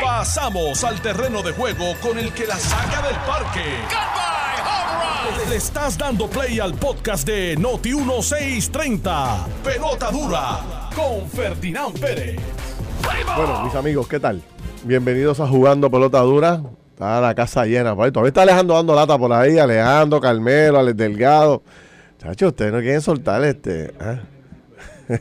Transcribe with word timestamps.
Pasamos 0.00 0.84
al 0.84 1.00
terreno 1.00 1.42
de 1.42 1.52
juego 1.52 1.94
con 2.00 2.18
el 2.18 2.32
que 2.32 2.46
la 2.46 2.56
saca 2.56 3.02
del 3.06 3.16
parque. 3.26 3.64
Le 5.48 5.56
estás 5.56 5.98
dando 5.98 6.28
play 6.28 6.60
al 6.60 6.74
podcast 6.74 7.26
de 7.26 7.56
Noti 7.56 7.94
1630. 7.94 9.46
Pelota 9.64 10.10
dura 10.10 10.90
con 10.94 11.28
Ferdinand 11.28 11.98
Pérez. 11.98 12.40
Bueno, 13.36 13.64
mis 13.64 13.74
amigos, 13.74 14.06
¿qué 14.08 14.20
tal? 14.20 14.42
Bienvenidos 14.84 15.40
a 15.40 15.46
Jugando 15.46 15.90
Pelota 15.90 16.20
Dura. 16.20 16.62
Está 16.92 17.20
la 17.20 17.34
casa 17.34 17.64
llena. 17.66 17.94
Por 17.94 18.06
ahí. 18.06 18.12
Todavía 18.12 18.28
está 18.28 18.42
Alejandro 18.42 18.76
dando 18.76 18.94
lata 18.94 19.18
por 19.18 19.32
ahí. 19.32 19.58
Alejandro, 19.58 20.20
Carmelo, 20.20 20.78
Alex 20.78 20.96
Delgado. 20.96 21.62
Chacho, 22.18 22.48
ustedes 22.48 22.72
no 22.72 22.80
quieren 22.80 23.00
soltar 23.00 23.44
este. 23.44 23.92
¿ah? 24.00 24.20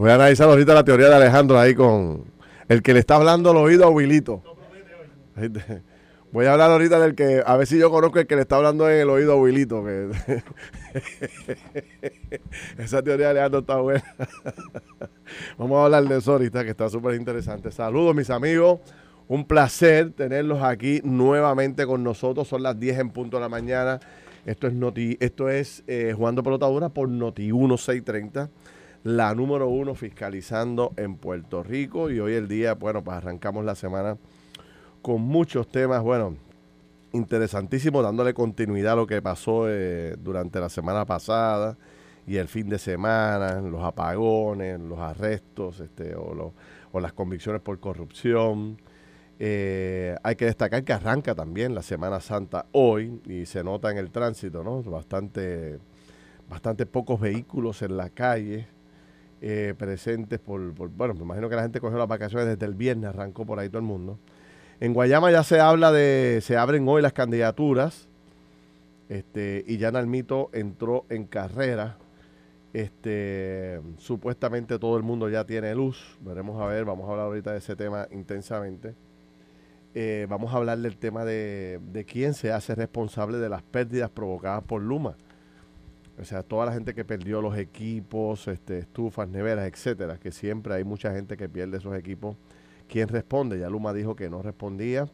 Voy 0.00 0.08
a 0.08 0.14
analizar 0.14 0.48
ahorita 0.48 0.72
la 0.72 0.82
teoría 0.82 1.10
de 1.10 1.16
Alejandro 1.16 1.58
ahí 1.58 1.74
con 1.74 2.24
el 2.68 2.80
que 2.80 2.94
le 2.94 3.00
está 3.00 3.16
hablando 3.16 3.50
al 3.50 3.58
oído 3.58 3.84
a 3.84 3.90
Wilito. 3.90 4.42
Voy 6.32 6.46
a 6.46 6.54
hablar 6.54 6.70
ahorita 6.70 6.98
del 6.98 7.14
que, 7.14 7.42
a 7.44 7.54
ver 7.58 7.66
si 7.66 7.78
yo 7.78 7.90
conozco 7.90 8.18
el 8.18 8.26
que 8.26 8.34
le 8.34 8.40
está 8.40 8.56
hablando 8.56 8.88
en 8.88 8.98
el 8.98 9.10
oído 9.10 9.34
a 9.34 9.36
Wilito. 9.36 9.84
Esa 12.78 13.02
teoría 13.02 13.26
de 13.26 13.32
Alejandro 13.32 13.60
está 13.60 13.76
buena. 13.76 14.02
Vamos 15.58 15.78
a 15.78 15.84
hablar 15.84 16.04
de 16.04 16.16
eso 16.16 16.32
ahorita, 16.32 16.64
que 16.64 16.70
está 16.70 16.88
súper 16.88 17.16
interesante. 17.16 17.70
Saludos, 17.70 18.14
mis 18.14 18.30
amigos. 18.30 18.80
Un 19.28 19.44
placer 19.44 20.12
tenerlos 20.12 20.62
aquí 20.62 21.02
nuevamente 21.04 21.84
con 21.84 22.02
nosotros. 22.02 22.48
Son 22.48 22.62
las 22.62 22.80
10 22.80 23.00
en 23.00 23.10
punto 23.10 23.36
de 23.36 23.42
la 23.42 23.50
mañana. 23.50 24.00
Esto 24.46 24.66
es 24.66 24.72
Noti, 24.72 25.18
esto 25.20 25.50
es 25.50 25.84
eh, 25.86 26.14
Jugando 26.16 26.42
Pelotadura 26.42 26.88
por 26.88 27.10
Noti 27.10 27.52
1630, 27.52 28.48
la 29.02 29.34
número 29.34 29.68
uno 29.68 29.94
fiscalizando 29.94 30.92
en 30.96 31.16
Puerto 31.16 31.62
Rico. 31.62 32.10
Y 32.10 32.20
hoy 32.20 32.34
el 32.34 32.48
día, 32.48 32.74
bueno, 32.74 33.02
pues 33.02 33.16
arrancamos 33.16 33.64
la 33.64 33.74
semana 33.74 34.16
con 35.02 35.22
muchos 35.22 35.68
temas, 35.68 36.02
bueno, 36.02 36.36
interesantísimos, 37.12 38.02
dándole 38.02 38.34
continuidad 38.34 38.92
a 38.92 38.96
lo 38.96 39.06
que 39.06 39.22
pasó 39.22 39.64
eh, 39.68 40.16
durante 40.18 40.60
la 40.60 40.68
semana 40.68 41.04
pasada 41.04 41.76
y 42.26 42.36
el 42.36 42.48
fin 42.48 42.68
de 42.68 42.78
semana, 42.78 43.60
los 43.60 43.82
apagones, 43.82 44.78
los 44.78 44.98
arrestos 44.98 45.80
este, 45.80 46.14
o, 46.14 46.52
o 46.92 47.00
las 47.00 47.12
convicciones 47.12 47.62
por 47.62 47.80
corrupción. 47.80 48.80
Eh, 49.38 50.14
hay 50.22 50.36
que 50.36 50.44
destacar 50.44 50.84
que 50.84 50.92
arranca 50.92 51.34
también 51.34 51.74
la 51.74 51.80
Semana 51.80 52.20
Santa 52.20 52.66
hoy 52.72 53.22
y 53.26 53.46
se 53.46 53.64
nota 53.64 53.90
en 53.90 53.96
el 53.96 54.10
tránsito, 54.10 54.62
¿no? 54.62 54.82
Bastante, 54.82 55.78
bastante 56.46 56.84
pocos 56.84 57.18
vehículos 57.18 57.80
en 57.80 57.96
la 57.96 58.10
calle 58.10 58.68
eh, 59.40 59.74
presentes 59.78 60.38
por, 60.38 60.60
bueno, 60.72 61.14
me 61.14 61.22
imagino 61.22 61.48
que 61.48 61.56
la 61.56 61.62
gente 61.62 61.80
cogió 61.80 61.96
las 61.98 62.08
vacaciones 62.08 62.46
desde 62.46 62.66
el 62.66 62.74
viernes, 62.74 63.08
arrancó 63.08 63.46
por 63.46 63.58
ahí 63.58 63.68
todo 63.68 63.78
el 63.78 63.84
mundo. 63.84 64.18
En 64.80 64.92
Guayama 64.92 65.30
ya 65.30 65.42
se 65.42 65.60
habla 65.60 65.92
de, 65.92 66.40
se 66.42 66.56
abren 66.56 66.86
hoy 66.88 67.02
las 67.02 67.12
candidaturas, 67.12 68.08
este, 69.08 69.64
y 69.66 69.76
ya 69.78 69.90
Nalmito 69.90 70.50
entró 70.52 71.04
en 71.08 71.24
carrera. 71.24 71.96
Este, 72.72 73.80
supuestamente 73.98 74.78
todo 74.78 74.96
el 74.96 75.02
mundo 75.02 75.28
ya 75.28 75.44
tiene 75.44 75.74
luz. 75.74 76.16
Veremos 76.20 76.60
a 76.62 76.66
ver, 76.66 76.84
vamos 76.84 77.08
a 77.08 77.12
hablar 77.12 77.26
ahorita 77.26 77.52
de 77.52 77.58
ese 77.58 77.74
tema 77.76 78.06
intensamente. 78.12 78.94
Eh, 79.94 80.26
vamos 80.30 80.54
a 80.54 80.58
hablar 80.58 80.78
del 80.78 80.96
tema 80.96 81.24
de, 81.24 81.80
de, 81.92 82.04
quién 82.04 82.34
se 82.34 82.52
hace 82.52 82.76
responsable 82.76 83.38
de 83.38 83.48
las 83.48 83.62
pérdidas 83.62 84.10
provocadas 84.10 84.62
por 84.62 84.80
Luma. 84.80 85.16
O 86.20 86.24
sea, 86.24 86.42
toda 86.42 86.66
la 86.66 86.72
gente 86.72 86.94
que 86.94 87.04
perdió 87.04 87.40
los 87.40 87.56
equipos, 87.56 88.48
este, 88.48 88.78
estufas, 88.78 89.28
neveras, 89.28 89.66
etcétera, 89.66 90.18
que 90.18 90.32
siempre 90.32 90.74
hay 90.74 90.84
mucha 90.84 91.12
gente 91.12 91.36
que 91.36 91.48
pierde 91.48 91.78
esos 91.78 91.96
equipos 91.96 92.36
¿Quién 92.90 93.06
responde? 93.08 93.58
Ya 93.58 93.70
Luma 93.70 93.92
dijo 93.92 94.16
que 94.16 94.28
no 94.28 94.42
respondía. 94.42 95.08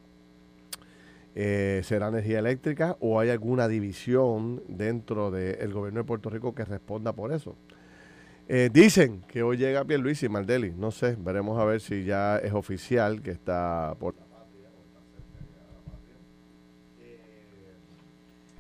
Eh, 1.35 1.83
¿Será 1.85 2.09
energía 2.09 2.39
eléctrica 2.39 2.97
o 3.01 3.21
hay 3.21 3.29
alguna 3.29 3.69
división 3.69 4.63
dentro 4.67 5.31
del 5.31 5.75
gobierno 5.75 6.01
de 6.01 6.05
Puerto 6.05 6.31
Rico 6.31 6.55
que 6.55 6.65
responda 6.65 7.13
por 7.13 7.33
eso? 7.33 7.55
Eh, 8.49 8.71
dicen 8.73 9.23
que 9.29 9.43
hoy 9.43 9.59
llega 9.59 9.85
y 9.87 10.29
Maldeli. 10.31 10.73
No 10.73 10.91
sé, 10.91 11.17
veremos 11.19 11.61
a 11.61 11.67
ver 11.67 11.83
si 11.83 12.05
ya 12.05 12.39
es 12.39 12.55
oficial 12.55 13.21
que 13.21 13.33
está 13.33 13.95
por 13.99 14.15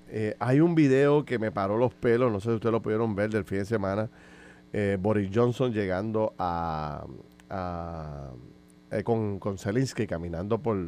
eh, 0.09 0.35
hay 0.39 0.61
un 0.61 0.75
video 0.75 1.25
que 1.25 1.39
me 1.39 1.51
paró 1.51 1.77
los 1.77 1.95
pelos, 1.95 2.33
no 2.33 2.41
sé 2.41 2.51
si 2.51 2.55
ustedes 2.55 2.73
lo 2.73 2.83
pudieron 2.83 3.15
ver 3.15 3.31
del 3.31 3.45
fin 3.45 3.59
de 3.59 3.65
semana. 3.65 4.11
Boris 5.01 5.31
Johnson 5.33 5.73
llegando 5.73 6.35
a 6.39 7.07
eh, 8.91 9.03
con, 9.03 9.41
con 9.41 9.59
Zelensky 9.59 10.07
caminando 10.07 10.59
por, 10.59 10.79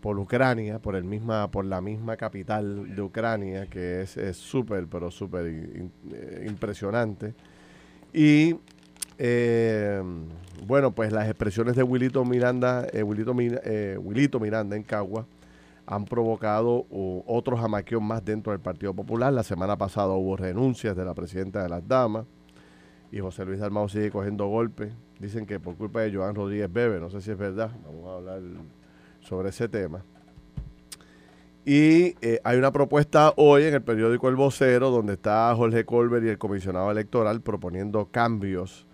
por 0.00 0.18
Ucrania, 0.18 0.80
por, 0.80 0.96
el 0.96 1.04
misma, 1.04 1.50
por 1.50 1.64
la 1.64 1.80
misma 1.80 2.16
capital 2.16 2.96
de 2.96 3.00
Ucrania, 3.02 3.66
que 3.66 4.02
es 4.02 4.36
súper, 4.36 4.88
pero 4.88 5.10
súper 5.12 5.46
eh, 5.46 6.46
impresionante. 6.48 7.34
Y 8.12 8.56
eh, 9.18 10.02
bueno, 10.66 10.92
pues 10.92 11.12
las 11.12 11.28
expresiones 11.28 11.76
de 11.76 11.84
Wilito 11.84 12.24
Miranda, 12.24 12.86
Wilito, 13.04 13.32
Wilito 13.32 14.40
Miranda 14.40 14.74
en 14.74 14.82
Cagua 14.82 15.26
han 15.86 16.04
provocado 16.04 16.86
otros 17.26 17.60
otro 17.60 18.00
más 18.00 18.24
dentro 18.24 18.52
del 18.52 18.60
Partido 18.60 18.92
Popular. 18.92 19.32
La 19.32 19.44
semana 19.44 19.76
pasada 19.78 20.08
hubo 20.08 20.36
renuncias 20.36 20.96
de 20.96 21.04
la 21.04 21.14
presidenta 21.14 21.62
de 21.62 21.68
las 21.68 21.86
damas 21.86 22.26
y 23.12 23.20
José 23.20 23.44
Luis 23.44 23.60
Dalmau 23.60 23.88
sigue 23.88 24.10
cogiendo 24.10 24.46
golpes. 24.48 24.92
Dicen 25.20 25.46
que 25.46 25.60
por 25.60 25.76
culpa 25.76 26.00
de 26.00 26.14
Joan 26.14 26.34
Rodríguez 26.34 26.72
Bebe, 26.72 26.98
no 26.98 27.08
sé 27.08 27.20
si 27.20 27.30
es 27.30 27.38
verdad, 27.38 27.70
vamos 27.84 28.08
a 28.08 28.14
hablar 28.16 28.40
sobre 29.20 29.50
ese 29.50 29.68
tema. 29.68 30.04
Y 31.64 32.14
eh, 32.20 32.40
hay 32.44 32.58
una 32.58 32.72
propuesta 32.72 33.32
hoy 33.36 33.64
en 33.64 33.74
el 33.74 33.82
periódico 33.82 34.28
El 34.28 34.36
Vocero 34.36 34.90
donde 34.90 35.14
está 35.14 35.52
Jorge 35.56 35.84
Colbert 35.84 36.24
y 36.24 36.28
el 36.28 36.38
comisionado 36.38 36.90
electoral 36.90 37.40
proponiendo 37.40 38.06
cambios 38.06 38.86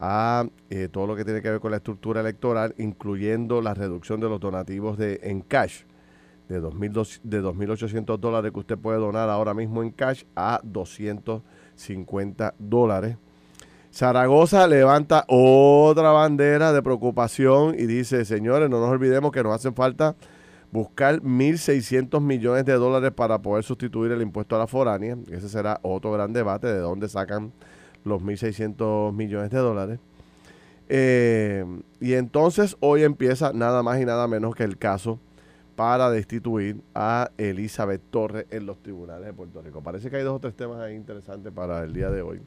a 0.00 0.46
eh, 0.70 0.88
todo 0.90 1.06
lo 1.06 1.16
que 1.16 1.24
tiene 1.24 1.40
que 1.40 1.50
ver 1.50 1.60
con 1.60 1.70
la 1.70 1.78
estructura 1.78 2.20
electoral, 2.20 2.74
incluyendo 2.78 3.62
la 3.62 3.74
reducción 3.74 4.20
de 4.20 4.28
los 4.28 4.40
donativos 4.40 4.98
de, 4.98 5.20
en 5.22 5.40
cash 5.40 5.84
de 6.48 6.60
2.800 6.60 8.18
dólares 8.18 8.52
que 8.52 8.58
usted 8.60 8.78
puede 8.78 8.98
donar 8.98 9.28
ahora 9.28 9.54
mismo 9.54 9.82
en 9.82 9.90
cash 9.90 10.24
a 10.34 10.60
250 10.62 12.54
dólares 12.58 13.16
Zaragoza 13.96 14.66
levanta 14.66 15.24
otra 15.26 16.10
bandera 16.10 16.70
de 16.74 16.82
preocupación 16.82 17.74
y 17.78 17.86
dice, 17.86 18.26
señores, 18.26 18.68
no 18.68 18.78
nos 18.78 18.90
olvidemos 18.90 19.32
que 19.32 19.42
nos 19.42 19.54
hacen 19.54 19.74
falta 19.74 20.14
buscar 20.70 21.22
1.600 21.22 22.20
millones 22.20 22.66
de 22.66 22.74
dólares 22.74 23.12
para 23.12 23.40
poder 23.40 23.64
sustituir 23.64 24.12
el 24.12 24.20
impuesto 24.20 24.54
a 24.54 24.58
la 24.58 24.66
foránea. 24.66 25.16
Ese 25.30 25.48
será 25.48 25.80
otro 25.80 26.12
gran 26.12 26.34
debate 26.34 26.66
de 26.66 26.78
dónde 26.78 27.08
sacan 27.08 27.54
los 28.04 28.20
1.600 28.20 29.14
millones 29.14 29.50
de 29.50 29.58
dólares. 29.58 29.98
Eh, 30.90 31.64
y 31.98 32.12
entonces 32.12 32.76
hoy 32.80 33.02
empieza 33.02 33.54
nada 33.54 33.82
más 33.82 33.98
y 33.98 34.04
nada 34.04 34.28
menos 34.28 34.54
que 34.54 34.64
el 34.64 34.76
caso 34.76 35.18
para 35.76 36.10
destituir 36.10 36.80
a 36.94 37.30
Elizabeth 37.36 38.00
Torres 38.10 38.46
en 38.50 38.66
los 38.66 38.82
tribunales 38.82 39.26
de 39.26 39.32
Puerto 39.34 39.60
Rico. 39.62 39.82
Parece 39.82 40.10
que 40.10 40.16
hay 40.16 40.22
dos 40.24 40.36
o 40.36 40.40
tres 40.40 40.54
temas 40.56 40.80
ahí 40.80 40.94
interesantes 40.96 41.52
para 41.52 41.84
el 41.84 41.92
día 41.92 42.10
de 42.10 42.22
hoy. 42.22 42.40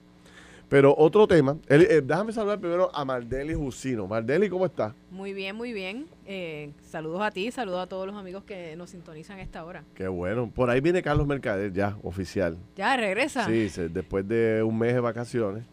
Pero 0.68 0.94
otro 0.96 1.28
tema, 1.28 1.58
eh, 1.68 2.02
déjame 2.04 2.32
saludar 2.32 2.60
primero 2.60 2.94
a 2.94 3.04
Mardeli 3.04 3.56
Jusino. 3.56 4.06
Mardeli, 4.06 4.50
¿cómo 4.50 4.68
estás? 4.68 4.94
Muy 5.10 5.34
bien, 5.34 5.56
muy 5.56 5.74
bien. 5.74 6.06
Eh, 6.28 6.72
saludos 6.82 7.22
a 7.22 7.32
ti, 7.32 7.50
saludos 7.52 7.82
a 7.82 7.88
todos 7.88 8.06
los 8.06 8.16
amigos 8.16 8.44
que 8.44 8.76
nos 8.76 8.92
sintonizan 8.92 9.40
a 9.40 9.42
esta 9.42 9.64
hora. 9.64 9.84
Qué 9.96 10.08
bueno. 10.08 10.52
Por 10.54 10.70
ahí 10.70 10.80
viene 10.80 11.02
Carlos 11.02 11.26
Mercader, 11.26 11.74
ya, 11.74 11.98
oficial. 12.04 12.58
¿Ya 12.76 12.96
regresa? 12.98 13.46
Sí, 13.46 13.68
después 13.92 14.28
de 14.28 14.62
un 14.62 14.78
mes 14.78 14.94
de 14.94 15.00
vacaciones, 15.00 15.64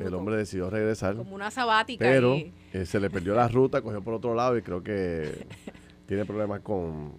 el 0.00 0.14
hombre 0.14 0.36
decidió 0.36 0.70
regresar. 0.70 1.16
Como 1.16 1.34
una 1.34 1.50
sabática. 1.50 2.04
Pero 2.04 2.36
eh, 2.72 2.86
se 2.86 3.00
le 3.00 3.10
perdió 3.10 3.34
la 3.34 3.48
ruta, 3.48 3.82
cogió 3.82 4.00
por 4.02 4.14
otro 4.14 4.34
lado 4.34 4.56
y 4.56 4.62
creo 4.62 4.82
que 4.82 5.46
tiene 6.08 6.24
problemas 6.24 6.60
con 6.60 7.12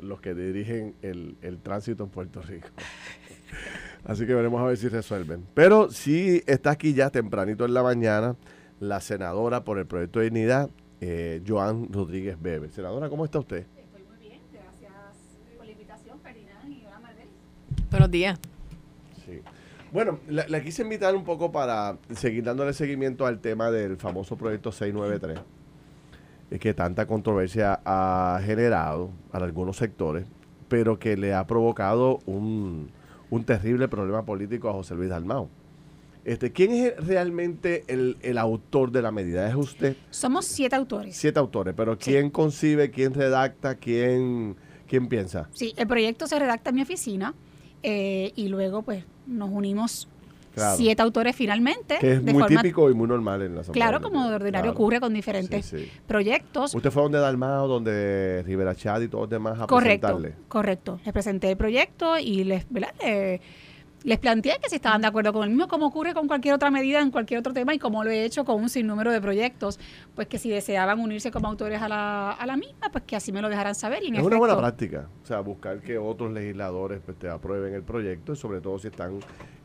los 0.00 0.20
que 0.20 0.34
dirigen 0.34 0.96
el, 1.00 1.38
el 1.40 1.58
tránsito 1.60 2.02
en 2.02 2.10
Puerto 2.10 2.42
Rico. 2.42 2.66
Así 4.04 4.26
que 4.26 4.34
veremos 4.34 4.60
a 4.60 4.64
ver 4.64 4.76
si 4.76 4.88
resuelven. 4.88 5.46
Pero 5.54 5.88
sí 5.90 6.42
está 6.46 6.72
aquí 6.72 6.92
ya 6.92 7.10
tempranito 7.10 7.64
en 7.64 7.74
la 7.74 7.84
mañana 7.84 8.36
la 8.80 9.00
senadora 9.00 9.62
por 9.62 9.78
el 9.78 9.86
proyecto 9.86 10.18
de 10.18 10.24
dignidad, 10.24 10.68
eh, 11.00 11.40
Joan 11.46 11.92
Rodríguez 11.92 12.36
Bebe. 12.40 12.68
Senadora, 12.70 13.08
¿cómo 13.08 13.24
está 13.24 13.38
usted? 13.38 13.64
Estoy 13.76 14.02
muy 14.02 14.18
bien, 14.18 14.40
gracias 14.52 14.92
por 15.56 15.64
la 15.64 15.72
invitación, 15.72 16.20
Ferdinand 16.20 16.68
y 16.68 16.84
Hola. 16.84 17.00
Buenos 17.92 18.10
días. 18.10 18.40
Sí. 19.24 19.40
Bueno, 19.92 20.18
le, 20.26 20.64
quise 20.64 20.82
invitar 20.82 21.14
un 21.14 21.22
poco 21.22 21.52
para 21.52 21.96
seguir 22.16 22.42
dándole 22.42 22.72
seguimiento 22.72 23.24
al 23.24 23.40
tema 23.40 23.70
del 23.70 23.98
famoso 23.98 24.36
proyecto 24.36 24.72
693, 24.72 25.38
que 26.60 26.74
tanta 26.74 27.06
controversia 27.06 27.80
ha 27.84 28.40
generado 28.44 29.10
para 29.30 29.44
algunos 29.44 29.76
sectores, 29.76 30.26
pero 30.68 30.98
que 30.98 31.16
le 31.16 31.34
ha 31.34 31.46
provocado 31.46 32.18
un 32.26 32.90
un 33.32 33.44
terrible 33.44 33.88
problema 33.88 34.26
político 34.26 34.68
a 34.68 34.74
José 34.74 34.94
Luis 34.94 35.08
Dalmao. 35.08 35.48
Este, 36.22 36.52
¿Quién 36.52 36.72
es 36.72 36.96
realmente 36.98 37.82
el, 37.88 38.18
el 38.20 38.36
autor 38.36 38.92
de 38.92 39.00
la 39.00 39.10
medida? 39.10 39.48
¿Es 39.48 39.54
usted? 39.54 39.96
Somos 40.10 40.44
siete 40.44 40.76
autores. 40.76 41.16
Siete 41.16 41.38
autores, 41.38 41.72
pero 41.74 41.96
¿quién 41.98 42.28
concibe, 42.28 42.90
quién 42.90 43.14
redacta, 43.14 43.76
quién, 43.76 44.54
quién 44.86 45.08
piensa? 45.08 45.48
Sí, 45.54 45.72
el 45.78 45.86
proyecto 45.86 46.26
se 46.26 46.38
redacta 46.38 46.70
en 46.70 46.76
mi 46.76 46.82
oficina 46.82 47.34
eh, 47.82 48.32
y 48.36 48.48
luego 48.48 48.82
pues 48.82 49.02
nos 49.26 49.48
unimos 49.50 50.08
Claro. 50.54 50.76
siete 50.76 51.02
autores 51.02 51.34
finalmente. 51.36 51.98
Que 51.98 52.12
es 52.14 52.24
de 52.24 52.32
muy 52.32 52.42
forma- 52.42 52.60
típico 52.60 52.90
y 52.90 52.94
muy 52.94 53.08
normal 53.08 53.42
en 53.42 53.54
la 53.54 53.60
Asamblea 53.62 53.88
Claro, 53.88 54.02
como 54.02 54.28
de 54.28 54.34
ordinario 54.34 54.72
Claro. 54.72 54.74
ocurre 54.74 55.00
con 55.00 55.14
diferentes 55.14 55.66
Sí, 55.66 55.78
sí. 55.78 55.90
proyectos. 56.06 56.74
Usted 56.74 56.90
fue 56.90 57.02
donde 57.02 57.18
Dalmao, 57.18 57.66
donde 57.68 58.42
Rivera 58.46 58.74
Chad 58.74 59.00
y 59.02 59.08
todos 59.08 59.22
los 59.22 59.30
demás 59.30 59.58
a 59.60 59.66
Correcto, 59.66 60.06
presentarle. 60.08 60.34
correcto. 60.48 61.00
Les 61.04 61.12
presenté 61.12 61.50
el 61.50 61.56
proyecto 61.56 62.18
y 62.18 62.44
les, 62.44 62.66
¿verdad? 62.70 62.92
Eh, 63.04 63.40
les 64.04 64.18
planteé 64.18 64.58
que 64.60 64.68
si 64.68 64.74
estaban 64.74 65.00
de 65.00 65.06
acuerdo 65.06 65.32
con 65.32 65.44
el 65.44 65.50
mismo, 65.50 65.68
como 65.68 65.86
ocurre 65.86 66.12
con 66.12 66.26
cualquier 66.26 66.54
otra 66.54 66.72
medida 66.72 67.00
en 67.00 67.12
cualquier 67.12 67.38
otro 67.38 67.52
tema 67.52 67.72
y 67.72 67.78
como 67.78 68.02
lo 68.02 68.10
he 68.10 68.24
hecho 68.24 68.44
con 68.44 68.60
un 68.60 68.68
sinnúmero 68.68 69.12
de 69.12 69.20
proyectos, 69.20 69.78
pues 70.16 70.26
que 70.26 70.38
si 70.38 70.50
deseaban 70.50 70.98
unirse 70.98 71.30
como 71.30 71.46
autores 71.46 71.80
a 71.80 71.88
la, 71.88 72.32
a 72.32 72.44
la 72.46 72.56
misma, 72.56 72.88
pues 72.90 73.04
que 73.04 73.14
así 73.14 73.30
me 73.30 73.40
lo 73.40 73.48
dejaran 73.48 73.76
saber. 73.76 74.02
Y 74.02 74.08
en 74.08 74.16
Es 74.16 74.22
una 74.24 74.38
buena 74.38 74.58
práctica, 74.58 75.06
o 75.22 75.26
sea, 75.26 75.38
buscar 75.38 75.80
que 75.80 75.98
otros 75.98 76.32
legisladores 76.32 77.00
pues, 77.04 77.16
te 77.16 77.28
aprueben 77.28 77.74
el 77.74 77.84
proyecto 77.84 78.32
y 78.32 78.36
sobre 78.36 78.60
todo 78.60 78.76
si 78.80 78.88
están 78.88 79.20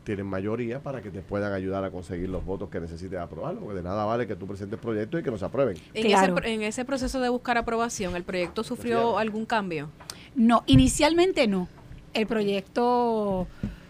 tienen 0.08 0.24
mayoría 0.24 0.80
para 0.82 1.02
que 1.02 1.10
te 1.10 1.20
puedan 1.20 1.52
ayudar 1.52 1.84
a 1.84 1.90
conseguir 1.90 2.30
los 2.30 2.42
votos 2.42 2.70
que 2.70 2.80
necesites 2.80 3.18
aprobarlo, 3.18 3.60
porque 3.60 3.76
de 3.76 3.82
nada 3.82 4.06
vale 4.06 4.26
que 4.26 4.36
tú 4.36 4.46
presentes 4.46 4.78
proyectos 4.80 5.20
y 5.20 5.22
que 5.22 5.30
no 5.30 5.36
se 5.36 5.44
aprueben. 5.44 5.76
En, 5.92 6.06
Claro. 6.06 6.38
ese, 6.38 6.54
en 6.54 6.62
ese 6.62 6.86
proceso 6.86 7.20
de 7.20 7.28
buscar 7.28 7.58
aprobación, 7.58 8.16
¿el 8.16 8.24
proyecto 8.24 8.64
sufrió 8.64 9.18
algún 9.18 9.44
cambio? 9.44 9.90
No, 10.34 10.62
inicialmente 10.64 11.46
no. 11.46 11.68
El 12.14 12.26
proyecto 12.26 13.46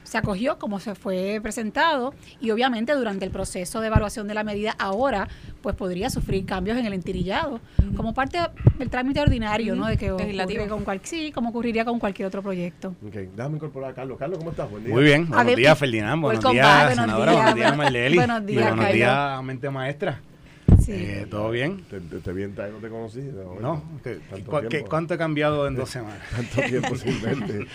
se 0.08 0.16
acogió 0.16 0.58
como 0.58 0.80
se 0.80 0.94
fue 0.94 1.38
presentado 1.42 2.14
y 2.40 2.50
obviamente 2.50 2.94
durante 2.94 3.26
el 3.26 3.30
proceso 3.30 3.80
de 3.80 3.88
evaluación 3.88 4.26
de 4.26 4.32
la 4.32 4.42
medida 4.42 4.74
ahora 4.78 5.28
pues 5.60 5.76
podría 5.76 6.08
sufrir 6.08 6.46
cambios 6.46 6.78
en 6.78 6.86
el 6.86 6.94
entirillado 6.94 7.60
como 7.94 8.14
parte 8.14 8.38
del 8.78 8.88
trámite 8.88 9.20
ordinario, 9.20 9.76
¿no? 9.76 9.86
De 9.86 9.98
que 9.98 10.10
Legislativo. 10.10 10.66
con 10.68 10.84
cual, 10.84 11.00
sí, 11.04 11.30
como 11.32 11.50
ocurriría 11.50 11.84
con 11.84 11.98
cualquier 11.98 12.26
otro 12.26 12.42
proyecto. 12.42 12.94
Ok, 13.06 13.14
déjame 13.36 13.56
incorporar 13.56 13.90
a 13.90 13.94
Carlos. 13.94 14.18
Carlos, 14.18 14.38
¿cómo 14.38 14.50
estás? 14.50 14.70
Buen 14.70 14.84
día. 14.84 14.94
Muy 14.94 15.04
bien, 15.04 15.28
buenos 15.28 15.56
días 15.56 15.78
Ferdinand, 15.78 16.22
buenos 16.22 16.52
días 16.52 16.94
senadora, 16.94 17.32
buenos 17.32 17.54
días 17.54 17.76
Marleli, 17.76 18.16
buenos 18.16 18.46
días, 18.46 18.74
buenos 18.74 18.92
días 18.94 19.42
mente 19.42 19.68
maestra, 19.68 20.22
Sí. 20.88 20.94
Eh, 20.94 21.26
¿todo 21.28 21.50
bien? 21.50 21.84
Te, 21.90 22.00
te, 22.00 22.32
no 22.32 22.78
te 22.80 22.88
conocí. 22.88 23.20
No, 23.20 23.60
No, 23.60 23.82
¿Qué-. 24.02 24.84
¿cuánto 24.84 25.12
he 25.12 25.18
cambiado 25.18 25.66
en 25.66 25.74
dos 25.74 25.90
semanas? 25.90 26.22
Tanto 26.34 26.62
tiempo 26.62 26.96
sin 26.96 27.20
verte. 27.20 27.66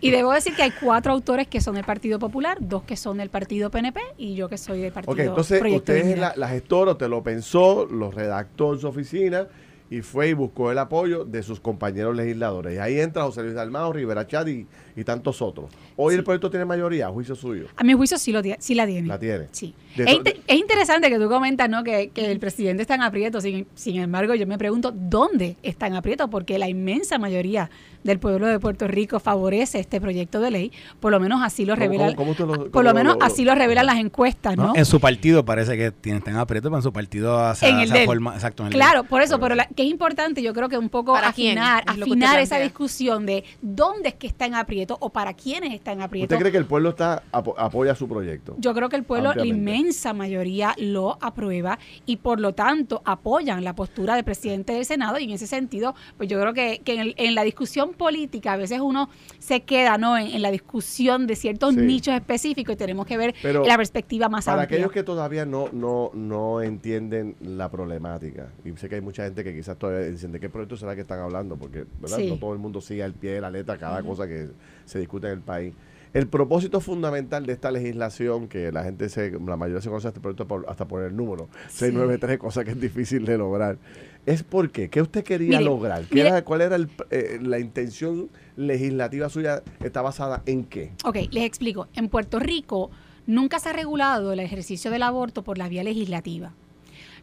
Y 0.00 0.12
debo 0.12 0.32
decir 0.32 0.54
que 0.54 0.62
hay 0.62 0.70
cuatro 0.70 1.10
autores 1.12 1.48
que 1.48 1.60
son 1.60 1.74
del 1.74 1.82
Partido 1.82 2.20
Popular, 2.20 2.58
dos 2.60 2.84
que 2.84 2.96
son 2.96 3.16
del 3.16 3.30
Partido 3.30 3.72
PNP 3.72 4.00
y 4.16 4.36
yo 4.36 4.48
que 4.48 4.58
soy 4.58 4.80
del 4.80 4.92
Partido 4.92 5.12
Ok, 5.12 5.18
entonces 5.18 5.58
Proyecto 5.58 5.92
usted 5.92 6.06
es 6.06 6.18
la, 6.20 6.32
la 6.36 6.48
gestora, 6.48 6.96
te 6.96 7.08
lo 7.08 7.20
pensó, 7.24 7.84
lo 7.86 8.12
redactó 8.12 8.74
en 8.74 8.78
su 8.80 8.86
oficina 8.86 9.48
y 9.90 10.02
fue 10.02 10.28
y 10.28 10.34
buscó 10.34 10.70
el 10.70 10.78
apoyo 10.78 11.24
de 11.24 11.42
sus 11.42 11.58
compañeros 11.58 12.14
legisladores. 12.14 12.76
Y 12.76 12.78
ahí 12.78 13.00
entra 13.00 13.24
José 13.24 13.42
Luis 13.42 13.54
Dalmao, 13.54 13.92
Rivera 13.92 14.24
Chad 14.24 14.46
y, 14.46 14.68
y 14.96 15.04
tantos 15.04 15.40
otros. 15.42 15.70
Hoy 15.96 16.14
el 16.14 16.24
proyecto 16.24 16.50
tiene 16.50 16.64
mayoría, 16.64 17.06
a 17.06 17.10
juicio 17.10 17.34
suyo. 17.34 17.66
A 17.76 17.84
mi 17.84 17.92
juicio 17.94 18.18
sí, 18.18 18.32
lo, 18.32 18.40
sí 18.58 18.74
la 18.74 18.86
tiene. 18.86 19.06
La 19.08 19.18
tiene. 19.18 19.46
Sí. 19.52 19.74
De 19.96 20.04
Es, 20.46 20.56
interesante 20.56 21.08
que 21.10 21.18
tú 21.18 21.28
comentas 21.28 21.68
¿no? 21.68 21.82
que, 21.82 22.10
que 22.10 22.30
el 22.30 22.38
presidente 22.38 22.82
está 22.82 22.94
en 22.94 23.02
aprieto, 23.02 23.40
sin, 23.40 23.66
sin 23.74 23.96
embargo 24.00 24.34
yo 24.34 24.46
me 24.46 24.56
pregunto 24.56 24.92
dónde 24.94 25.56
está 25.62 25.86
en 25.88 25.94
aprieto, 25.94 26.28
porque 26.30 26.58
la 26.58 26.68
inmensa 26.68 27.18
mayoría 27.18 27.70
del 28.04 28.18
pueblo 28.18 28.46
de 28.46 28.58
Puerto 28.60 28.86
Rico 28.88 29.20
favorece 29.20 29.78
este 29.80 30.00
proyecto 30.00 30.40
de 30.40 30.50
ley, 30.50 30.72
por 31.00 31.10
lo 31.12 31.20
menos 31.20 31.42
así 31.42 31.66
lo 31.66 31.74
¿Cómo- 31.74 31.82
revelan, 31.84 32.14
cómo- 32.14 32.34
cómo 32.34 32.34
tú 32.34 32.46
lo- 32.64 32.70
por 32.70 32.84
lo 32.84 32.90
lo- 32.90 32.94
menos 32.96 33.16
lo- 33.18 33.24
así 33.24 33.44
lo 33.44 33.54
revelan 33.54 33.84
las 33.84 33.98
encuestas, 33.98 34.56
¿no? 34.56 34.68
¿No? 34.68 34.76
En 34.76 34.86
su 34.86 35.00
partido 35.00 35.44
parece 35.44 35.76
que 35.76 35.90
tienen, 35.90 36.18
están 36.20 36.36
aprietos, 36.36 36.68
pero 36.70 36.76
en 36.78 36.82
su 36.82 36.92
partido 36.92 37.54
se, 37.54 37.68
En 37.68 37.80
él. 37.80 38.06
forma, 38.06 38.34
exacto, 38.34 38.62
en 38.62 38.68
el 38.68 38.72
de 38.72 38.78
Claro, 38.78 39.04
por 39.04 39.20
eso, 39.22 39.38
pero 39.40 39.54
la- 39.54 39.66
que 39.66 39.82
es 39.82 39.90
importante, 39.90 40.40
yo 40.40 40.54
creo 40.54 40.68
que 40.70 40.78
un 40.78 40.88
poco 40.88 41.14
afinar, 41.16 41.84
afinar 41.86 42.38
esa 42.40 42.58
discusión 42.58 43.26
de 43.26 43.44
dónde 43.60 44.10
es 44.10 44.14
que 44.14 44.26
está 44.28 44.46
en 44.46 44.54
aprieto 44.54 44.79
o 44.88 45.10
para 45.10 45.34
quiénes 45.34 45.72
está 45.74 45.92
en 45.92 46.02
aprieto. 46.02 46.24
¿Usted 46.34 46.38
cree 46.38 46.52
que 46.52 46.58
el 46.58 46.66
pueblo 46.66 46.90
está 46.90 47.22
apo- 47.32 47.54
apoya 47.58 47.94
su 47.94 48.08
proyecto? 48.08 48.54
Yo 48.58 48.72
creo 48.74 48.88
que 48.88 48.96
el 48.96 49.04
pueblo, 49.04 49.32
la 49.34 49.44
inmensa 49.46 50.12
mayoría 50.12 50.74
lo 50.78 51.18
aprueba 51.20 51.78
y 52.06 52.16
por 52.16 52.40
lo 52.40 52.54
tanto 52.54 53.02
apoyan 53.04 53.62
la 53.64 53.74
postura 53.74 54.14
del 54.14 54.24
presidente 54.24 54.72
del 54.72 54.84
Senado 54.84 55.18
y 55.18 55.24
en 55.24 55.30
ese 55.30 55.46
sentido, 55.46 55.94
pues 56.16 56.28
yo 56.28 56.40
creo 56.40 56.52
que, 56.54 56.80
que 56.84 56.94
en, 56.94 57.00
el- 57.00 57.14
en 57.16 57.34
la 57.34 57.42
discusión 57.44 57.92
política 57.92 58.52
a 58.52 58.56
veces 58.56 58.80
uno 58.80 59.08
se 59.38 59.60
queda 59.62 59.98
¿no? 59.98 60.16
en, 60.16 60.28
en 60.28 60.42
la 60.42 60.50
discusión 60.50 61.26
de 61.26 61.36
ciertos 61.36 61.74
Sí. 61.74 61.80
nichos 61.80 62.14
específicos 62.14 62.74
y 62.74 62.76
tenemos 62.76 63.06
que 63.06 63.16
ver 63.16 63.34
Pero 63.42 63.64
la 63.64 63.76
perspectiva 63.76 64.28
más 64.28 64.44
Para 64.44 64.62
amplia. 64.62 64.76
aquellos 64.78 64.92
que 64.92 65.02
todavía 65.02 65.44
no, 65.46 65.68
no, 65.72 66.10
no 66.14 66.62
entienden 66.62 67.36
la 67.40 67.70
problemática, 67.70 68.48
y 68.64 68.70
sé 68.76 68.88
que 68.88 68.96
hay 68.96 69.00
mucha 69.00 69.24
gente 69.24 69.44
que 69.44 69.54
quizás 69.54 69.76
todavía 69.78 70.06
dicen 70.10 70.32
de 70.32 70.40
qué 70.40 70.48
proyecto 70.48 70.76
será 70.76 70.94
que 70.94 71.02
están 71.02 71.20
hablando, 71.20 71.56
porque 71.56 71.84
¿verdad? 72.00 72.16
Sí. 72.18 72.28
no 72.28 72.36
todo 72.38 72.52
el 72.52 72.58
mundo 72.58 72.80
sigue 72.80 73.02
al 73.02 73.14
pie 73.14 73.32
de 73.32 73.40
la 73.40 73.50
letra 73.50 73.76
cada 73.78 74.02
cosa 74.02 74.26
que 74.26 74.48
se 74.84 74.98
discute 74.98 75.26
en 75.28 75.34
el 75.34 75.40
país. 75.40 75.74
El 76.12 76.26
propósito 76.26 76.80
fundamental 76.80 77.46
de 77.46 77.52
esta 77.52 77.70
legislación, 77.70 78.48
que 78.48 78.72
la 78.72 78.82
gente 78.82 79.08
se, 79.08 79.30
la 79.30 79.56
mayoría 79.56 79.80
se 79.80 79.88
conoce 79.88 80.08
este 80.08 80.18
proyecto 80.20 80.44
por- 80.48 80.66
hasta 80.68 80.88
por 80.88 81.02
el 81.04 81.14
número, 81.16 81.48
693, 81.68 82.36
cosa 82.38 82.64
que 82.64 82.72
es 82.72 82.80
difícil 82.80 83.24
de 83.24 83.38
lograr, 83.38 83.78
es 84.26 84.42
por 84.42 84.70
qué. 84.70 84.88
¿Qué 84.90 85.00
usted 85.02 85.22
quería 85.22 85.58
Mire, 85.60 85.70
lograr? 85.70 86.04
¿Qué 86.06 86.20
era- 86.22 86.42
¿Cuál 86.44 86.62
era 86.62 86.74
el, 86.74 86.88
eh, 87.10 87.38
la 87.40 87.60
intención 87.60 88.28
legislativa 88.56 89.28
suya? 89.28 89.62
¿Está 89.84 90.02
basada 90.02 90.42
en 90.46 90.64
qué? 90.64 90.90
Ok, 91.04 91.16
les 91.30 91.44
explico. 91.44 91.86
En 91.94 92.08
Puerto 92.08 92.40
Rico 92.40 92.90
nunca 93.28 93.60
se 93.60 93.68
ha 93.68 93.72
regulado 93.72 94.32
el 94.32 94.40
ejercicio 94.40 94.90
del 94.90 95.04
aborto 95.04 95.44
por 95.44 95.58
la 95.58 95.68
vía 95.68 95.84
legislativa. 95.84 96.52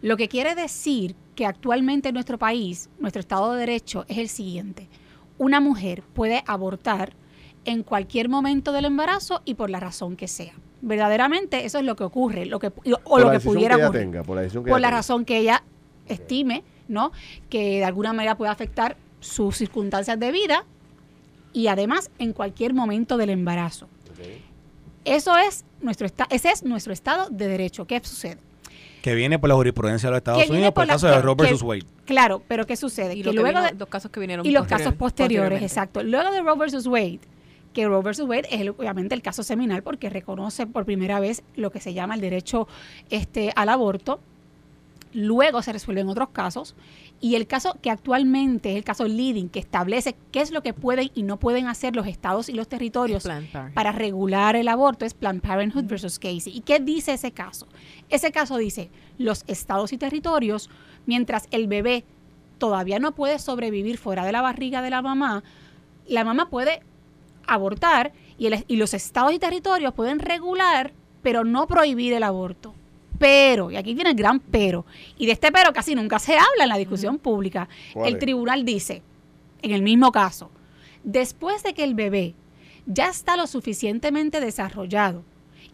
Lo 0.01 0.15
que 0.15 0.30
quiere 0.30 0.56
decir 0.56 1.13
que 1.36 1.45
actualmente 1.45 2.07
en 2.10 2.13
nuestro 2.13 2.38
país, 2.38 2.89
nuestro 3.00 3.19
Estado 3.19 3.51
de 3.51 3.60
Derecho 3.60 4.06
es 4.07 4.18
el 4.18 4.30
siguiente. 4.30 4.88
Una 5.38 5.60
mujer 5.60 6.03
puede 6.13 6.42
abortar 6.48 7.13
en 7.68 7.84
cualquier 7.84 8.28
momento 8.30 8.72
del 8.72 8.86
embarazo 8.86 9.42
y 9.46 9.54
por 9.54 9.69
la 9.69 9.80
razón 9.80 10.16
que 10.16 10.28
sea. 10.28 10.54
Verdaderamente 10.81 11.66
eso 11.66 11.78
es 11.80 11.84
lo 11.86 11.96
que 11.96 12.04
ocurre, 12.04 12.46
lo 12.48 12.58
que, 12.60 12.68
o 12.68 12.72
Por 13.04 13.22
lo 13.22 13.31
que 13.31 13.40
pudiera 13.40 13.75
que 13.75 13.84
ocurrir 13.86 14.02
tenga, 14.02 14.24
por 14.24 14.36
la 14.36 14.42
decisión 14.42 14.64
que 14.64 14.72
por 14.72 14.80
la 14.81 14.88
tenga. 14.88 14.98
razón 14.98 15.25
que 15.25 15.38
ella 15.38 15.64
estime, 16.08 16.64
¿no? 16.88 17.12
Que 17.50 17.78
de 17.78 17.86
alguna 17.86 18.14
manera 18.14 18.36
pueda 18.36 18.52
afectar 18.52 18.98
sus 19.19 19.58
circunstancias 19.58 20.19
de 20.19 20.31
vida 20.31 20.64
y 21.54 21.68
además 21.68 22.10
en 22.19 22.34
cualquier 22.34 22.74
momento 22.74 23.18
del 23.18 23.30
embarazo. 23.31 23.88
Eso 25.06 25.38
es 25.38 25.63
nuestro 25.81 26.06
esta- 26.06 26.28
ese 26.30 26.50
es 26.50 26.63
nuestro 26.63 26.92
estado 26.94 27.28
de 27.30 27.48
derecho. 27.48 27.86
¿Qué 27.86 28.00
sucede? 28.04 28.38
Que 29.02 29.16
viene 29.16 29.40
por 29.40 29.48
la 29.50 29.56
jurisprudencia 29.56 30.08
de 30.10 30.12
los 30.12 30.18
Estados 30.18 30.44
Que 30.44 30.52
Unidos 30.52 30.74
por 30.74 30.84
el 30.84 30.88
la- 30.90 30.94
caso 30.96 31.08
de 31.08 31.22
Roe 31.22 31.36
versus 31.36 31.62
Wade. 31.62 31.86
Claro, 32.06 32.41
pero 32.48 32.65
¿qué 32.65 32.75
sucede? 32.75 33.13
Y 33.15 33.20
que 33.20 33.24
lo 33.25 33.32
que 33.32 33.36
luego 33.39 33.60
vino- 33.60 33.72
de- 33.72 33.75
los 33.77 33.88
casos 33.88 34.12
que 34.12 34.20
vinieron 34.20 34.46
y 34.46 34.51
los 34.51 34.68
casos 34.68 34.94
posteriores, 34.96 35.62
exacto. 35.62 36.03
Luego 36.03 36.32
de 36.32 36.41
Roe 36.41 36.58
versus 36.58 36.88
Wade, 36.88 37.20
que 37.77 37.88
Roe 37.88 38.01
versus 38.01 38.27
Wade 38.27 38.48
es 38.50 38.60
el- 38.62 38.69
obviamente 38.69 39.13
el 39.13 39.22
caso 39.22 39.43
seminal 39.43 39.84
porque 39.84 40.10
reconoce 40.10 40.65
por 40.65 40.84
primera 40.84 41.19
vez 41.19 41.43
lo 41.55 41.69
que 41.72 41.79
se 41.79 41.93
llama 41.93 42.15
el 42.15 42.22
derecho 42.22 42.67
este, 43.12 43.51
al 43.55 43.69
aborto. 43.69 44.19
Luego 45.13 45.62
se 45.62 45.72
resuelven 45.74 46.10
otros 46.10 46.29
casos 46.29 46.75
y 47.22 47.36
el 47.36 47.46
caso 47.46 47.77
que 47.81 47.89
actualmente 47.91 48.72
es 48.72 48.77
el 48.77 48.84
caso 48.84 49.07
leading 49.07 49.48
que 49.50 49.60
establece 49.60 50.15
qué 50.31 50.41
es 50.41 50.50
lo 50.51 50.62
que 50.63 50.74
pueden 50.74 51.12
y 51.13 51.22
no 51.22 51.38
pueden 51.38 51.67
hacer 51.67 51.96
los 51.96 52.07
estados 52.07 52.50
y 52.50 52.53
los 52.53 52.67
territorios 52.67 53.24
para 53.74 53.91
regular 53.91 54.55
el 54.55 54.67
aborto 54.67 55.05
es 55.05 55.13
Planned 55.13 55.41
Parenthood 55.41 55.86
versus 55.86 56.17
Casey. 56.19 56.51
¿Y 56.57 56.62
qué 56.62 56.79
dice 56.79 57.13
ese 57.13 57.31
caso? 57.31 57.67
Ese 58.10 58.31
caso 58.31 58.57
dice, 58.57 58.89
los 59.19 59.43
estados 59.48 59.93
y 59.93 59.98
territorios, 60.00 60.69
mientras 61.05 61.48
el 61.51 61.67
bebé 61.67 62.03
todavía 62.57 62.98
no 63.00 63.13
puede 63.13 63.38
sobrevivir 63.39 63.98
fuera 64.00 64.25
de 64.25 64.31
la 64.31 64.41
barriga 64.41 64.81
de 64.81 64.89
la 64.89 65.01
mamá, 65.03 65.43
la 66.07 66.24
mamá 66.24 66.50
puede 66.50 66.81
abortar 67.48 68.12
y, 68.38 68.48
el- 68.48 68.63
y 68.68 68.75
los 68.77 68.94
estados 68.94 69.34
y 69.34 69.39
territorios 69.39 69.94
pueden 69.94 70.20
regular, 70.20 70.94
pero 71.22 71.44
no 71.44 71.68
prohibir 71.68 72.13
el 72.13 72.24
aborto. 72.24 72.74
Pero, 73.20 73.72
y 73.72 73.77
aquí 73.77 73.96
viene 73.96 74.12
el 74.12 74.16
gran 74.16 74.39
pero, 74.39 74.86
y 75.18 75.25
de 75.25 75.32
este 75.32 75.51
pero 75.51 75.74
casi 75.74 75.96
nunca 75.96 76.20
se 76.20 76.34
habla 76.34 76.63
en 76.63 76.70
la 76.70 76.77
discusión 76.77 77.18
pública, 77.18 77.68
¿Cuál 77.94 78.13
el 78.13 78.20
tribunal 78.20 78.63
dice, 78.63 79.01
en 79.63 79.72
el 79.72 79.82
mismo 79.82 80.12
caso, 80.12 80.51
después 81.04 81.63
de 81.63 81.74
que 81.74 81.84
el 81.84 81.96
bebé 81.96 82.36
ya 82.86 83.10
está 83.10 83.36
lo 83.36 83.48
suficientemente 83.48 84.39
desarrollado 84.39 85.24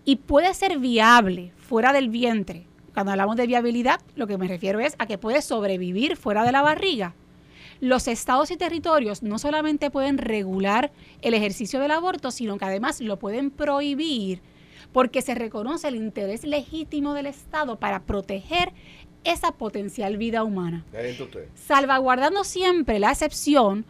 y 0.06 0.16
puede 0.18 0.54
ser 0.54 0.80
viable 0.80 1.52
fuera 1.58 1.92
del 1.92 2.10
vientre, 2.10 2.66
cuando 2.94 3.12
hablamos 3.12 3.36
de 3.36 3.48
viabilidad, 3.48 4.00
lo 4.16 4.26
que 4.28 4.38
me 4.38 4.48
refiero 4.48 4.80
es 4.80 4.96
a 5.00 5.06
que 5.06 5.18
puede 5.18 5.42
sobrevivir 5.42 6.16
fuera 6.16 6.44
de 6.46 6.52
la 6.54 6.62
barriga. 6.62 7.14
Los 7.84 8.08
estados 8.08 8.50
y 8.50 8.56
territorios 8.56 9.24
no 9.24 9.38
solamente 9.38 9.92
pueden 9.92 10.18
regular 10.18 10.94
el 11.22 11.34
ejercicio 11.34 11.82
del 11.82 11.92
aborto, 11.92 12.32
sino 12.32 12.58
que 12.58 12.64
además 12.64 13.02
lo 13.02 13.20
pueden 13.20 13.52
prohibir 13.52 14.40
porque 14.94 15.22
se 15.22 15.36
reconoce 15.36 15.90
el 15.90 15.98
interés 15.98 16.46
legítimo 16.46 17.14
del 17.14 17.26
Estado 17.26 17.78
para 17.78 18.04
proteger 18.04 18.72
esa 19.26 19.52
potencial 19.52 20.16
vida 20.16 20.46
humana 20.46 20.86
salvaguardando 21.56 22.46
siempre 22.46 23.00
la 23.00 23.12
excepción 23.12 23.84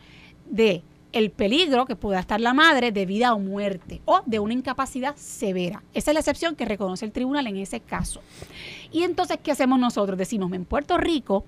de 0.49 0.81
el 1.11 1.29
peligro 1.29 1.85
que 1.85 1.95
pueda 1.95 2.19
estar 2.19 2.41
la 2.41 2.55
madre 2.55 2.91
de 2.91 3.05
vida 3.05 3.35
o 3.35 3.39
muerte 3.39 4.01
o 4.05 4.21
de 4.25 4.39
una 4.39 4.55
incapacidad 4.55 5.15
severa. 5.17 5.83
Esa 5.93 6.09
es 6.09 6.15
la 6.15 6.21
excepción 6.21 6.55
que 6.55 6.65
reconoce 6.65 7.05
el 7.05 7.11
tribunal 7.11 7.45
en 7.45 7.57
ese 7.57 7.79
caso. 7.79 8.21
Y 8.91 9.03
entonces, 9.03 9.37
¿qué 9.43 9.51
hacemos 9.51 9.77
nosotros? 9.77 10.17
Decimos, 10.17 10.51
en 10.53 10.65
Puerto 10.65 10.97
Rico, 10.97 11.45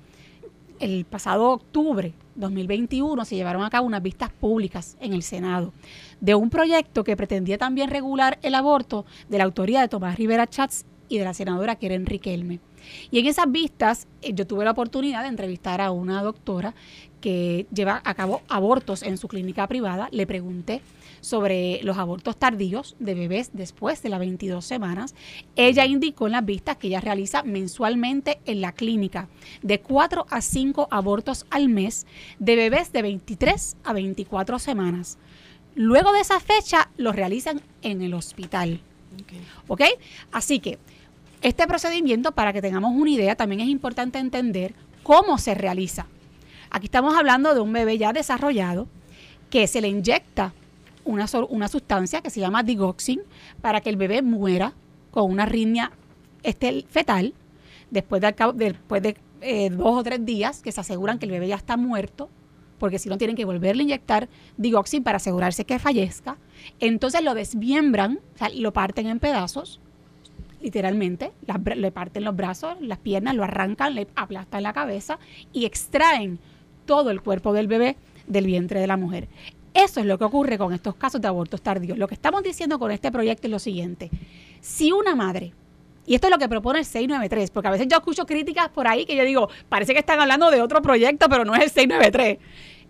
el 0.79 1.05
pasado 1.05 1.51
octubre 1.51 2.13
2021 2.35 3.25
se 3.25 3.35
llevaron 3.35 3.63
a 3.63 3.69
cabo 3.69 3.87
unas 3.87 4.01
vistas 4.01 4.29
públicas 4.29 4.97
en 4.99 5.13
el 5.13 5.23
Senado 5.23 5.73
de 6.19 6.35
un 6.35 6.49
proyecto 6.49 7.03
que 7.03 7.15
pretendía 7.15 7.57
también 7.57 7.89
regular 7.89 8.39
el 8.41 8.55
aborto 8.55 9.05
de 9.29 9.37
la 9.37 9.45
autoría 9.45 9.81
de 9.81 9.87
Tomás 9.87 10.17
Rivera 10.17 10.47
Chats 10.47 10.85
y 11.09 11.17
de 11.17 11.23
la 11.23 11.33
senadora 11.33 11.75
Keren 11.75 12.05
Riquelme. 12.05 12.59
Y 13.11 13.19
en 13.19 13.25
esas 13.25 13.51
vistas 13.51 14.07
eh, 14.21 14.33
yo 14.33 14.45
tuve 14.45 14.65
la 14.65 14.71
oportunidad 14.71 15.23
de 15.23 15.29
entrevistar 15.29 15.81
a 15.81 15.91
una 15.91 16.21
doctora 16.21 16.75
que 17.21 17.65
lleva 17.73 18.01
a 18.03 18.13
cabo 18.13 18.41
abortos 18.47 19.01
en 19.01 19.17
su 19.17 19.27
clínica 19.27 19.67
privada. 19.67 20.09
Le 20.11 20.27
pregunté 20.27 20.81
sobre 21.21 21.81
los 21.81 21.97
abortos 21.97 22.37
tardíos 22.37 22.95
de 22.99 23.15
bebés 23.15 23.49
después 23.53 24.03
de 24.03 24.09
las 24.09 24.19
22 24.19 24.63
semanas. 24.63 25.15
Ella 25.55 25.85
indicó 25.85 26.27
en 26.27 26.33
las 26.33 26.45
vistas 26.45 26.77
que 26.77 26.87
ella 26.87 27.01
realiza 27.01 27.41
mensualmente 27.41 28.39
en 28.45 28.61
la 28.61 28.73
clínica 28.73 29.27
de 29.63 29.81
4 29.81 30.27
a 30.29 30.41
5 30.41 30.87
abortos 30.91 31.47
al 31.49 31.67
mes 31.67 32.05
de 32.37 32.55
bebés 32.55 32.91
de 32.91 33.01
23 33.01 33.77
a 33.83 33.93
24 33.93 34.59
semanas. 34.59 35.17
Luego 35.73 36.13
de 36.13 36.19
esa 36.19 36.39
fecha 36.39 36.91
los 36.95 37.15
realizan 37.15 37.59
en 37.81 38.03
el 38.03 38.13
hospital. 38.13 38.81
¿Ok? 39.67 39.81
Así 40.31 40.59
que 40.59 40.77
este 41.41 41.67
procedimiento, 41.67 42.31
para 42.31 42.53
que 42.53 42.61
tengamos 42.61 42.93
una 42.95 43.09
idea, 43.09 43.35
también 43.35 43.61
es 43.61 43.67
importante 43.67 44.19
entender 44.19 44.73
cómo 45.03 45.37
se 45.37 45.53
realiza. 45.53 46.07
Aquí 46.69 46.85
estamos 46.85 47.15
hablando 47.15 47.53
de 47.53 47.61
un 47.61 47.71
bebé 47.71 47.97
ya 47.97 48.13
desarrollado 48.13 48.87
que 49.49 49.67
se 49.67 49.81
le 49.81 49.87
inyecta 49.87 50.53
una, 51.03 51.25
una 51.49 51.67
sustancia 51.67 52.21
que 52.21 52.29
se 52.29 52.39
llama 52.39 52.63
digoxin 52.63 53.21
para 53.61 53.81
que 53.81 53.89
el 53.89 53.97
bebé 53.97 54.21
muera 54.21 54.73
con 55.11 55.31
una 55.31 55.43
arritmia 55.43 55.91
fetal 56.89 57.33
después 57.91 58.21
de, 58.21 58.35
después 58.55 59.01
de 59.01 59.17
eh, 59.41 59.69
dos 59.69 59.99
o 59.99 60.03
tres 60.03 60.25
días 60.25 60.61
que 60.61 60.71
se 60.71 60.81
aseguran 60.81 61.19
que 61.19 61.25
el 61.25 61.31
bebé 61.31 61.47
ya 61.47 61.55
está 61.55 61.77
muerto 61.77 62.29
porque 62.79 62.99
si 62.99 63.09
no 63.09 63.17
tienen 63.17 63.35
que 63.35 63.45
volverle 63.45 63.81
a 63.81 63.85
inyectar 63.85 64.27
digoxin 64.57 65.03
para 65.03 65.17
asegurarse 65.17 65.65
que 65.65 65.79
fallezca. 65.79 66.37
Entonces 66.79 67.23
lo 67.23 67.33
desmiembran, 67.33 68.19
o 68.35 68.37
sea, 68.37 68.49
lo 68.49 68.73
parten 68.73 69.07
en 69.07 69.19
pedazos, 69.19 69.79
literalmente, 70.65 71.31
le 71.75 71.91
parten 71.91 72.23
los 72.23 72.35
brazos, 72.35 72.75
las 72.81 72.97
piernas, 72.97 73.35
lo 73.35 73.43
arrancan, 73.43 73.93
le 73.93 74.07
aplastan 74.15 74.63
la 74.63 74.73
cabeza 74.73 75.19
y 75.53 75.65
extraen 75.65 76.39
todo 76.87 77.11
el 77.11 77.21
cuerpo 77.21 77.53
del 77.53 77.67
bebé 77.67 77.97
del 78.25 78.47
vientre 78.47 78.79
de 78.79 78.87
la 78.87 78.97
mujer. 78.97 79.27
Eso 79.75 79.99
es 79.99 80.07
lo 80.07 80.17
que 80.17 80.23
ocurre 80.23 80.57
con 80.57 80.73
estos 80.73 80.95
casos 80.95 81.21
de 81.21 81.27
abortos 81.27 81.61
tardíos. 81.61 81.99
Lo 81.99 82.07
que 82.07 82.15
estamos 82.15 82.41
diciendo 82.41 82.79
con 82.79 82.89
este 82.89 83.11
proyecto 83.11 83.45
es 83.45 83.51
lo 83.51 83.59
siguiente. 83.59 84.09
Si 84.59 84.91
una 84.91 85.13
madre, 85.13 85.53
y 86.07 86.15
esto 86.15 86.25
es 86.25 86.31
lo 86.31 86.39
que 86.39 86.49
propone 86.49 86.79
el 86.79 86.85
693, 86.85 87.51
porque 87.51 87.67
a 87.67 87.71
veces 87.71 87.87
yo 87.87 87.97
escucho 87.97 88.25
críticas 88.25 88.69
por 88.69 88.87
ahí 88.87 89.05
que 89.05 89.15
yo 89.15 89.23
digo, 89.23 89.49
parece 89.69 89.93
que 89.93 89.99
están 89.99 90.19
hablando 90.19 90.49
de 90.49 90.61
otro 90.61 90.81
proyecto, 90.81 91.29
pero 91.29 91.45
no 91.45 91.53
es 91.53 91.61
el 91.61 91.69
693. 91.69 92.39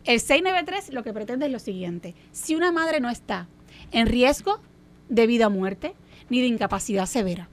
El 0.05 0.19
693 0.21 0.93
lo 0.93 1.03
que 1.03 1.11
pretende 1.11 1.47
es 1.47 1.51
lo 1.51 1.59
siguiente. 1.59 2.15
Si 2.31 2.55
una 2.55 2.71
madre 2.71 3.01
no 3.01 3.09
está 3.09 3.49
en 3.91 4.07
riesgo 4.07 4.61
de 5.09 5.27
vida 5.27 5.47
o 5.47 5.49
muerte, 5.49 5.93
ni 6.29 6.39
de 6.39 6.47
incapacidad 6.47 7.05
severa, 7.05 7.49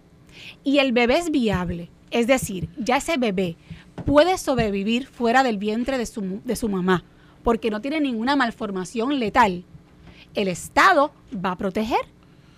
y 0.65 0.79
el 0.79 0.93
bebé 0.93 1.19
es 1.19 1.31
viable, 1.31 1.91
es 2.11 2.27
decir, 2.27 2.69
ya 2.79 2.97
ese 2.97 3.17
bebé 3.17 3.57
puede 4.05 4.39
sobrevivir 4.39 5.07
fuera 5.07 5.43
del 5.43 5.59
vientre 5.59 5.99
de 5.99 6.07
su, 6.07 6.41
de 6.45 6.57
su 6.57 6.69
mamá, 6.69 7.05
porque 7.43 7.71
no 7.71 7.81
tiene 7.81 8.01
ninguna 8.01 8.37
malformación 8.37 9.19
letal, 9.19 9.65
el 10.35 10.49
Estado 10.49 11.13
va 11.35 11.53
a 11.53 11.57
proteger 11.57 12.01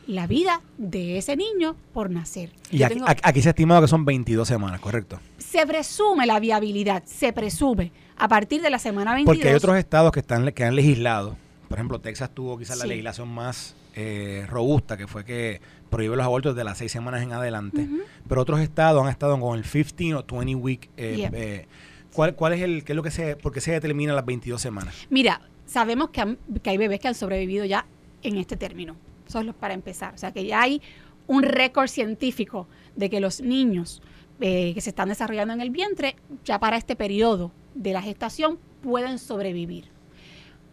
la 0.07 0.27
vida 0.27 0.61
de 0.77 1.19
ese 1.19 1.37
niño 1.37 1.77
por 1.93 2.11
nacer. 2.11 2.51
Y 2.71 2.83
aquí, 2.83 3.43
se 3.43 3.49
ha 3.49 3.51
estimado 3.51 3.83
que 3.83 3.89
son 3.89 4.05
22 4.05 4.47
semanas, 4.47 4.81
¿correcto? 4.81 5.19
Se 5.39 5.67
presume 5.67 6.27
la 6.27 6.41
viabilidad, 6.41 7.05
se 7.07 7.33
presume 7.33 7.93
a 8.17 8.29
partir 8.29 8.61
de 8.63 8.71
la 8.71 8.79
semana 8.79 9.15
22. 9.15 9.37
Porque 9.37 9.49
hay 9.49 9.55
otros 9.55 9.77
estados 9.77 10.13
que, 10.13 10.21
están, 10.21 10.53
que 10.53 10.65
han 10.65 10.77
legislado. 10.77 11.37
Por 11.69 11.79
ejemplo, 11.79 12.01
Texas 12.01 12.31
tuvo 12.33 12.59
quizás 12.59 12.79
la 12.79 12.87
legislación 12.87 13.29
más 13.29 13.75
eh, 13.95 14.45
robusta, 14.49 14.97
que 14.97 15.07
fue 15.07 15.25
que 15.25 15.61
prohíbe 15.95 16.17
los 16.17 16.25
abortos 16.25 16.57
de 16.57 16.65
las 16.65 16.79
seis 16.79 16.91
semanas 16.91 17.23
en 17.23 17.33
adelante. 17.33 17.89
Pero 18.29 18.41
otros 18.41 18.59
estados 18.59 19.01
han 19.01 19.09
estado 19.11 19.39
con 19.39 19.57
el 19.57 19.65
15 19.65 20.15
o 20.17 20.25
20 20.25 20.55
week 20.57 20.91
eh, 20.97 21.67
¿Cuál, 22.13 22.35
¿Cuál 22.35 22.53
es 22.55 22.63
el, 22.63 22.83
qué 22.83 22.93
es 22.93 22.97
lo 22.97 23.03
que 23.03 23.13
se, 23.13 23.37
por 23.37 23.53
qué 23.53 23.61
se 23.61 23.71
determina 23.71 24.13
las 24.13 24.25
22 24.25 24.61
semanas? 24.61 25.07
Mira, 25.09 25.41
sabemos 25.67 26.11
que, 26.11 26.37
que 26.63 26.71
hay 26.71 26.79
bebés 26.79 26.99
que 26.99 27.09
han 27.09 27.15
sobrevivido 27.15 27.65
ya 27.65 27.87
en 28.25 28.37
este 28.39 28.57
término. 28.57 28.97
Eso 29.29 29.41
es 29.41 29.55
para 29.55 29.75
empezar. 29.75 30.15
O 30.15 30.19
sea, 30.19 30.33
que 30.33 30.45
ya 30.45 30.63
hay 30.63 30.83
un 31.29 31.45
récord 31.45 31.89
científico 31.89 32.67
de 32.97 33.09
que 33.09 33.21
los 33.21 33.41
niños 33.41 34.03
eh, 34.41 34.75
que 34.75 34.81
se 34.81 34.91
están 34.91 35.09
desarrollando 35.09 35.55
en 35.55 35.61
el 35.61 35.71
vientre, 35.71 36.17
ya 36.45 36.59
para 36.59 36.77
este 36.77 36.97
periodo 36.97 37.53
de 37.75 37.93
la 37.93 38.03
gestación, 38.03 38.59
pueden 38.83 39.21
sobrevivir. 39.21 39.94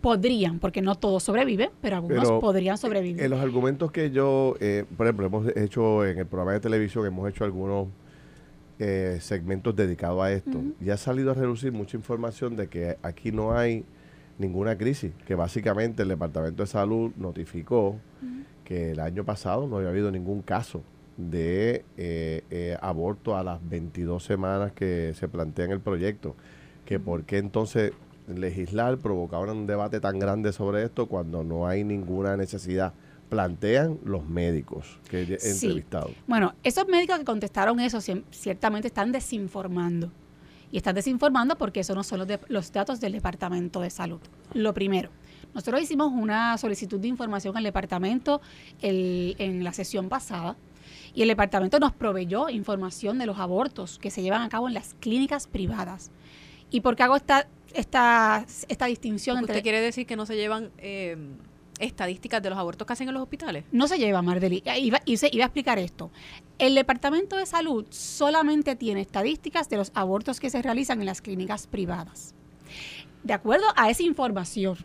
Podrían, 0.01 0.59
porque 0.59 0.81
no 0.81 0.95
todos 0.95 1.23
sobreviven, 1.23 1.69
pero 1.81 1.97
algunos 1.97 2.31
podrían 2.41 2.77
sobrevivir. 2.77 3.21
En 3.21 3.29
los 3.29 3.39
argumentos 3.39 3.91
que 3.91 4.11
yo, 4.11 4.55
eh, 4.59 4.85
por 4.97 5.05
ejemplo, 5.05 5.27
hemos 5.27 5.55
hecho 5.55 6.05
en 6.05 6.17
el 6.17 6.25
programa 6.25 6.53
de 6.53 6.59
televisión, 6.59 7.05
hemos 7.05 7.29
hecho 7.29 7.43
algunos 7.43 7.87
eh, 8.79 9.19
segmentos 9.21 9.75
dedicados 9.75 10.23
a 10.23 10.31
esto. 10.31 10.59
Y 10.83 10.89
ha 10.89 10.97
salido 10.97 11.29
a 11.29 11.33
reducir 11.35 11.71
mucha 11.71 11.95
información 11.95 12.55
de 12.55 12.67
que 12.67 12.97
aquí 13.03 13.31
no 13.31 13.53
hay 13.53 13.85
ninguna 14.39 14.75
crisis, 14.75 15.11
que 15.27 15.35
básicamente 15.35 16.01
el 16.01 16.09
Departamento 16.09 16.63
de 16.63 16.67
Salud 16.67 17.11
notificó 17.15 17.99
que 18.65 18.91
el 18.91 18.99
año 18.99 19.23
pasado 19.23 19.67
no 19.67 19.77
había 19.77 19.89
habido 19.89 20.11
ningún 20.11 20.41
caso 20.41 20.81
de 21.15 21.85
eh, 21.97 22.43
eh, 22.49 22.77
aborto 22.81 23.37
a 23.37 23.43
las 23.43 23.59
22 23.69 24.23
semanas 24.23 24.71
que 24.71 25.13
se 25.15 25.27
plantea 25.27 25.65
en 25.65 25.71
el 25.71 25.79
proyecto. 25.79 26.35
Que 26.85 26.99
por 26.99 27.23
qué 27.23 27.37
entonces 27.37 27.93
legislar 28.39 28.97
provocaba 28.97 29.51
un 29.51 29.67
debate 29.67 29.99
tan 29.99 30.19
grande 30.19 30.53
sobre 30.53 30.83
esto 30.83 31.07
cuando 31.07 31.43
no 31.43 31.67
hay 31.67 31.83
ninguna 31.83 32.37
necesidad 32.37 32.93
plantean 33.29 33.97
los 34.03 34.27
médicos 34.27 34.99
que 35.09 35.21
he 35.21 35.51
entrevistado. 35.51 36.11
Bueno, 36.27 36.53
esos 36.63 36.87
médicos 36.87 37.17
que 37.17 37.25
contestaron 37.25 37.79
eso 37.79 38.01
ciertamente 38.29 38.89
están 38.89 39.11
desinformando. 39.13 40.11
Y 40.69 40.77
están 40.77 40.95
desinformando 40.95 41.57
porque 41.57 41.81
esos 41.81 41.95
no 41.95 42.03
son 42.03 42.19
los, 42.19 42.27
los 42.49 42.71
datos 42.71 42.99
del 42.99 43.13
Departamento 43.13 43.81
de 43.81 43.89
Salud. 43.89 44.19
Lo 44.53 44.73
primero, 44.73 45.09
nosotros 45.53 45.81
hicimos 45.81 46.11
una 46.13 46.57
solicitud 46.57 46.99
de 46.99 47.07
información 47.07 47.55
al 47.57 47.63
departamento 47.63 48.41
en 48.81 49.63
la 49.63 49.73
sesión 49.73 50.09
pasada 50.09 50.55
y 51.13 51.21
el 51.23 51.27
departamento 51.27 51.79
nos 51.79 51.93
proveyó 51.93 52.49
información 52.49 53.17
de 53.17 53.25
los 53.25 53.37
abortos 53.37 53.99
que 53.99 54.09
se 54.09 54.21
llevan 54.21 54.41
a 54.41 54.49
cabo 54.49 54.67
en 54.67 54.73
las 54.73 54.93
clínicas 54.95 55.47
privadas. 55.47 56.11
¿Y 56.71 56.81
por 56.81 56.95
qué 56.95 57.03
hago 57.03 57.15
esta, 57.15 57.47
esta, 57.73 58.45
esta 58.67 58.85
distinción 58.87 59.37
entre... 59.37 59.53
¿Usted 59.53 59.63
quiere 59.63 59.81
decir 59.81 60.07
que 60.07 60.15
no 60.15 60.25
se 60.25 60.35
llevan... 60.35 60.71
Eh, 60.79 61.17
estadísticas 61.81 62.41
de 62.41 62.49
los 62.51 62.59
abortos 62.59 62.85
que 62.85 62.93
hacen 62.93 63.07
en 63.07 63.15
los 63.15 63.23
hospitales? 63.23 63.65
No 63.71 63.87
se 63.87 63.97
lleva, 63.97 64.21
Mardeli. 64.21 64.63
Iba, 64.63 64.99
iba, 65.05 65.27
iba 65.31 65.43
a 65.43 65.47
explicar 65.47 65.79
esto. 65.79 66.11
El 66.59 66.75
Departamento 66.75 67.35
de 67.35 67.45
Salud 67.45 67.85
solamente 67.89 68.75
tiene 68.75 69.01
estadísticas 69.01 69.67
de 69.67 69.77
los 69.77 69.91
abortos 69.95 70.39
que 70.39 70.49
se 70.49 70.61
realizan 70.61 70.99
en 70.99 71.07
las 71.07 71.21
clínicas 71.21 71.67
privadas. 71.67 72.35
De 73.23 73.33
acuerdo 73.33 73.65
a 73.75 73.89
esa 73.89 74.03
información, 74.03 74.77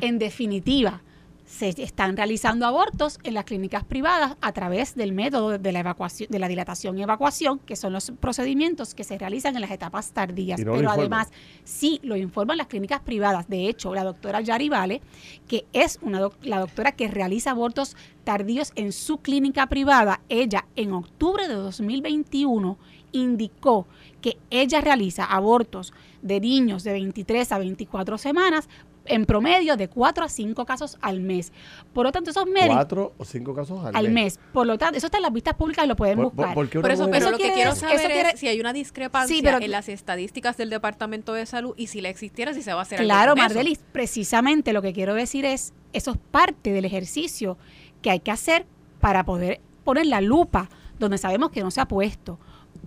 en 0.00 0.18
definitiva, 0.18 1.02
se 1.48 1.70
están 1.82 2.14
realizando 2.14 2.66
abortos 2.66 3.18
en 3.24 3.32
las 3.32 3.44
clínicas 3.44 3.82
privadas 3.82 4.36
a 4.42 4.52
través 4.52 4.94
del 4.94 5.12
método 5.12 5.58
de 5.58 5.72
la 5.72 5.80
evacuación, 5.80 6.30
de 6.30 6.38
la 6.38 6.46
dilatación 6.46 6.98
y 6.98 7.02
evacuación, 7.02 7.58
que 7.60 7.74
son 7.74 7.94
los 7.94 8.12
procedimientos 8.20 8.94
que 8.94 9.02
se 9.02 9.16
realizan 9.16 9.54
en 9.54 9.62
las 9.62 9.70
etapas 9.70 10.12
tardías. 10.12 10.60
Pero 10.62 10.90
además, 10.90 11.30
sí 11.64 12.00
lo 12.02 12.16
informan 12.16 12.58
las 12.58 12.66
clínicas 12.66 13.00
privadas. 13.00 13.48
De 13.48 13.66
hecho, 13.66 13.94
la 13.94 14.04
doctora 14.04 14.42
Yari 14.42 14.68
Vale, 14.68 15.00
que 15.48 15.64
es 15.72 15.98
una 16.02 16.28
la 16.42 16.60
doctora 16.60 16.92
que 16.92 17.08
realiza 17.08 17.52
abortos 17.52 17.96
tardíos 18.24 18.72
en 18.74 18.92
su 18.92 19.18
clínica 19.18 19.68
privada, 19.68 20.20
ella 20.28 20.66
en 20.76 20.92
octubre 20.92 21.48
de 21.48 21.54
2021 21.54 22.76
indicó 23.12 23.86
que 24.20 24.36
ella 24.50 24.82
realiza 24.82 25.24
abortos 25.24 25.94
de 26.20 26.40
niños 26.40 26.84
de 26.84 26.92
23 26.92 27.52
a 27.52 27.58
24 27.58 28.18
semanas 28.18 28.68
en 29.08 29.26
promedio 29.26 29.76
de 29.76 29.88
4 29.88 30.24
a 30.24 30.28
5 30.28 30.64
casos 30.64 30.98
al 31.00 31.20
mes. 31.20 31.52
Por 31.92 32.04
lo 32.04 32.12
tanto, 32.12 32.30
esos 32.30 32.46
médicos... 32.46 32.74
4 32.74 33.12
o 33.18 33.24
5 33.24 33.54
casos 33.54 33.80
al, 33.92 34.10
mes. 34.10 34.38
Por 34.52 34.66
lo 34.66 34.78
tanto, 34.78 34.98
eso 34.98 35.06
está 35.06 35.18
en 35.18 35.22
las 35.22 35.32
vistas 35.32 35.54
públicas 35.54 35.84
y 35.84 35.88
lo 35.88 35.96
pueden 35.96 36.20
buscar. 36.20 36.54
Por, 36.54 36.90
eso, 36.90 37.10
pero 37.10 37.30
lo 37.30 37.38
que 37.38 37.52
quiero 37.52 37.74
saber 37.74 38.10
es 38.34 38.40
si 38.40 38.48
hay 38.48 38.60
una 38.60 38.72
discrepancia 38.72 39.58
en 39.58 39.70
las 39.70 39.88
estadísticas 39.88 40.56
del 40.56 40.70
Departamento 40.70 41.32
de 41.32 41.46
Salud 41.46 41.74
y 41.76 41.88
si 41.88 42.00
la 42.00 42.08
existiera, 42.08 42.54
si 42.54 42.62
se 42.62 42.72
va 42.72 42.80
a 42.80 42.82
hacer 42.82 43.00
Claro, 43.00 43.36
Mardelis, 43.36 43.80
precisamente 43.92 44.72
lo 44.72 44.82
que 44.82 44.92
quiero 44.92 45.14
decir 45.14 45.44
es, 45.44 45.72
eso 45.92 46.12
es 46.12 46.18
parte 46.30 46.72
del 46.72 46.84
ejercicio 46.84 47.58
que 48.02 48.10
hay 48.10 48.20
que 48.20 48.30
hacer 48.30 48.66
para 49.00 49.24
poder 49.24 49.60
poner 49.84 50.06
la 50.06 50.20
lupa 50.20 50.68
donde 50.98 51.18
sabemos 51.18 51.50
que 51.50 51.62
no 51.62 51.70
se 51.70 51.80
ha 51.80 51.88
puesto 51.88 52.38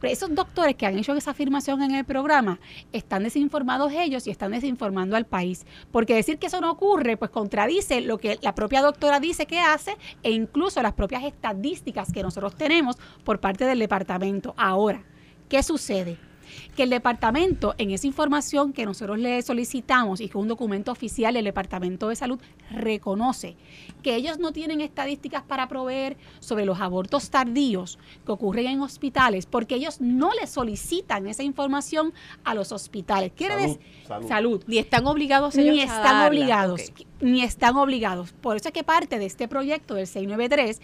esos 0.09 0.33
doctores 0.33 0.75
que 0.75 0.85
han 0.85 0.97
hecho 0.97 1.13
esa 1.15 1.31
afirmación 1.31 1.81
en 1.83 1.95
el 1.95 2.05
programa 2.05 2.59
están 2.91 3.23
desinformados 3.23 3.91
ellos 3.93 4.25
y 4.27 4.31
están 4.31 4.51
desinformando 4.51 5.15
al 5.15 5.25
país. 5.25 5.65
Porque 5.91 6.15
decir 6.15 6.39
que 6.39 6.47
eso 6.47 6.61
no 6.61 6.71
ocurre, 6.71 7.17
pues 7.17 7.31
contradice 7.31 8.01
lo 8.01 8.17
que 8.17 8.39
la 8.41 8.55
propia 8.55 8.81
doctora 8.81 9.19
dice 9.19 9.45
que 9.45 9.59
hace 9.59 9.97
e 10.23 10.31
incluso 10.31 10.81
las 10.81 10.93
propias 10.93 11.23
estadísticas 11.23 12.11
que 12.11 12.23
nosotros 12.23 12.55
tenemos 12.55 12.97
por 13.23 13.39
parte 13.39 13.65
del 13.65 13.79
departamento. 13.79 14.53
Ahora, 14.57 15.03
¿qué 15.49 15.61
sucede? 15.61 16.30
Que 16.75 16.83
el 16.83 16.89
departamento, 16.89 17.75
en 17.77 17.91
esa 17.91 18.07
información 18.07 18.73
que 18.73 18.85
nosotros 18.85 19.19
le 19.19 19.41
solicitamos 19.41 20.21
y 20.21 20.29
que 20.29 20.37
un 20.37 20.47
documento 20.47 20.91
oficial 20.91 21.33
del 21.33 21.45
Departamento 21.45 22.09
de 22.09 22.15
Salud 22.15 22.39
reconoce 22.69 23.55
que 24.01 24.15
ellos 24.15 24.39
no 24.39 24.51
tienen 24.51 24.81
estadísticas 24.81 25.43
para 25.43 25.67
proveer 25.67 26.17
sobre 26.39 26.65
los 26.65 26.79
abortos 26.79 27.29
tardíos 27.29 27.99
que 28.25 28.31
ocurren 28.31 28.67
en 28.67 28.81
hospitales, 28.81 29.45
porque 29.45 29.75
ellos 29.75 30.01
no 30.01 30.31
le 30.33 30.47
solicitan 30.47 31.27
esa 31.27 31.43
información 31.43 32.13
a 32.43 32.53
los 32.53 32.71
hospitales. 32.71 33.31
Quiere 33.35 33.57
decir, 33.57 33.79
salud, 34.27 34.63
Ni 34.67 34.77
están 34.77 35.07
obligados 35.07 35.55
ellos 35.55 35.75
Ni 35.75 35.81
están 35.81 36.27
obligados, 36.27 36.91
ni 37.19 37.41
están 37.43 37.75
obligados. 37.77 38.33
Por 38.33 38.57
eso 38.57 38.69
es 38.69 38.73
que 38.73 38.83
parte 38.83 39.19
de 39.19 39.25
este 39.25 39.47
proyecto 39.47 39.95
del 39.95 40.07
693 40.07 40.81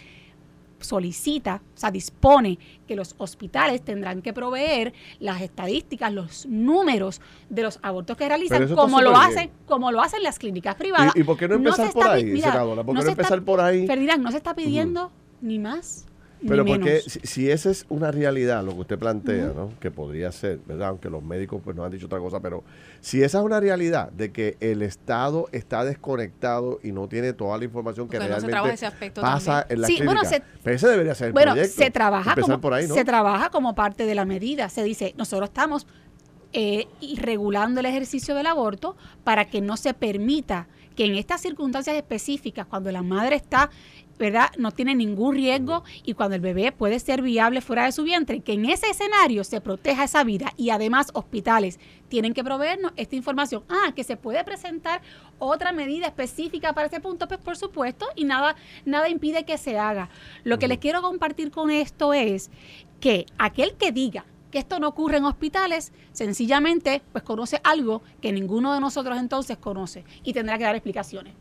solicita, 0.80 1.62
o 1.74 1.78
sea, 1.78 1.90
dispone 1.90 2.58
que 2.86 2.96
los 2.96 3.14
hospitales 3.18 3.82
tendrán 3.82 4.22
que 4.22 4.32
proveer 4.32 4.92
las 5.20 5.40
estadísticas, 5.40 6.12
los 6.12 6.46
números 6.46 7.20
de 7.48 7.62
los 7.62 7.78
abortos 7.82 8.16
que 8.16 8.28
realizan, 8.28 8.74
como 8.74 9.00
lo 9.00 9.16
hacen, 9.16 9.50
como 9.66 9.92
lo 9.92 10.00
hacen 10.00 10.22
las 10.22 10.38
clínicas 10.38 10.74
privadas. 10.74 11.14
¿Y, 11.14 11.24
por 11.24 11.36
qué 11.36 11.48
no 11.48 11.56
empezar 11.56 11.92
por 11.92 12.08
ahí, 12.08 12.40
senadora? 12.40 12.82
¿Por 12.84 12.96
qué 12.96 13.04
no, 13.04 13.10
empezar 13.10 13.42
por 13.42 13.60
ahí? 13.60 13.86
Ferdinand, 13.86 14.22
no 14.22 14.30
se 14.30 14.38
está 14.38 14.54
pidiendo 14.54 15.12
ni 15.40 15.58
más 15.58 16.07
pero 16.46 16.64
porque 16.64 17.00
si, 17.00 17.50
esa 17.50 17.70
es 17.70 17.86
una 17.88 18.10
realidad, 18.10 18.62
lo 18.64 18.74
que 18.74 18.80
usted 18.80 18.98
plantea, 18.98 19.52
¿no? 19.54 19.72
que 19.80 19.90
podría 19.90 20.30
ser, 20.32 20.60
¿verdad? 20.66 20.88
Aunque 20.88 21.10
los 21.10 21.22
médicos 21.22 21.60
pues 21.64 21.76
nos 21.76 21.86
han 21.86 21.92
dicho 21.92 22.06
otra 22.06 22.18
cosa, 22.18 22.40
pero 22.40 22.62
si 23.00 23.22
esa 23.22 23.38
es 23.38 23.44
una 23.44 23.60
realidad 23.60 24.10
de 24.12 24.30
que 24.30 24.56
el 24.60 24.82
Estado 24.82 25.48
está 25.52 25.84
desconectado 25.84 26.80
y 26.82 26.92
no 26.92 27.08
tiene 27.08 27.32
toda 27.32 27.58
la 27.58 27.64
información 27.64 28.08
que 28.08 28.18
realmente 28.18 28.56
pasa 29.14 29.66
en 29.68 29.80
la 29.80 29.86
sí, 29.86 30.00
bueno, 30.04 30.24
se, 30.24 30.42
pues 30.62 30.76
ese 30.76 30.88
debería 30.88 31.14
ser 31.14 31.28
el 31.28 31.32
bueno, 31.32 31.54
se 31.64 31.90
trabaja 31.90 32.34
como, 32.34 32.60
por 32.60 32.74
ahí, 32.74 32.86
se 32.86 33.04
trabaja 33.04 33.50
como 33.50 33.74
parte 33.74 34.06
de 34.06 34.14
la 34.14 34.24
medida. 34.24 34.68
Se 34.68 34.82
dice, 34.82 35.14
nosotros 35.16 35.48
estamos 35.48 35.86
eh, 36.52 36.86
regulando 37.18 37.80
el 37.80 37.86
ejercicio 37.86 38.34
del 38.34 38.46
aborto 38.46 38.96
para 39.24 39.46
que 39.46 39.60
no 39.60 39.76
se 39.76 39.92
permita 39.94 40.68
que 40.98 41.04
en 41.04 41.14
estas 41.14 41.40
circunstancias 41.40 41.94
específicas, 41.94 42.66
cuando 42.66 42.90
la 42.90 43.04
madre 43.04 43.36
está 43.36 43.70
¿verdad? 44.18 44.50
No 44.58 44.72
tiene 44.72 44.96
ningún 44.96 45.36
riesgo 45.36 45.84
y 46.02 46.14
cuando 46.14 46.34
el 46.34 46.40
bebé 46.40 46.72
puede 46.72 46.98
ser 46.98 47.22
viable 47.22 47.60
fuera 47.60 47.84
de 47.84 47.92
su 47.92 48.02
vientre, 48.02 48.40
que 48.40 48.54
en 48.54 48.64
ese 48.64 48.90
escenario 48.90 49.44
se 49.44 49.60
proteja 49.60 50.02
esa 50.02 50.24
vida 50.24 50.52
y 50.56 50.70
además 50.70 51.10
hospitales 51.12 51.78
tienen 52.08 52.34
que 52.34 52.42
proveernos 52.42 52.90
esta 52.96 53.14
información. 53.14 53.62
Ah, 53.68 53.92
que 53.94 54.02
se 54.02 54.16
puede 54.16 54.42
presentar 54.42 55.02
otra 55.38 55.70
medida 55.70 56.08
específica 56.08 56.72
para 56.72 56.88
ese 56.88 56.98
punto, 56.98 57.28
pues 57.28 57.38
por 57.38 57.56
supuesto, 57.56 58.06
y 58.16 58.24
nada, 58.24 58.56
nada 58.84 59.08
impide 59.08 59.44
que 59.44 59.56
se 59.56 59.78
haga. 59.78 60.10
Lo 60.42 60.58
que 60.58 60.66
les 60.66 60.78
quiero 60.78 61.00
compartir 61.00 61.52
con 61.52 61.70
esto 61.70 62.12
es 62.12 62.50
que 62.98 63.24
aquel 63.38 63.76
que 63.76 63.92
diga 63.92 64.24
que 64.50 64.58
esto 64.58 64.78
no 64.78 64.88
ocurre 64.88 65.18
en 65.18 65.24
hospitales, 65.24 65.92
sencillamente 66.12 67.02
pues 67.12 67.24
conoce 67.24 67.60
algo 67.64 68.02
que 68.20 68.32
ninguno 68.32 68.74
de 68.74 68.80
nosotros 68.80 69.18
entonces 69.18 69.58
conoce 69.58 70.04
y 70.22 70.32
tendrá 70.32 70.58
que 70.58 70.64
dar 70.64 70.74
explicaciones. 70.74 71.34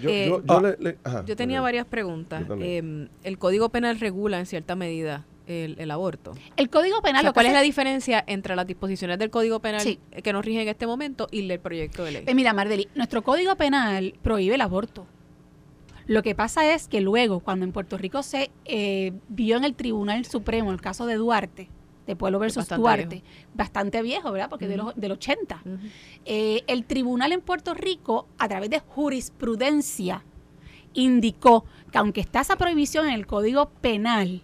Yo, 0.00 0.08
eh, 0.08 0.98
ah, 1.04 1.24
tenía 1.36 1.60
varias 1.60 1.86
preguntas. 1.86 2.44
Em, 2.60 3.08
el 3.22 3.38
Código 3.38 3.68
Penal 3.68 3.98
regula 3.98 4.38
en 4.38 4.46
cierta 4.46 4.76
medida 4.76 5.26
el, 5.46 5.90
aborto. 5.90 6.32
El 6.56 6.70
Código 6.70 7.02
Penal. 7.02 7.32
¿Cuál 7.32 7.46
es 7.46 7.52
la 7.52 7.62
diferencia 7.62 8.22
entre 8.26 8.54
las 8.54 8.66
disposiciones 8.66 9.18
del 9.18 9.30
Código 9.30 9.60
Penal 9.60 9.98
que 10.22 10.32
nos 10.32 10.44
rige 10.44 10.62
en 10.62 10.68
este 10.68 10.86
momento 10.86 11.26
y 11.30 11.50
el 11.50 11.60
proyecto 11.60 12.04
de 12.04 12.12
ley? 12.12 12.24
Eh, 12.26 12.34
mira, 12.34 12.52
Mardeli, 12.52 12.88
nuestro 12.94 13.22
Código 13.22 13.56
Penal 13.56 14.14
prohíbe 14.22 14.54
el 14.54 14.60
aborto. 14.60 15.06
Lo 16.06 16.22
que 16.22 16.34
pasa 16.34 16.72
es 16.72 16.88
que 16.88 17.00
luego, 17.00 17.40
cuando 17.40 17.64
en 17.64 17.72
Puerto 17.72 17.96
Rico 17.98 18.22
se 18.22 18.50
eh, 18.64 19.12
vio 19.28 19.56
en 19.56 19.64
el 19.64 19.74
Tribunal 19.74 20.24
Supremo 20.24 20.72
el 20.72 20.80
caso 20.80 21.06
de 21.06 21.14
Duarte, 21.14 21.68
de 22.06 22.16
Pueblo 22.16 22.38
versus 22.38 22.68
Duarte, 22.68 23.22
bastante 23.54 24.02
viejo, 24.02 24.32
¿verdad? 24.32 24.50
Porque 24.50 24.66
de 24.66 24.80
del 24.96 25.12
80. 25.12 25.62
Eh, 26.24 26.64
el 26.66 26.84
tribunal 26.84 27.32
en 27.32 27.40
Puerto 27.40 27.74
Rico, 27.74 28.28
a 28.38 28.48
través 28.48 28.70
de 28.70 28.80
jurisprudencia, 28.80 30.24
indicó 30.94 31.64
que 31.92 31.98
aunque 31.98 32.20
está 32.20 32.40
esa 32.40 32.56
prohibición 32.56 33.06
en 33.06 33.14
el 33.14 33.26
Código 33.26 33.70
Penal, 33.80 34.42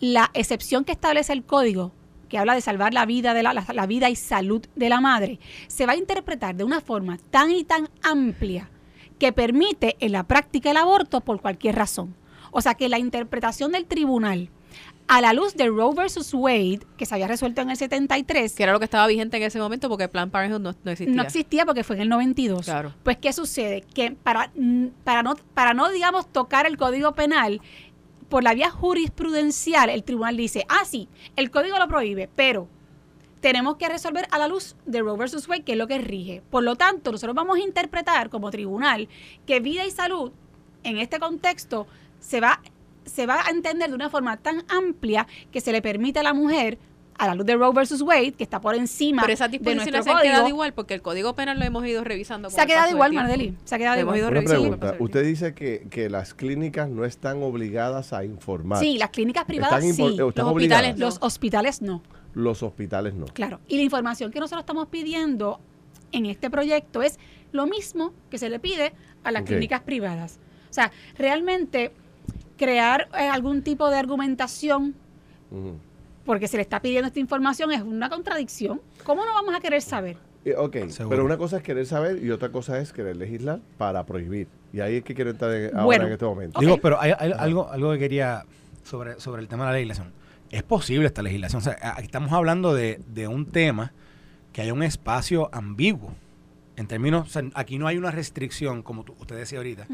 la 0.00 0.30
excepción 0.34 0.84
que 0.84 0.92
establece 0.92 1.32
el 1.32 1.44
Código 1.44 1.92
que 2.30 2.38
habla 2.38 2.54
de 2.54 2.60
salvar 2.60 2.94
la 2.94 3.04
vida, 3.04 3.34
de 3.34 3.42
la, 3.42 3.52
la, 3.52 3.86
vida 3.86 4.08
y 4.08 4.14
salud 4.14 4.64
de 4.76 4.88
la 4.88 5.00
madre, 5.00 5.40
se 5.66 5.84
va 5.84 5.92
a 5.92 5.96
interpretar 5.96 6.54
de 6.54 6.64
una 6.64 6.80
forma 6.80 7.18
tan 7.30 7.50
y 7.50 7.64
tan 7.64 7.88
amplia 8.02 8.70
que 9.18 9.32
permite 9.32 9.96
en 9.98 10.12
la 10.12 10.22
práctica 10.22 10.70
el 10.70 10.76
aborto 10.78 11.20
por 11.20 11.42
cualquier 11.42 11.74
razón. 11.74 12.14
O 12.52 12.60
sea 12.62 12.74
que 12.74 12.88
la 12.88 12.98
interpretación 12.98 13.72
del 13.72 13.84
tribunal 13.86 14.48
a 15.10 15.20
la 15.20 15.32
luz 15.32 15.56
de 15.56 15.66
Roe 15.66 15.92
versus 15.92 16.32
Wade, 16.32 16.86
que 16.96 17.04
se 17.04 17.12
había 17.12 17.26
resuelto 17.26 17.60
en 17.60 17.70
el 17.70 17.76
73. 17.76 18.54
Que 18.54 18.62
era 18.62 18.72
lo 18.72 18.78
que 18.78 18.84
estaba 18.84 19.08
vigente 19.08 19.38
en 19.38 19.42
ese 19.42 19.58
momento 19.58 19.88
porque 19.88 20.06
Planned 20.06 20.30
Parenthood 20.30 20.60
no, 20.60 20.72
no 20.84 20.90
existía. 20.92 21.16
No 21.16 21.22
existía 21.24 21.66
porque 21.66 21.82
fue 21.82 21.96
en 21.96 22.02
el 22.02 22.08
92. 22.08 22.64
Claro. 22.64 22.94
Pues, 23.02 23.16
¿qué 23.16 23.32
sucede? 23.32 23.80
Que 23.92 24.12
para, 24.12 24.52
para, 25.02 25.24
no, 25.24 25.34
para 25.52 25.74
no, 25.74 25.90
digamos, 25.90 26.30
tocar 26.30 26.64
el 26.64 26.76
Código 26.76 27.12
Penal, 27.12 27.60
por 28.28 28.44
la 28.44 28.54
vía 28.54 28.70
jurisprudencial, 28.70 29.90
el 29.90 30.04
tribunal 30.04 30.36
dice, 30.36 30.64
ah, 30.68 30.84
sí, 30.84 31.08
el 31.34 31.50
código 31.50 31.76
lo 31.76 31.88
prohíbe, 31.88 32.30
pero 32.36 32.68
tenemos 33.40 33.78
que 33.78 33.88
resolver 33.88 34.28
a 34.30 34.38
la 34.38 34.46
luz 34.46 34.76
de 34.86 35.00
Roe 35.00 35.18
versus 35.18 35.48
Wade, 35.48 35.64
que 35.64 35.72
es 35.72 35.78
lo 35.78 35.88
que 35.88 35.98
rige. 35.98 36.40
Por 36.50 36.62
lo 36.62 36.76
tanto, 36.76 37.10
nosotros 37.10 37.34
vamos 37.34 37.56
a 37.56 37.62
interpretar 37.62 38.30
como 38.30 38.52
tribunal 38.52 39.08
que 39.44 39.58
vida 39.58 39.84
y 39.84 39.90
salud, 39.90 40.30
en 40.84 40.98
este 40.98 41.18
contexto, 41.18 41.88
se 42.20 42.40
va 42.40 42.60
se 43.10 43.26
va 43.26 43.46
a 43.46 43.50
entender 43.50 43.88
de 43.88 43.94
una 43.94 44.08
forma 44.08 44.36
tan 44.36 44.64
amplia 44.68 45.26
que 45.50 45.60
se 45.60 45.72
le 45.72 45.82
permite 45.82 46.20
a 46.20 46.22
la 46.22 46.32
mujer 46.32 46.78
a 47.20 47.26
la 47.26 47.34
luz 47.34 47.44
de 47.44 47.54
Roe 47.54 47.74
versus 47.74 48.00
Wade, 48.00 48.32
que 48.32 48.42
está 48.42 48.62
por 48.62 48.74
encima 48.74 49.20
Pero 49.22 49.34
esas 49.34 49.50
disposiciones 49.50 50.04
se 50.04 50.10
han 50.10 50.22
quedado 50.22 50.48
igual, 50.48 50.72
porque 50.72 50.94
el 50.94 51.02
Código 51.02 51.34
Penal 51.34 51.58
lo 51.58 51.66
hemos 51.66 51.84
ido 51.86 52.02
revisando. 52.02 52.48
Se 52.48 52.58
ha 52.58 52.64
quedado 52.64 52.90
igual, 52.90 53.12
Mardeli. 53.12 53.54
Se 53.64 53.74
ha 53.74 53.78
quedado 53.78 54.00
igual. 54.00 54.22
Una 54.22 54.40
pregunta. 54.40 54.96
Usted 54.98 55.24
dice 55.24 55.54
que, 55.54 55.86
que, 55.90 56.08
las 56.08 56.32
clínicas 56.32 56.88
no 56.88 57.04
están 57.04 57.42
obligadas 57.42 58.14
a 58.14 58.24
informar. 58.24 58.80
Sí, 58.80 58.96
las 58.96 59.10
clínicas 59.10 59.44
privadas 59.44 59.84
sí. 59.84 60.16
los, 60.16 60.34
hospitales, 60.34 60.98
los 60.98 61.18
hospitales 61.20 61.82
no. 61.82 62.02
Los 62.32 62.62
hospitales 62.62 63.12
no. 63.12 63.26
Claro. 63.26 63.60
Y 63.68 63.76
la 63.76 63.82
información 63.82 64.30
que 64.30 64.40
nosotros 64.40 64.62
estamos 64.62 64.86
pidiendo 64.86 65.60
en 66.12 66.24
este 66.24 66.48
proyecto 66.48 67.02
es 67.02 67.18
lo 67.52 67.66
mismo 67.66 68.14
que 68.30 68.38
se 68.38 68.48
le 68.48 68.58
pide 68.60 68.94
a 69.24 69.30
las 69.30 69.42
clínicas 69.42 69.82
privadas. 69.82 70.38
O 70.70 70.72
sea, 70.72 70.90
realmente 71.18 71.92
crear 72.60 73.08
eh, 73.18 73.26
algún 73.26 73.62
tipo 73.62 73.88
de 73.88 73.96
argumentación 73.96 74.94
porque 76.26 76.46
se 76.46 76.58
le 76.58 76.62
está 76.62 76.80
pidiendo 76.82 77.08
esta 77.08 77.18
información 77.18 77.72
es 77.72 77.80
una 77.80 78.10
contradicción. 78.10 78.82
¿Cómo 79.02 79.24
no 79.24 79.32
vamos 79.32 79.54
a 79.54 79.60
querer 79.60 79.80
saber? 79.80 80.18
Eh, 80.44 80.54
ok, 80.56 80.76
pero 81.08 81.24
una 81.24 81.38
cosa 81.38 81.56
es 81.56 81.62
querer 81.62 81.86
saber 81.86 82.22
y 82.22 82.30
otra 82.30 82.50
cosa 82.50 82.78
es 82.78 82.92
querer 82.92 83.16
legislar 83.16 83.60
para 83.78 84.04
prohibir. 84.04 84.46
Y 84.72 84.80
ahí 84.80 84.96
es 84.96 85.02
que 85.02 85.14
quiero 85.14 85.30
entrar 85.30 85.50
ahora 85.74 86.04
en 86.04 86.12
este 86.12 86.24
momento. 86.26 86.60
Digo, 86.60 86.76
pero 86.76 87.00
hay, 87.00 87.12
algo, 87.12 87.70
algo 87.70 87.92
que 87.92 87.98
quería 87.98 88.44
sobre, 88.84 89.18
sobre 89.18 89.40
el 89.40 89.48
tema 89.48 89.64
de 89.64 89.70
la 89.70 89.76
legislación. 89.76 90.12
Es 90.50 90.62
posible 90.62 91.06
esta 91.06 91.22
legislación. 91.22 91.62
O 91.62 91.64
sea, 91.64 91.78
aquí 91.96 92.04
estamos 92.04 92.30
hablando 92.32 92.74
de, 92.74 93.00
un 93.26 93.46
tema 93.46 93.92
que 94.52 94.60
hay 94.60 94.70
un 94.70 94.82
espacio 94.82 95.48
ambiguo. 95.52 96.12
En 96.76 96.86
términos, 96.86 97.36
aquí 97.54 97.78
no 97.78 97.86
hay 97.86 97.96
una 97.96 98.10
restricción, 98.10 98.82
como 98.82 99.04
usted 99.18 99.36
decía 99.36 99.58
ahorita, 99.58 99.86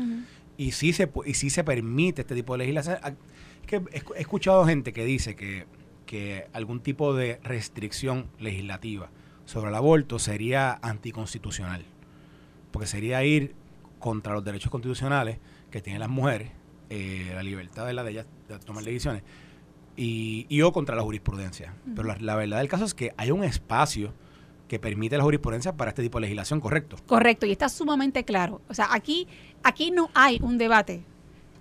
y 0.56 0.72
sí 0.72 0.92
se, 0.92 1.10
y 1.24 1.34
sí 1.34 1.50
se 1.50 1.64
permite 1.64 2.22
este 2.22 2.34
tipo 2.34 2.54
de 2.54 2.58
legislación. 2.58 2.98
Ah, 3.02 3.12
que 3.66 3.82
he 4.14 4.20
escuchado 4.20 4.64
gente 4.64 4.92
que 4.92 5.04
dice 5.04 5.34
que, 5.34 5.66
que 6.06 6.46
algún 6.52 6.80
tipo 6.80 7.14
de 7.14 7.40
restricción 7.42 8.28
legislativa 8.38 9.10
sobre 9.44 9.70
el 9.70 9.74
aborto 9.74 10.18
sería 10.18 10.78
anticonstitucional, 10.82 11.84
porque 12.70 12.86
sería 12.86 13.24
ir 13.24 13.54
contra 13.98 14.34
los 14.34 14.44
derechos 14.44 14.70
constitucionales 14.70 15.38
que 15.70 15.80
tienen 15.80 16.00
las 16.00 16.08
mujeres, 16.08 16.50
eh, 16.90 17.32
la 17.34 17.42
libertad 17.42 17.86
de, 17.86 17.92
la 17.92 18.04
de 18.04 18.12
ellas 18.12 18.26
de 18.48 18.58
tomar 18.60 18.84
decisiones, 18.84 19.22
y, 19.96 20.46
y 20.48 20.62
o 20.62 20.72
contra 20.72 20.94
la 20.94 21.02
jurisprudencia. 21.02 21.74
Pero 21.94 22.06
la, 22.06 22.16
la, 22.20 22.36
verdad 22.36 22.58
del 22.58 22.68
caso 22.68 22.84
es 22.84 22.94
que 22.94 23.12
hay 23.16 23.30
un 23.30 23.42
espacio 23.42 24.12
que 24.68 24.78
permite 24.78 25.16
la 25.16 25.24
jurisprudencia 25.24 25.76
para 25.76 25.90
este 25.90 26.02
tipo 26.02 26.18
de 26.18 26.22
legislación, 26.22 26.60
¿correcto? 26.60 26.96
Correcto, 27.06 27.46
y 27.46 27.52
está 27.52 27.68
sumamente 27.68 28.24
claro. 28.24 28.60
O 28.68 28.74
sea, 28.74 28.88
aquí, 28.90 29.26
aquí 29.62 29.90
no 29.90 30.10
hay 30.14 30.38
un 30.42 30.58
debate 30.58 31.04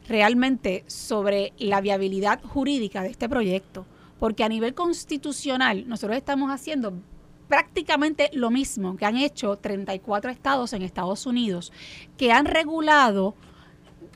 realmente 0.07 0.83
sobre 0.87 1.53
la 1.57 1.81
viabilidad 1.81 2.41
jurídica 2.43 3.01
de 3.01 3.09
este 3.09 3.29
proyecto, 3.29 3.85
porque 4.19 4.43
a 4.43 4.49
nivel 4.49 4.73
constitucional 4.73 5.87
nosotros 5.87 6.17
estamos 6.17 6.51
haciendo 6.51 6.93
prácticamente 7.47 8.29
lo 8.33 8.49
mismo 8.49 8.97
que 8.97 9.05
han 9.05 9.17
hecho 9.17 9.57
34 9.57 10.31
estados 10.31 10.73
en 10.73 10.81
Estados 10.81 11.25
Unidos, 11.25 11.71
que 12.17 12.31
han 12.31 12.45
regulado, 12.45 13.35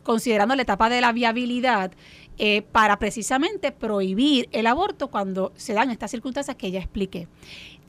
considerando 0.04 0.56
la 0.56 0.64
etapa 0.64 0.90
de 0.90 1.02
la 1.02 1.12
viabilidad, 1.12 1.92
eh, 2.42 2.62
para 2.62 2.98
precisamente 3.00 3.74
prohibir 3.74 4.48
el 4.54 4.66
aborto 4.66 5.10
cuando 5.10 5.52
se 5.58 5.74
dan 5.74 5.92
estas 5.92 6.10
circunstancias 6.12 6.56
que 6.56 6.72
ya 6.72 6.80
expliqué. 6.80 7.28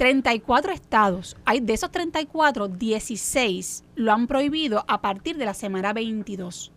34 0.01 0.73
estados, 0.73 1.37
hay 1.45 1.61
de 1.61 1.75
esos 1.75 1.91
34, 1.91 2.69
16 2.69 3.85
lo 3.97 4.13
han 4.13 4.29
prohibido 4.29 4.83
a 4.89 5.03
partir 5.03 5.37
de 5.37 5.45
la 5.45 5.53
semana 5.53 5.93
22. 5.93 6.73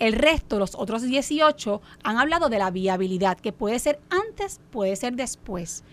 El 0.00 0.12
resto, 0.12 0.58
los 0.58 0.74
otros 0.74 1.02
18, 1.02 1.80
han 2.02 2.18
hablado 2.18 2.48
de 2.48 2.58
la 2.58 2.72
viabilidad, 2.72 3.38
que 3.38 3.52
puede 3.52 3.78
ser 3.78 4.00
antes, 4.10 4.60
puede 4.72 4.96
ser 4.96 5.14
después. 5.14 5.84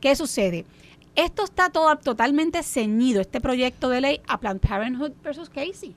¿Qué 0.00 0.16
sucede? 0.16 0.64
Esto 1.14 1.44
está 1.44 1.68
todo, 1.68 1.94
totalmente 1.96 2.62
ceñido, 2.62 3.20
este 3.20 3.42
proyecto 3.42 3.90
de 3.90 4.00
ley, 4.00 4.20
a 4.26 4.40
Planned 4.40 4.62
Parenthood 4.66 5.12
versus 5.22 5.50
Casey. 5.50 5.94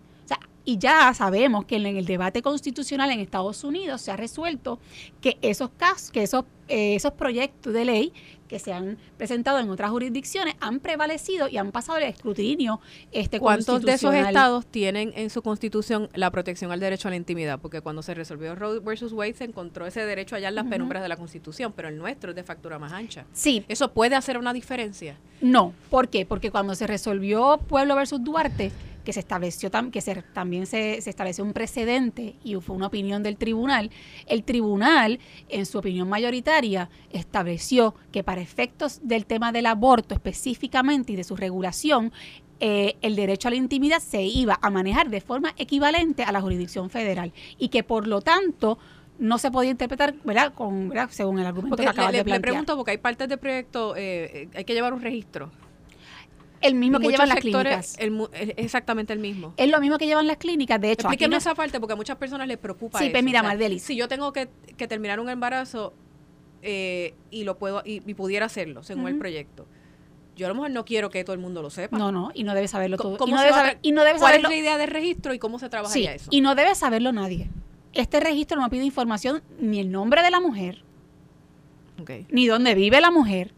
Y 0.66 0.78
ya 0.78 1.14
sabemos 1.14 1.66
que 1.66 1.76
en 1.76 1.86
el 1.86 2.06
debate 2.06 2.42
constitucional 2.42 3.12
en 3.12 3.20
Estados 3.20 3.64
Unidos 3.64 4.02
se 4.02 4.12
ha 4.12 4.18
resuelto 4.18 4.80
que 5.22 5.38
esos 5.42 5.70
casos, 5.78 6.12
que 6.12 6.24
esos, 6.24 6.46
eh, 6.70 6.96
esos 6.96 7.14
proyectos 7.14 7.74
de 7.74 7.86
ley 7.86 8.14
que 8.48 8.60
se 8.60 8.72
han 8.72 8.98
presentado 9.18 9.60
en 9.60 9.70
otras 9.70 9.90
jurisdicciones 9.90 10.56
han 10.60 10.80
prevalecido 10.80 11.48
y 11.48 11.58
han 11.58 11.72
pasado 11.72 11.98
el 11.98 12.04
escrutinio 12.04 12.80
este 13.12 13.40
¿Cuántos 13.40 13.82
de 13.82 13.94
esos 13.94 14.14
estados 14.14 14.66
tienen 14.66 15.12
en 15.16 15.30
su 15.30 15.42
constitución 15.42 16.10
la 16.14 16.30
protección 16.30 16.72
al 16.72 16.80
derecho 16.80 17.08
a 17.08 17.12
la 17.12 17.18
intimidad? 17.18 17.60
Porque 17.60 17.82
cuando 17.82 18.04
se 18.04 18.14
resolvió 18.14 18.56
Roe 18.56 18.80
versus 18.80 19.12
Wade 19.12 19.34
se 19.34 19.46
encontró 19.46 19.86
ese 19.86 20.06
derecho 20.06 20.36
allá 20.36 20.50
en 20.50 20.56
las 20.56 20.68
penumbras 20.68 21.02
de 21.02 21.10
la 21.10 21.18
constitución, 21.18 21.74
pero 21.76 21.90
el 21.90 21.98
nuestro 21.98 22.30
es 22.30 22.36
de 22.36 22.44
factura 22.44 22.80
más 22.80 22.94
ancha. 22.94 23.26
Sí. 23.34 23.66
¿Eso 23.68 23.92
puede 23.92 24.16
hacer 24.16 24.38
una 24.38 24.54
diferencia? 24.54 25.18
No. 25.42 25.74
¿Por 25.90 26.10
qué? 26.10 26.26
Porque 26.26 26.52
cuando 26.52 26.76
se 26.76 26.86
resolvió 26.86 27.60
Pueblo 27.68 27.96
versus 27.96 28.24
Duarte, 28.24 28.72
que 29.04 29.14
se 29.14 29.20
estableció 29.20 29.70
que 29.92 30.02
se, 30.02 30.22
también 30.34 30.66
se, 30.66 31.02
se, 31.02 31.10
estableció 31.10 31.44
un 31.44 31.54
precedente 31.54 32.36
y 32.44 32.56
fue 32.56 32.76
una 32.76 32.88
opinión 32.88 33.24
del 33.24 33.38
tribunal, 33.38 33.92
el 34.28 34.44
tribunal, 34.44 35.20
en 35.50 35.66
su 35.66 35.80
opinión 35.80 36.10
mayoritaria, 36.10 36.90
estableció 37.12 37.96
que 38.12 38.24
para 38.24 38.42
efectos 38.42 39.00
del 39.04 39.26
tema 39.26 39.52
del 39.52 39.66
aborto 39.66 40.14
específicamente 40.14 41.14
y 41.14 41.16
de 41.16 41.24
su 41.24 41.36
regulación, 41.36 42.12
eh, 42.60 42.96
el 43.02 43.16
derecho 43.16 43.48
a 43.50 43.52
la 43.52 43.58
intimidad 43.58 44.00
se 44.00 44.22
iba 44.24 44.58
a 44.62 44.70
manejar 44.70 45.10
de 45.10 45.22
forma 45.22 45.54
equivalente 45.58 46.24
a 46.24 46.32
la 46.32 46.40
jurisdicción 46.40 46.90
federal 46.90 47.34
y 47.58 47.70
que 47.70 47.84
por 47.84 48.08
lo 48.08 48.22
tanto 48.22 48.78
no 49.20 49.38
se 49.38 49.52
podía 49.52 49.72
interpretar, 49.72 50.16
¿verdad? 50.24 50.54
Con, 50.54 50.92
según 51.10 51.40
el 51.40 51.46
argumento 51.46 51.78
que 51.78 51.88
acabas 51.88 52.12
de 52.12 52.24
plantear. 52.24 52.40
Le 52.40 52.42
pregunto 52.42 52.76
porque 52.76 52.92
hay 52.92 52.98
partes 52.98 53.28
del 53.28 53.38
proyecto, 53.38 53.96
eh, 53.96 54.44
eh, 54.44 54.50
hay 54.56 54.66
que 54.66 54.74
llevar 54.74 54.94
un 54.94 55.02
registro 55.02 55.52
el 56.64 56.76
mismo 56.76 57.00
que 57.00 57.10
llevan 57.10 57.30
las 57.30 57.40
clínicas. 57.40 57.98
exactamente 58.58 59.14
el 59.14 59.20
mismo. 59.20 59.54
Es 59.58 59.70
lo 59.70 59.80
mismo 59.80 59.98
que 59.98 60.06
llevan 60.06 60.28
las 60.28 60.38
clínicas, 60.38 60.80
de 60.80 60.92
hecho. 60.92 61.08
Explíqueme 61.08 61.38
esa 61.38 61.54
parte 61.54 61.80
porque 61.80 61.94
a 61.94 61.96
muchas 61.96 62.18
personas 62.18 62.48
les 62.48 62.58
preocupa 62.58 63.00
sí, 63.00 63.06
eso. 63.06 63.12
pues 63.12 63.24
mira, 63.24 63.44
Mardeli. 63.44 63.80
Si 63.80 63.96
yo 63.96 64.08
tengo 64.08 64.34
que, 64.34 64.48
terminar 64.88 65.20
un 65.20 65.30
embarazo 65.30 65.94
eh, 66.62 67.14
y 67.30 67.44
lo 67.44 67.58
puedo 67.58 67.82
y, 67.86 68.00
pudiera 68.14 68.46
hacerlo 68.46 68.84
según 68.84 69.08
el 69.08 69.18
proyecto, 69.18 69.66
yo 70.36 70.48
a 70.48 70.50
lo 70.50 70.56
mejor 70.56 70.72
no 70.72 70.84
quiero 70.86 71.10
que 71.10 71.24
todo 71.24 71.34
el 71.34 71.42
mundo 71.42 71.62
lo 71.62 71.70
sepa. 71.70 71.98
No, 71.98 72.12
no, 72.12 72.32
y 72.34 72.44
no 72.44 72.56
debe 72.56 72.68
saberlo 72.68 72.98
todo. 72.98 73.18
y, 73.28 73.32
no 73.32 73.40
debe 73.40 73.52
saber, 73.52 73.78
y 73.82 73.92
no 73.92 74.04
debe 74.04 74.20
¿Cuál 74.20 74.36
es 74.36 74.44
la 74.44 74.56
idea 74.56 74.78
del 74.78 74.90
registro 74.90 75.34
y 75.34 75.40
cómo 75.40 75.60
se 75.60 75.70
trabaja 75.70 75.94
sí, 75.94 76.06
eso? 76.06 76.28
Y 76.32 76.42
no 76.42 76.56
debe 76.56 76.74
saberlo 76.76 77.12
nadie. 77.12 77.50
Este 77.94 78.20
registro 78.20 78.60
no 78.60 78.70
pide 78.70 78.84
información 78.84 79.44
ni 79.60 79.80
el 79.80 79.92
nombre 79.92 80.24
de 80.24 80.32
la 80.32 80.40
mujer, 80.40 80.84
ni 82.30 82.48
dónde 82.48 82.74
vive 82.74 83.00
la 83.02 83.12
mujer. 83.12 83.54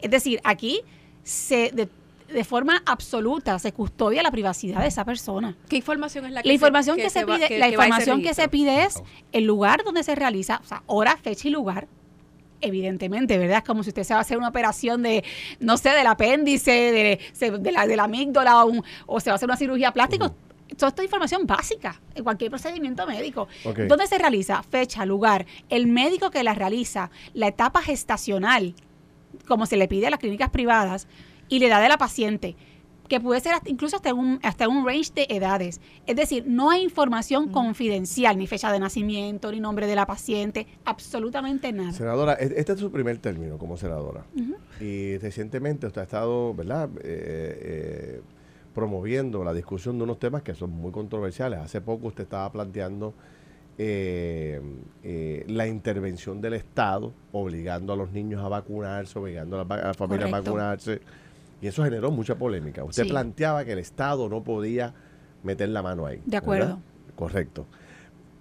Es 0.00 0.10
decir, 0.10 0.40
aquí 0.44 0.80
se, 1.22 1.70
de, 1.72 1.88
de 2.32 2.44
forma 2.44 2.82
absoluta 2.84 3.58
se 3.58 3.72
custodia 3.72 4.22
la 4.22 4.30
privacidad 4.30 4.80
de 4.80 4.88
esa 4.88 5.04
persona. 5.04 5.56
¿Qué 5.68 5.76
información 5.76 6.26
es 6.26 6.32
la 6.32 6.42
que 6.42 6.48
la 6.48 6.54
información 6.54 6.96
se, 6.96 7.02
que, 7.02 7.10
se, 7.10 7.26
pide? 7.26 7.58
la 7.58 7.68
información 7.68 8.22
que 8.22 8.34
se 8.34 8.48
pide 8.48 8.84
es 8.84 9.02
el 9.32 9.44
lugar 9.44 9.82
donde 9.84 10.02
se 10.02 10.14
realiza, 10.14 10.60
o 10.62 10.66
sea, 10.66 10.82
hora, 10.86 11.16
fecha 11.16 11.48
y 11.48 11.50
lugar. 11.50 11.88
Evidentemente, 12.60 13.38
¿verdad? 13.38 13.58
Es 13.58 13.64
como 13.64 13.82
si 13.82 13.90
usted 13.90 14.02
se 14.02 14.14
va 14.14 14.18
a 14.18 14.22
hacer 14.22 14.36
una 14.36 14.48
operación 14.48 15.02
de, 15.02 15.24
no 15.60 15.76
sé, 15.76 15.90
del 15.90 16.06
apéndice, 16.06 17.18
de, 17.40 17.72
la, 17.72 17.86
de 17.86 17.96
la 17.96 18.04
amígdala 18.04 18.64
o, 19.06 19.20
se 19.20 19.30
va 19.30 19.34
a 19.34 19.36
hacer 19.36 19.48
una 19.48 19.56
cirugía 19.56 19.92
plástica. 19.92 20.32
Toda 20.76 20.88
esta 20.88 21.02
información 21.02 21.46
básica 21.46 22.00
en 22.14 22.24
cualquier 22.24 22.50
procedimiento 22.50 23.06
médico. 23.06 23.48
¿Dónde 23.86 24.06
se 24.06 24.18
realiza? 24.18 24.62
Fecha, 24.64 25.06
lugar, 25.06 25.46
el 25.70 25.86
médico 25.86 26.30
que 26.30 26.42
la 26.42 26.52
realiza, 26.52 27.10
la 27.32 27.46
etapa 27.46 27.80
gestacional, 27.80 28.74
como 29.46 29.64
se 29.64 29.76
le 29.76 29.88
pide 29.88 30.08
a 30.08 30.10
las 30.10 30.18
clínicas 30.18 30.50
privadas, 30.50 31.06
y 31.48 31.58
la 31.58 31.66
edad 31.66 31.82
de 31.82 31.88
la 31.88 31.98
paciente, 31.98 32.56
que 33.08 33.20
puede 33.20 33.40
ser 33.40 33.54
incluso 33.64 33.96
hasta 33.96 34.14
un, 34.14 34.38
hasta 34.42 34.68
un 34.68 34.86
range 34.86 35.12
de 35.14 35.26
edades. 35.30 35.80
Es 36.06 36.14
decir, 36.14 36.44
no 36.46 36.70
hay 36.70 36.82
información 36.82 37.48
confidencial, 37.48 38.38
ni 38.38 38.46
fecha 38.46 38.70
de 38.70 38.78
nacimiento, 38.78 39.50
ni 39.50 39.60
nombre 39.60 39.86
de 39.86 39.96
la 39.96 40.06
paciente, 40.06 40.66
absolutamente 40.84 41.72
nada. 41.72 41.92
Senadora, 41.92 42.34
e-, 42.34 42.54
este 42.56 42.72
es 42.72 42.78
su 42.78 42.92
primer 42.92 43.18
término 43.18 43.58
como 43.58 43.76
senadora. 43.76 44.24
Y 44.80 45.16
recientemente 45.18 45.86
usted 45.86 46.02
ha 46.02 46.04
estado, 46.04 46.54
¿verdad? 46.54 46.90
Eh, 46.98 47.58
eh, 47.60 48.20
promoviendo 48.74 49.42
la 49.42 49.52
discusión 49.52 49.98
de 49.98 50.04
unos 50.04 50.18
temas 50.18 50.42
que 50.42 50.54
son 50.54 50.70
muy 50.70 50.92
controversiales. 50.92 51.58
Hace 51.58 51.80
poco 51.80 52.08
usted 52.08 52.24
estaba 52.24 52.52
planteando 52.52 53.14
eh, 53.78 54.60
la 55.48 55.66
intervención 55.66 56.40
del 56.40 56.54
Estado, 56.54 57.12
obligando 57.32 57.92
a 57.92 57.96
los 57.96 58.12
niños 58.12 58.42
a 58.42 58.48
vacunarse, 58.48 59.18
obligando 59.18 59.60
a 59.60 59.64
las 59.64 59.96
familias 59.96 60.32
a 60.32 60.40
vacunarse. 60.40 61.00
Y 61.60 61.66
eso 61.66 61.84
generó 61.84 62.10
mucha 62.10 62.36
polémica. 62.36 62.84
Usted 62.84 63.08
planteaba 63.08 63.64
que 63.64 63.72
el 63.72 63.78
Estado 63.78 64.28
no 64.28 64.42
podía 64.42 64.94
meter 65.42 65.68
la 65.68 65.82
mano 65.82 66.06
ahí. 66.06 66.20
De 66.24 66.36
acuerdo. 66.36 66.80
Correcto. 67.16 67.66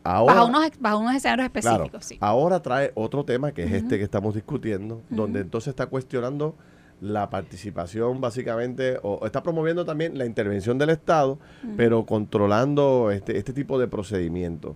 Ahora, 0.04 0.36
bajo, 0.80 1.00
unos, 1.00 1.16
escenarios 1.16 1.46
específicos, 1.46 2.06
sí. 2.06 2.18
Ahora 2.22 2.62
trae 2.62 2.92
otro 2.96 3.26
tema 3.26 3.52
que 3.52 3.64
es 3.64 3.74
este 3.74 3.98
que 3.98 4.04
estamos 4.04 4.36
discutiendo, 4.36 5.02
donde 5.10 5.42
entonces 5.42 5.70
está 5.70 5.88
cuestionando 5.88 6.56
la 7.02 7.30
participación 7.30 8.22
básicamente, 8.22 9.00
o 9.04 9.26
está 9.26 9.44
promoviendo 9.44 9.84
también 9.84 10.18
la 10.18 10.26
intervención 10.26 10.78
del 10.78 10.92
Estado, 10.92 11.40
pero 11.76 12.06
controlando 12.06 13.12
este, 13.12 13.38
este 13.38 13.52
tipo 13.52 13.78
de 13.78 13.88
procedimientos. 13.88 14.76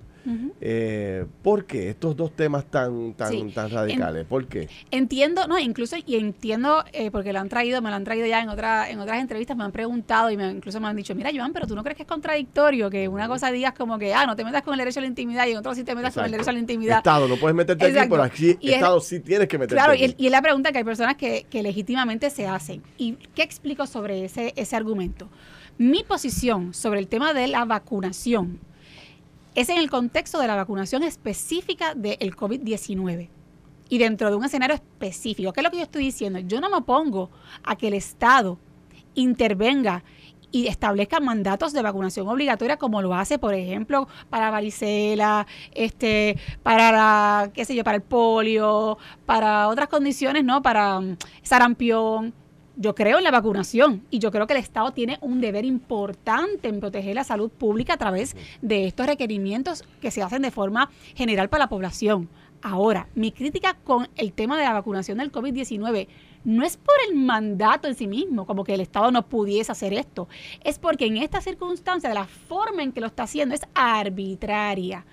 Eh, 0.60 1.26
¿Por 1.42 1.66
qué 1.66 1.90
estos 1.90 2.16
dos 2.16 2.36
temas 2.36 2.66
tan 2.66 3.14
tan 3.14 3.52
tan 3.52 3.70
radicales? 3.70 4.26
¿Por 4.26 4.48
qué? 4.48 4.70
Entiendo, 4.92 5.48
no, 5.48 5.58
incluso 5.60 5.96
y 6.06 6.16
entiendo 6.16 6.84
eh, 6.94 7.12
porque 7.12 7.34
lo 7.34 7.40
han 7.40 7.50
traído, 7.50 7.82
me 7.82 7.90
lo 7.90 7.96
han 7.96 8.04
traído 8.04 8.28
ya 8.28 8.42
en 8.42 8.50
otra 8.50 8.90
en 8.90 9.00
otras 9.00 9.20
entrevistas, 9.20 9.58
me 9.58 9.64
han 9.64 9.72
preguntado 9.72 10.30
y 10.30 10.38
me, 10.38 10.50
incluso 10.50 10.80
me 10.80 10.88
han 10.88 10.96
dicho, 10.96 11.16
mira, 11.16 11.32
Joan, 11.34 11.54
pero 11.54 11.68
tú 11.68 11.76
no 11.76 11.84
crees 11.84 11.98
que 11.98 12.04
es 12.04 12.10
contradictorio 12.10 12.90
que 12.90 13.08
una 13.08 13.28
cosa 13.28 13.52
digas 13.52 13.74
como 13.74 13.98
que 13.98 14.14
ah, 14.14 14.26
no 14.26 14.36
te 14.36 14.44
metas 14.44 14.62
con 14.62 14.74
el 14.74 14.80
derecho 14.80 15.00
a 15.00 15.02
la 15.02 15.08
intimidad 15.08 15.48
y 15.48 15.52
en 15.52 15.58
otro 15.58 15.74
sí 15.74 15.84
te 15.84 15.96
metas 15.96 16.14
con 16.14 16.26
el 16.26 16.32
derecho 16.32 16.50
a 16.50 16.54
la 16.54 16.60
intimidad. 16.60 16.98
Estado, 16.98 17.28
no 17.28 17.38
puedes 17.38 17.56
meterte 17.56 17.86
aquí, 17.86 18.10
pero 18.10 18.24
aquí 18.24 18.58
Estado 18.62 19.00
sí 19.00 19.20
tienes 19.20 19.48
que 19.48 19.58
meterte. 19.58 19.76
Claro, 19.76 19.96
Y, 19.96 20.16
y 20.18 20.26
es 20.26 20.32
la 20.32 20.42
pregunta 20.42 20.72
que 20.72 20.80
hay 20.80 20.84
personas 20.84 21.16
que, 21.16 21.46
que 21.50 21.64
legítimamente 21.64 22.30
se 22.30 22.48
hacen. 22.48 22.84
¿Y 22.98 23.14
qué 23.36 23.44
explico 23.44 23.88
sobre 23.88 24.26
ese, 24.26 24.54
ese 24.56 24.76
argumento? 24.76 25.30
Mi 25.78 26.04
posición 26.04 26.74
sobre 26.74 27.00
el 27.00 27.08
tema 27.08 27.34
de 27.34 27.48
la 27.48 27.66
vacunación 27.66 28.60
es 29.56 29.70
en 29.70 29.78
el 29.78 29.90
contexto 29.90 30.40
de 30.40 30.48
la 30.48 30.56
vacunación 30.56 31.04
específica 31.04 31.94
del 31.94 32.36
COVID-19 32.36 33.30
y 33.90 33.98
dentro 33.98 34.30
de 34.30 34.36
un 34.36 34.46
escenario 34.46 34.76
específico. 34.76 35.52
¿Qué 35.52 35.60
es 35.60 35.64
lo 35.64 35.72
que 35.72 35.78
yo 35.78 35.84
estoy 35.84 36.06
diciendo? 36.06 36.40
Yo 36.40 36.62
no 36.62 36.70
me 36.70 36.78
opongo 36.78 37.30
a 37.64 37.76
que 37.76 37.88
el 37.88 37.94
Estado 37.94 38.58
intervenga 39.16 40.04
y 40.52 40.68
establezca 40.68 41.20
mandatos 41.20 41.74
de 41.74 41.82
vacunación 41.82 42.28
obligatoria 42.28 42.78
como 42.78 43.02
lo 43.02 43.14
hace, 43.14 43.40
por 43.40 43.54
ejemplo, 43.54 44.08
para 44.30 44.52
varicela, 44.52 45.48
este, 45.74 46.38
para 46.62 47.52
qué 47.54 47.66
sé 47.66 47.76
yo, 47.76 47.84
para 47.84 47.98
el 47.98 48.04
polio, 48.04 48.98
para 49.26 49.68
otras 49.70 49.88
condiciones, 49.88 50.44
¿no? 50.44 50.62
Para 50.62 51.00
um, 51.00 51.16
sarampión. 51.42 52.34
Yo 52.82 52.96
creo 52.96 53.20
en 53.20 53.24
la 53.24 53.30
vacunación 53.30 54.08
y 54.10 54.18
yo 54.18 54.32
creo 54.32 54.48
que 54.48 54.54
el 54.54 54.60
Estado 54.60 54.90
tiene 54.90 55.20
un 55.22 55.40
deber 55.40 55.66
importante 55.66 56.68
en 56.68 56.80
proteger 56.80 57.14
la 57.14 57.24
salud 57.24 57.52
pública 57.52 57.94
a 57.94 57.98
través 57.98 58.36
de 58.64 58.88
estos 58.88 59.06
requerimientos 59.06 59.84
que 60.02 60.10
se 60.10 60.24
hacen 60.24 60.42
de 60.42 60.50
forma 60.50 60.90
general 61.14 61.48
para 61.48 61.66
la 61.66 61.70
población. 61.70 62.28
Ahora, 62.64 63.08
mi 63.14 63.32
crítica 63.32 63.76
con 63.84 64.10
el 64.16 64.34
tema 64.34 64.58
de 64.58 64.64
la 64.64 64.74
vacunación 64.74 65.20
del 65.20 65.32
COVID-19 65.32 66.08
no 66.44 66.64
es 66.64 66.78
por 66.78 66.96
el 67.08 67.16
mandato 67.16 67.88
en 67.88 67.94
sí 67.94 68.08
mismo, 68.08 68.48
como 68.48 68.64
que 68.64 68.74
el 68.74 68.82
Estado 68.82 69.12
no 69.12 69.30
pudiese 69.30 69.72
hacer 69.72 69.94
esto, 69.94 70.28
es 70.64 70.80
porque 70.80 71.06
en 71.06 71.18
esta 71.18 71.40
circunstancia, 71.40 72.12
la 72.16 72.26
forma 72.26 72.82
en 72.82 72.94
que 72.94 73.02
lo 73.02 73.06
está 73.06 73.24
haciendo 73.24 73.54
es 73.54 73.62
arbitraria, 73.76 75.06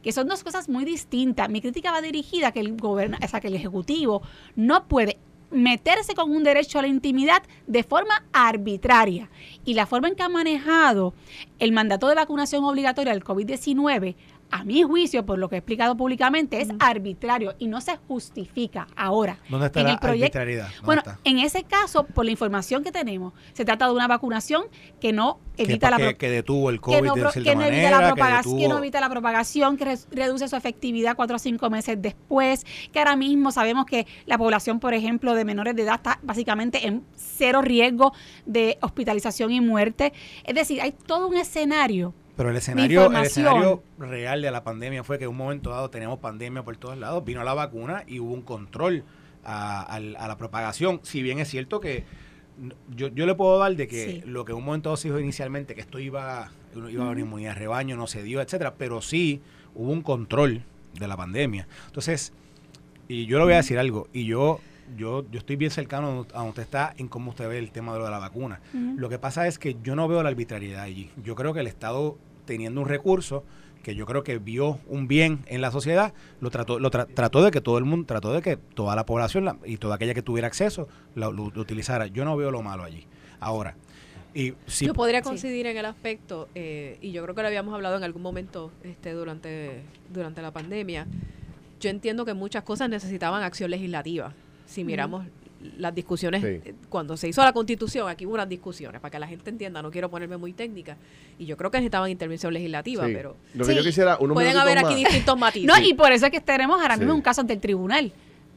que 0.00 0.12
son 0.12 0.28
dos 0.28 0.44
cosas 0.44 0.68
muy 0.68 0.84
distintas. 0.84 1.50
Mi 1.50 1.60
crítica 1.60 1.90
va 1.90 2.02
dirigida 2.02 2.48
a 2.48 2.52
que 2.52 2.60
el 2.60 2.76
gobierno, 2.76 3.18
o 3.20 3.26
sea, 3.26 3.40
que 3.40 3.48
el 3.48 3.54
Ejecutivo 3.54 4.22
no 4.54 4.86
puede 4.86 5.18
meterse 5.56 6.14
con 6.14 6.30
un 6.30 6.44
derecho 6.44 6.78
a 6.78 6.82
la 6.82 6.88
intimidad 6.88 7.42
de 7.66 7.82
forma 7.82 8.24
arbitraria. 8.32 9.30
Y 9.64 9.74
la 9.74 9.86
forma 9.86 10.08
en 10.08 10.14
que 10.14 10.22
ha 10.22 10.28
manejado 10.28 11.14
el 11.58 11.72
mandato 11.72 12.08
de 12.08 12.14
vacunación 12.14 12.64
obligatoria 12.64 13.12
del 13.12 13.24
COVID-19 13.24 14.14
a 14.50 14.64
mi 14.64 14.82
juicio, 14.82 15.26
por 15.26 15.38
lo 15.38 15.48
que 15.48 15.56
he 15.56 15.58
explicado 15.58 15.96
públicamente, 15.96 16.60
es 16.60 16.68
arbitrario 16.78 17.54
y 17.58 17.66
no 17.68 17.80
se 17.80 17.96
justifica 18.08 18.86
ahora. 18.96 19.38
¿Dónde 19.48 19.66
está 19.66 19.80
en 19.80 19.86
la 19.86 19.92
el 19.92 19.98
proyecto. 19.98 20.38
arbitrariedad? 20.38 20.68
¿Dónde 20.68 20.86
Bueno, 20.86 21.02
está? 21.04 21.18
en 21.24 21.38
ese 21.38 21.64
caso, 21.64 22.04
por 22.04 22.24
la 22.24 22.30
información 22.30 22.82
que 22.84 22.92
tenemos, 22.92 23.32
se 23.52 23.64
trata 23.64 23.86
de 23.86 23.92
una 23.92 24.06
vacunación 24.08 24.64
que 25.00 25.12
no 25.12 25.40
que, 25.56 25.64
evita 25.64 25.90
la 25.90 26.14
que, 26.14 26.30
detuvo 26.30 26.70
el 26.70 26.80
COVID 26.80 26.96
que 26.96 27.02
no, 27.02 27.14
de 27.14 27.20
cierta 27.32 27.50
que 27.50 27.56
no 27.56 27.64
evita 27.64 27.90
la 27.90 27.98
que 27.98 28.06
propagación, 28.06 28.58
que, 28.58 28.68
no 28.68 28.78
evita 28.78 29.00
la 29.00 29.08
propagación, 29.08 29.76
que 29.76 29.84
re- 29.84 29.98
reduce 30.10 30.48
su 30.48 30.56
efectividad 30.56 31.16
cuatro 31.16 31.36
o 31.36 31.38
cinco 31.38 31.70
meses 31.70 32.00
después, 32.00 32.64
que 32.92 32.98
ahora 32.98 33.16
mismo 33.16 33.50
sabemos 33.52 33.86
que 33.86 34.06
la 34.26 34.36
población, 34.38 34.80
por 34.80 34.94
ejemplo, 34.94 35.34
de 35.34 35.44
menores 35.44 35.74
de 35.74 35.82
edad 35.82 35.94
está 35.96 36.18
básicamente 36.22 36.86
en 36.86 37.04
cero 37.14 37.62
riesgo 37.62 38.12
de 38.44 38.78
hospitalización 38.82 39.50
y 39.50 39.60
muerte. 39.60 40.12
Es 40.44 40.54
decir, 40.54 40.80
hay 40.82 40.92
todo 40.92 41.28
un 41.28 41.36
escenario. 41.36 42.14
Pero 42.36 42.50
el 42.50 42.56
escenario, 42.56 43.10
el 43.10 43.24
escenario 43.24 43.82
real 43.98 44.42
de 44.42 44.50
la 44.50 44.62
pandemia 44.62 45.02
fue 45.04 45.18
que 45.18 45.24
en 45.24 45.30
un 45.30 45.36
momento 45.36 45.70
dado 45.70 45.88
teníamos 45.90 46.18
pandemia 46.18 46.62
por 46.62 46.76
todos 46.76 46.98
lados, 46.98 47.24
vino 47.24 47.42
la 47.42 47.54
vacuna 47.54 48.04
y 48.06 48.20
hubo 48.20 48.32
un 48.34 48.42
control 48.42 49.04
a, 49.42 49.98
la 50.00 50.36
propagación. 50.36 51.00
Si 51.02 51.22
bien 51.22 51.38
es 51.38 51.48
cierto 51.48 51.80
que 51.80 52.04
yo, 52.94 53.08
yo 53.08 53.26
le 53.26 53.34
puedo 53.34 53.58
dar 53.58 53.74
de 53.74 53.86
que 53.88 54.04
Sí. 54.04 54.22
lo 54.26 54.44
que 54.44 54.52
en 54.52 54.58
un 54.58 54.64
momento 54.64 54.90
dado 54.90 54.96
se 54.96 55.08
dijo 55.08 55.20
inicialmente, 55.20 55.74
que 55.74 55.80
esto 55.80 55.98
iba, 55.98 56.50
iba 56.74 57.04
a 57.04 57.06
haber 57.06 57.18
inmunidad 57.20 57.54
de 57.54 57.60
rebaño, 57.60 57.96
no 57.96 58.06
se 58.06 58.22
dio, 58.22 58.40
etcétera, 58.40 58.74
pero 58.76 59.00
sí 59.00 59.40
hubo 59.74 59.92
un 59.92 60.02
control 60.02 60.62
de 60.98 61.08
la 61.08 61.16
pandemia. 61.16 61.68
Entonces, 61.86 62.32
y 63.08 63.26
yo 63.26 63.38
le 63.38 63.44
voy 63.44 63.52
a 63.54 63.58
decir 63.58 63.78
algo, 63.78 64.08
y 64.12 64.24
yo, 64.24 64.60
yo, 64.96 65.24
yo 65.30 65.38
estoy 65.38 65.56
bien 65.56 65.70
cercano 65.70 66.26
a 66.32 66.36
donde 66.38 66.48
usted 66.50 66.62
está 66.62 66.94
en 66.98 67.08
cómo 67.08 67.30
usted 67.30 67.48
ve 67.48 67.58
el 67.58 67.70
tema 67.70 67.92
de 67.92 67.98
lo 68.00 68.04
de 68.04 68.10
la 68.10 68.18
vacuna. 68.18 68.60
Lo 68.96 69.08
que 69.08 69.18
pasa 69.18 69.46
es 69.46 69.58
que 69.58 69.76
yo 69.82 69.96
no 69.96 70.06
veo 70.08 70.22
la 70.22 70.28
arbitrariedad 70.28 70.82
allí. 70.82 71.10
Yo 71.24 71.34
creo 71.34 71.52
que 71.54 71.60
el 71.60 71.66
Estado, 71.66 72.16
teniendo 72.44 72.80
un 72.80 72.88
recurso, 72.88 73.44
que 73.82 73.94
yo 73.94 74.04
creo 74.06 74.24
que 74.24 74.38
vio 74.38 74.80
un 74.88 75.06
bien 75.06 75.40
en 75.46 75.60
la 75.60 75.70
sociedad, 75.70 76.12
lo 76.40 76.50
trató, 76.50 76.78
lo 76.80 76.90
tra- 76.90 77.06
trató 77.12 77.42
de 77.44 77.50
que 77.52 77.60
todo 77.60 77.78
el 77.78 77.84
mundo, 77.84 78.04
trató 78.06 78.32
de 78.32 78.42
que 78.42 78.56
toda 78.56 78.96
la 78.96 79.06
población 79.06 79.44
la- 79.44 79.56
y 79.64 79.76
toda 79.76 79.94
aquella 79.94 80.12
que 80.14 80.22
tuviera 80.22 80.48
acceso 80.48 80.88
lo, 81.14 81.30
lo- 81.32 81.50
lo 81.54 81.60
utilizara. 81.62 82.06
Yo 82.08 82.24
no 82.24 82.36
veo 82.36 82.50
lo 82.50 82.62
malo 82.62 82.82
allí. 82.82 83.06
Ahora, 83.38 83.76
y 84.34 84.54
si 84.66 84.86
Yo 84.86 84.92
podría 84.92 85.20
Sí. 85.20 85.24
coincidir 85.28 85.66
en 85.66 85.76
el 85.76 85.84
aspecto, 85.86 86.48
eh, 86.54 86.98
y 87.00 87.12
yo 87.12 87.22
creo 87.22 87.34
que 87.34 87.42
lo 87.42 87.48
habíamos 87.48 87.72
hablado 87.74 87.96
en 87.96 88.02
algún 88.02 88.22
momento 88.22 88.72
este, 88.82 89.12
durante, 89.12 89.82
durante 90.12 90.42
la 90.42 90.50
pandemia, 90.50 91.06
yo 91.80 91.88
entiendo 91.90 92.24
que 92.24 92.34
muchas 92.34 92.64
cosas 92.64 92.88
necesitaban 92.90 93.42
acción 93.44 93.70
legislativa. 93.70 94.32
Si 94.66 94.84
miramos 94.84 95.24
las 95.78 95.94
discusiones, 95.94 96.42
Sí. 96.42 96.48
eh, 96.70 96.74
cuando 96.88 97.16
se 97.16 97.28
hizo 97.28 97.42
la 97.42 97.52
constitución, 97.52 98.08
aquí 98.08 98.26
hubo 98.26 98.34
unas 98.34 98.48
discusiones, 98.48 99.00
para 99.00 99.10
que 99.10 99.18
la 99.18 99.26
gente 99.26 99.50
entienda, 99.50 99.82
no 99.82 99.90
quiero 99.90 100.10
ponerme 100.10 100.36
muy 100.36 100.52
técnica, 100.52 100.96
y 101.38 101.46
yo 101.46 101.56
creo 101.56 101.70
que 101.70 101.78
necesitaban 101.78 102.10
intervención 102.10 102.52
legislativa, 102.52 103.06
Sí. 103.06 103.12
pero 103.14 103.36
Lo 103.54 103.64
que 103.66 103.72
Sí. 103.72 103.78
yo 103.78 103.82
quisiera, 103.82 104.16
unos 104.20 104.34
pueden 104.34 104.56
haber 104.56 104.76
más. 104.82 104.84
aquí 104.92 104.96
distintos 104.96 105.36
matices. 105.38 105.66
No, 105.66 105.82
y 105.82 105.94
por 105.94 106.12
eso 106.12 106.26
es 106.26 106.32
que 106.32 106.40
tenemos 106.40 106.80
ahora 106.80 106.96
mismo 106.96 107.12
Sí. 107.12 107.16
un 107.16 107.22
caso 107.22 107.40
ante 107.40 107.54
el 107.54 107.60
tribunal. 107.60 108.12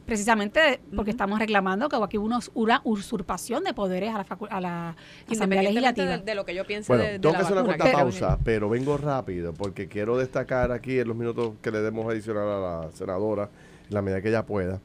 Precisamente 0.06 0.80
porque 0.96 1.12
estamos 1.12 1.38
reclamando 1.38 1.88
que 1.88 1.96
aquí 1.96 2.18
hubo 2.18 2.26
una, 2.26 2.38
us- 2.38 2.50
una 2.54 2.80
usurpación 2.84 3.62
de 3.62 3.74
poderes 3.74 4.12
a 4.12 4.18
la, 4.18 4.26
facu- 4.26 4.48
a 4.50 4.60
la 4.60 4.96
Asamblea 5.30 5.62
Legislativa. 5.62 6.18
de, 6.18 6.24
de 6.24 6.34
lo 6.34 6.44
que 6.44 6.54
yo 6.54 6.64
piense 6.66 6.88
Bueno, 6.88 7.04
de, 7.04 7.12
de 7.12 7.18
tengo 7.20 7.32
la 7.32 7.38
que 7.38 7.44
hacer 7.44 7.56
una 7.58 7.64
corta 7.66 7.92
pausa, 7.92 8.38
pero 8.42 8.68
vengo 8.68 8.96
rápido 8.96 9.52
porque 9.52 9.86
quiero 9.86 10.16
destacar 10.18 10.72
aquí 10.72 10.98
en 10.98 11.06
los 11.06 11.16
minutos 11.16 11.52
que 11.62 11.70
le 11.70 11.80
demos 11.80 12.10
adicional 12.10 12.48
a 12.48 12.58
la 12.86 12.90
senadora, 12.92 13.50
en 13.88 13.94
la 13.94 14.02
medida 14.02 14.20
que 14.20 14.30
ella 14.30 14.44
pueda. 14.44 14.80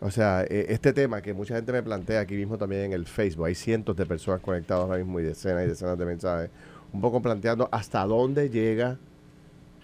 O 0.00 0.10
sea, 0.10 0.44
eh, 0.44 0.66
este 0.68 0.92
tema 0.92 1.20
que 1.22 1.34
mucha 1.34 1.56
gente 1.56 1.72
me 1.72 1.82
plantea 1.82 2.20
aquí 2.20 2.34
mismo 2.34 2.56
también 2.56 2.82
en 2.82 2.92
el 2.92 3.06
Facebook, 3.06 3.46
hay 3.46 3.54
cientos 3.54 3.96
de 3.96 4.06
personas 4.06 4.40
conectadas 4.40 4.84
ahora 4.84 4.98
mismo 4.98 5.18
y 5.18 5.24
decenas 5.24 5.64
y 5.64 5.68
decenas 5.68 5.98
de 5.98 6.04
mensajes, 6.04 6.50
un 6.92 7.00
poco 7.00 7.20
planteando 7.20 7.68
hasta 7.72 8.04
dónde 8.04 8.48
llega 8.48 8.98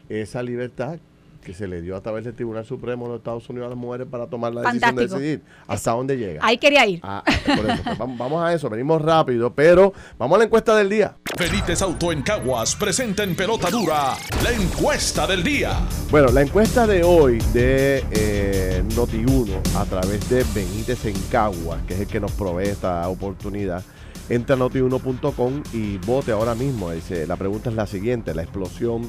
esa 0.09 0.43
libertad 0.43 0.99
que 1.45 1.55
se 1.55 1.69
le 1.69 1.81
dio 1.83 1.95
a 1.95 2.01
través 2.01 2.25
del 2.25 2.35
Tribunal 2.35 2.65
Supremo 2.65 3.05
de 3.05 3.11
los 3.11 3.19
Estados 3.19 3.49
Unidos 3.49 3.67
a 3.67 3.71
las 3.71 3.79
mujeres 3.79 4.09
para 4.11 4.27
tomar 4.27 4.53
la 4.53 4.63
decisión 4.63 4.97
de 4.97 5.07
decidir. 5.07 5.43
¿Hasta 5.69 5.93
dónde 5.93 6.17
llega? 6.17 6.41
Ahí 6.43 6.59
quería 6.59 6.85
ir. 6.87 7.01
Ah, 7.03 7.23
por 7.45 7.71
eso, 7.71 7.83
pues 7.85 7.99
vamos, 7.99 8.19
vamos 8.19 8.43
a 8.43 8.53
eso, 8.53 8.69
venimos 8.69 9.01
rápido, 9.01 9.55
pero 9.55 9.93
vamos 10.19 10.37
a 10.37 10.39
la 10.39 10.45
encuesta 10.45 10.75
del 10.75 10.89
día. 10.89 11.17
Benítez 11.39 11.83
Auto 11.83 12.11
en 12.11 12.23
Caguas 12.23 12.75
presenta 12.77 13.23
en 13.23 13.37
pelota 13.37 13.71
dura 13.71 14.17
la 14.43 14.51
encuesta 14.53 15.27
del 15.27 15.45
día. 15.45 15.79
Bueno, 16.11 16.29
la 16.29 16.43
encuesta 16.43 16.87
de 16.87 17.03
hoy 17.05 17.39
de 17.53 18.05
eh, 18.11 18.83
Noti1 18.91 19.77
a 19.77 19.85
través 19.85 20.29
de 20.31 20.45
Benítez 20.55 21.05
en 21.05 21.21
Caguas, 21.31 21.83
que 21.87 21.95
es 21.95 22.01
el 22.01 22.07
que 22.07 22.21
nos 22.21 22.33
provee 22.33 22.69
esta 22.69 23.09
oportunidad, 23.09 23.83
entra 24.29 24.57
a 24.57 24.59
noti1.com 24.59 25.63
y 25.73 25.99
vote 25.99 26.33
ahora 26.33 26.55
mismo. 26.55 26.91
Dice, 26.91 27.27
la 27.27 27.37
pregunta 27.37 27.71
es 27.71 27.77
la 27.77 27.87
siguiente, 27.87 28.35
la 28.35 28.43
explosión 28.43 29.09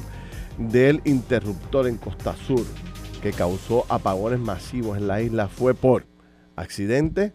del 0.58 1.00
interruptor 1.04 1.86
en 1.86 1.96
Costa 1.96 2.34
Sur 2.34 2.64
que 3.26 3.32
causó 3.32 3.86
apagones 3.88 4.38
masivos 4.38 4.96
en 4.96 5.08
la 5.08 5.20
isla 5.20 5.48
fue 5.48 5.74
por 5.74 6.06
accidente, 6.54 7.32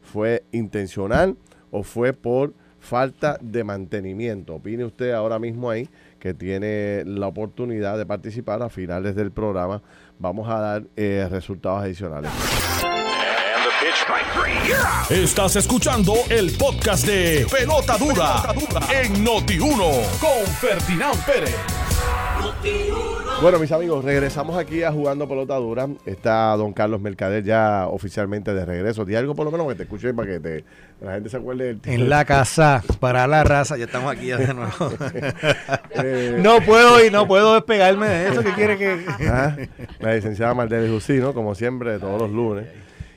fue 0.00 0.44
intencional 0.52 1.36
o 1.70 1.82
fue 1.82 2.12
por 2.12 2.54
falta 2.78 3.38
de 3.40 3.64
mantenimiento. 3.64 4.54
Opine 4.54 4.84
usted 4.84 5.12
ahora 5.12 5.38
mismo 5.38 5.70
ahí 5.70 5.88
que 6.18 6.34
tiene 6.34 7.04
la 7.06 7.28
oportunidad 7.28 7.98
de 7.98 8.06
participar 8.06 8.62
a 8.62 8.68
finales 8.68 9.14
del 9.16 9.30
programa. 9.32 9.82
Vamos 10.18 10.48
a 10.48 10.60
dar 10.60 10.84
eh, 10.96 11.26
resultados 11.30 11.82
adicionales. 11.82 12.30
Estás 15.10 15.56
escuchando 15.56 16.14
el 16.30 16.52
podcast 16.56 17.06
de 17.06 17.46
Pelota 17.50 17.98
Dura, 17.98 18.54
en 19.02 19.24
Noti1 19.24 20.20
con 20.20 20.46
Ferdinand 20.60 21.24
Pérez. 21.26 21.81
Bueno, 23.40 23.58
mis 23.58 23.72
amigos, 23.72 24.04
regresamos 24.04 24.56
aquí 24.56 24.84
a 24.84 24.92
Jugando 24.92 25.26
Pelota 25.28 25.56
Dura. 25.56 25.88
Está 26.06 26.54
don 26.56 26.72
Carlos 26.72 27.00
Mercader 27.00 27.42
ya 27.42 27.88
oficialmente 27.88 28.54
de 28.54 28.64
regreso. 28.64 29.04
Di 29.04 29.16
algo 29.16 29.34
por 29.34 29.44
lo 29.44 29.50
menos 29.50 29.66
que 29.68 29.74
te 29.74 29.82
escuche 29.82 30.14
para 30.14 30.28
que 30.30 30.38
te- 30.40 30.64
la 31.00 31.14
gente 31.14 31.28
se 31.28 31.38
acuerde 31.38 31.74
del 31.74 31.80
en 31.84 32.08
la 32.08 32.24
casa 32.24 32.84
para 33.00 33.26
la 33.26 33.42
raza, 33.42 33.76
ya 33.76 33.86
estamos 33.86 34.12
aquí 34.12 34.26
ya 34.28 34.36
de 34.36 34.54
nuevo. 34.54 34.72
Eh, 36.04 36.38
no 36.40 36.60
puedo 36.64 37.04
y 37.04 37.10
no 37.10 37.26
puedo 37.28 37.52
despegarme 37.54 38.08
de 38.08 38.28
eso 38.28 38.42
que 38.42 38.52
quiere 38.54 38.78
que 38.78 39.04
Ah, 39.28 39.54
La 40.00 40.14
licenciada 40.14 40.54
Mardelis 40.54 40.90
Jusino, 40.90 41.34
como 41.34 41.54
siempre, 41.54 41.98
todos 41.98 42.20
los 42.20 42.30
lunes. 42.30 42.66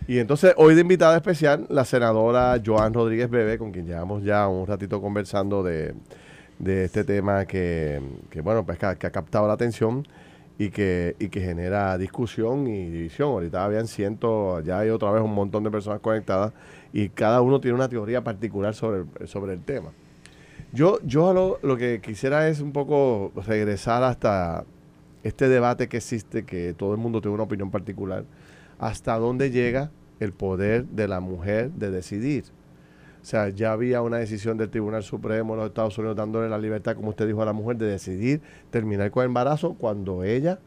Y 0.08 0.20
entonces, 0.20 0.54
hoy 0.58 0.76
de 0.76 0.82
invitada 0.82 1.16
especial, 1.16 1.66
la 1.70 1.86
senadora 1.86 2.60
Joan 2.64 2.94
Rodríguez 2.94 3.30
Bebe, 3.30 3.58
con 3.58 3.72
quien 3.72 3.86
llevamos 3.88 4.24
ya 4.24 4.48
un 4.48 4.68
ratito 4.68 5.02
conversando 5.02 5.64
de, 5.64 5.94
de 6.60 6.86
este 6.86 7.04
tema 7.04 7.46
que, 7.46 8.02
que, 8.30 8.42
bueno, 8.42 8.66
pues 8.66 8.78
que, 8.80 8.86
ha- 8.86 8.96
captado 8.96 9.48
la 9.48 9.54
atención 9.54 10.08
y 10.58 10.70
que, 10.70 11.16
y 11.20 11.30
que 11.30 11.42
genera 11.42 11.98
discusión 11.98 12.68
y 12.68 12.90
división. 12.90 13.30
Ahorita 13.30 13.64
habían 13.66 13.88
cientos, 13.88 14.64
ya 14.66 14.80
hay 14.80 14.90
otra 14.90 15.12
vez 15.12 15.22
un 15.24 15.34
montón 15.34 15.64
de 15.64 15.72
personas 15.72 16.00
conectadas 16.00 16.54
y 16.94 17.10
cada 17.10 17.42
uno 17.42 17.60
tiene 17.60 17.76
una 17.76 17.90
teoría 17.90 18.24
particular 18.24 18.74
sobre 18.74 19.04
el, 19.20 19.28
sobre 19.28 19.54
el 19.54 19.62
tema. 19.62 19.92
Yo, 20.72 21.00
yo 21.04 21.34
lo, 21.34 21.60
lo 21.62 21.78
que 21.78 22.02
quisiera 22.02 22.48
es 22.50 22.60
un 22.62 22.72
poco 22.72 23.32
regresar 23.46 24.04
hasta 24.04 24.66
este 25.24 25.48
debate 25.50 25.88
que 25.88 25.98
existe, 25.98 26.44
que 26.46 26.74
todo 26.74 26.92
el 26.94 26.98
mundo 27.00 27.22
tiene 27.22 27.36
una 27.36 27.44
opinión 27.44 27.72
particular, 27.72 28.26
hasta 28.80 29.18
dónde 29.18 29.52
llega 29.52 29.90
el 30.20 30.32
poder 30.34 30.86
de 30.86 31.08
la 31.08 31.20
mujer 31.20 31.72
de 31.72 31.92
decidir. 31.92 32.46
O 33.26 33.28
sea, 33.28 33.50
ya 33.50 33.72
había 33.72 34.04
una 34.04 34.18
decisión 34.18 34.56
del 34.56 34.70
Tribunal 34.70 35.02
Supremo 35.02 35.54
de 35.56 35.62
los 35.62 35.68
Estados 35.70 35.98
Unidos 35.98 36.16
dándole 36.16 36.48
la 36.48 36.60
libertad, 36.60 36.96
como 36.96 37.10
usted 37.10 37.26
dijo, 37.26 37.42
a 37.42 37.46
la 37.46 37.54
mujer 37.54 37.76
de 37.76 37.88
decidir 37.88 38.40
terminar 38.70 39.10
con 39.10 39.24
el 39.24 39.30
embarazo 39.30 39.74
cuando 39.74 40.24
ella 40.24 40.60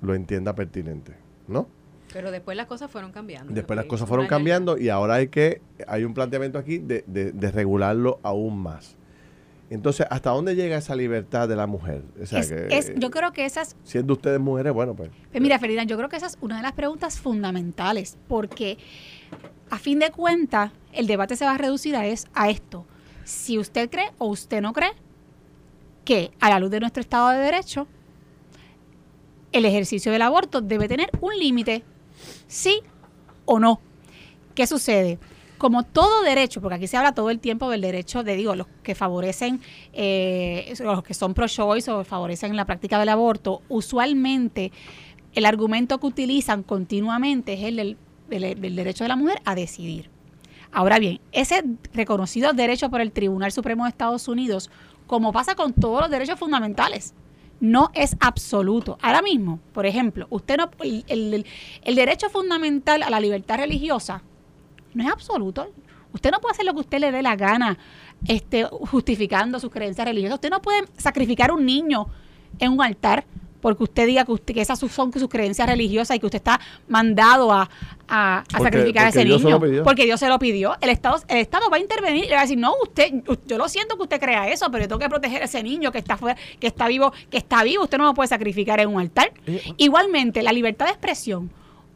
lo 0.00 0.14
entienda 0.14 0.54
pertinente, 0.54 1.12
¿no? 1.46 1.68
Pero 2.14 2.30
después 2.30 2.56
las 2.56 2.64
cosas 2.64 2.90
fueron 2.90 3.12
cambiando. 3.12 3.52
Después 3.52 3.76
las 3.76 3.84
cosas 3.84 4.08
fueron 4.08 4.26
cambiando 4.26 4.78
y 4.78 4.88
ahora 4.88 5.16
hay 5.16 5.28
que, 5.28 5.60
hay 5.86 6.04
un 6.04 6.14
planteamiento 6.14 6.58
aquí 6.58 6.78
de, 6.78 7.04
de- 7.06 7.32
de 7.32 7.50
regularlo 7.50 8.20
aún 8.22 8.56
más. 8.58 8.96
Entonces, 9.68 10.06
¿hasta 10.08 10.30
dónde 10.30 10.54
llega 10.54 10.78
esa 10.78 10.96
libertad 10.96 11.46
de 11.46 11.56
la 11.56 11.66
mujer? 11.66 12.04
O 12.22 12.24
sea, 12.24 12.38
Es- 12.38 12.48
que, 12.52 12.68
es- 12.70 12.92
yo 12.96 13.10
creo 13.10 13.32
que 13.34 13.44
esas 13.44 13.76
siendo 13.82 14.14
ustedes 14.14 14.40
mujeres, 14.40 14.72
bueno, 14.72 14.94
pues. 14.94 15.10
Pues 15.30 15.42
mira, 15.42 15.58
Ferdinand, 15.58 15.90
yo 15.90 15.98
creo 15.98 16.08
que 16.08 16.16
esa 16.16 16.26
es 16.28 16.38
una 16.40 16.56
de 16.56 16.62
las 16.62 16.72
preguntas 16.72 17.18
fundamentales, 17.20 18.16
porque 18.28 18.78
a 19.70 19.78
fin 19.78 19.98
de 19.98 20.10
cuentas, 20.10 20.72
el 20.92 21.06
debate 21.06 21.36
se 21.36 21.44
va 21.44 21.52
a 21.52 21.58
reducir 21.58 21.96
a, 21.96 22.06
es, 22.06 22.26
a 22.34 22.48
esto. 22.50 22.86
Si 23.24 23.58
usted 23.58 23.90
cree 23.90 24.12
o 24.18 24.26
usted 24.26 24.60
no 24.60 24.72
cree 24.72 24.92
que 26.04 26.30
a 26.40 26.48
la 26.48 26.60
luz 26.60 26.70
de 26.70 26.80
nuestro 26.80 27.00
Estado 27.00 27.30
de 27.30 27.38
Derecho, 27.38 27.86
el 29.52 29.64
ejercicio 29.64 30.12
del 30.12 30.22
aborto 30.22 30.60
debe 30.60 30.88
tener 30.88 31.10
un 31.20 31.36
límite, 31.36 31.82
sí 32.46 32.80
o 33.44 33.58
no. 33.58 33.80
¿Qué 34.54 34.66
sucede? 34.66 35.18
Como 35.58 35.82
todo 35.84 36.22
derecho, 36.22 36.60
porque 36.60 36.76
aquí 36.76 36.86
se 36.86 36.96
habla 36.96 37.12
todo 37.12 37.30
el 37.30 37.40
tiempo 37.40 37.70
del 37.70 37.80
derecho 37.80 38.22
de, 38.22 38.36
digo, 38.36 38.54
los 38.54 38.66
que 38.82 38.94
favorecen, 38.94 39.60
eh, 39.92 40.74
los 40.80 41.02
que 41.02 41.14
son 41.14 41.34
pro-choice 41.34 41.90
o 41.90 42.04
favorecen 42.04 42.54
la 42.56 42.66
práctica 42.66 42.98
del 42.98 43.08
aborto, 43.08 43.62
usualmente 43.68 44.70
el 45.34 45.46
argumento 45.46 45.98
que 45.98 46.06
utilizan 46.06 46.62
continuamente 46.62 47.54
es 47.54 47.64
el 47.64 47.76
del, 47.76 47.96
del- 48.28 48.76
derecho 48.76 49.04
de 49.04 49.08
la 49.08 49.16
mujer 49.16 49.40
a 49.44 49.54
decidir. 49.54 50.10
Ahora 50.72 50.98
bien, 50.98 51.20
ese 51.32 51.64
reconocido 51.94 52.52
derecho 52.52 52.90
por 52.90 53.00
el 53.00 53.12
Tribunal 53.12 53.52
Supremo 53.52 53.84
de 53.84 53.90
Estados 53.90 54.28
Unidos, 54.28 54.70
como 55.06 55.32
pasa 55.32 55.54
con 55.54 55.72
todos 55.72 56.00
los 56.02 56.10
derechos 56.10 56.38
fundamentales, 56.38 57.14
no 57.60 57.90
es 57.94 58.16
absoluto. 58.20 58.98
Ahora 59.00 59.22
mismo, 59.22 59.60
por 59.72 59.86
ejemplo, 59.86 60.26
usted 60.30 60.56
no 60.58 60.70
el, 60.80 61.04
el- 61.08 61.46
el 61.82 61.94
derecho 61.94 62.28
fundamental 62.28 63.02
a 63.02 63.10
la 63.10 63.20
libertad 63.20 63.56
religiosa 63.58 64.22
no 64.92 65.04
es 65.04 65.10
absoluto. 65.10 65.70
Usted 66.12 66.30
no 66.30 66.40
puede 66.40 66.52
hacer 66.52 66.66
lo 66.66 66.74
que 66.74 66.80
usted 66.80 66.98
le 66.98 67.12
dé 67.12 67.22
la 67.22 67.36
gana, 67.36 67.78
este, 68.26 68.64
justificando 68.64 69.60
sus 69.60 69.70
creencias 69.70 70.06
religiosas. 70.06 70.36
Usted 70.36 70.50
no 70.50 70.60
puede 70.62 70.84
sacrificar 70.96 71.50
un 71.52 71.64
niño 71.64 72.06
en 72.58 72.72
un 72.72 72.82
altar 72.82 73.24
porque 73.60 73.82
usted 73.84 74.06
diga 74.06 74.24
que, 74.24 74.32
usted, 74.32 74.54
que 74.54 74.60
esas 74.60 74.78
son 74.78 75.12
sus 75.12 75.28
creencias 75.28 75.68
religiosas 75.68 76.16
y 76.16 76.20
que 76.20 76.26
usted 76.26 76.36
está 76.38 76.60
mandado 76.88 77.52
a, 77.52 77.68
a- 78.08 78.38
a 78.38 78.44
Porque- 78.44 78.64
sacrificar 78.64 79.06
a 79.06 79.08
ese 79.08 79.24
niño. 79.24 79.60
Porque 79.84 80.04
Dios 80.04 80.20
se 80.20 80.28
lo 80.28 80.38
pidió. 80.38 80.74
El 80.80 80.90
Estado, 80.90 81.18
el 81.28 81.38
Estado 81.38 81.68
va 81.70 81.76
a 81.76 81.80
intervenir 81.80 82.24
y 82.24 82.28
le 82.28 82.34
va 82.34 82.40
a 82.40 82.44
decir, 82.44 82.58
no, 82.58 82.74
usted, 82.82 83.12
yo 83.46 83.58
lo 83.58 83.68
siento 83.68 83.96
que 83.96 84.02
usted 84.04 84.20
crea 84.20 84.48
eso, 84.48 84.70
pero 84.70 84.84
yo 84.84 84.88
tengo 84.88 84.98
que 85.00 85.08
proteger 85.08 85.42
a 85.42 85.44
ese 85.46 85.62
niño 85.62 85.90
que 85.92 85.98
está 85.98 86.16
fuera, 86.16 86.38
que 86.60 86.66
está 86.66 86.86
vivo, 86.88 87.12
que 87.30 87.36
está 87.38 87.62
vivo, 87.64 87.84
usted 87.84 87.98
no 87.98 88.04
lo 88.04 88.14
puede 88.14 88.28
sacrificar 88.28 88.80
en 88.80 88.88
un 88.88 89.00
altar. 89.00 89.32
Igualmente, 89.76 90.42
la 90.42 90.52
libertad 90.52 90.86
de 90.86 90.92
expresión, 90.92 91.50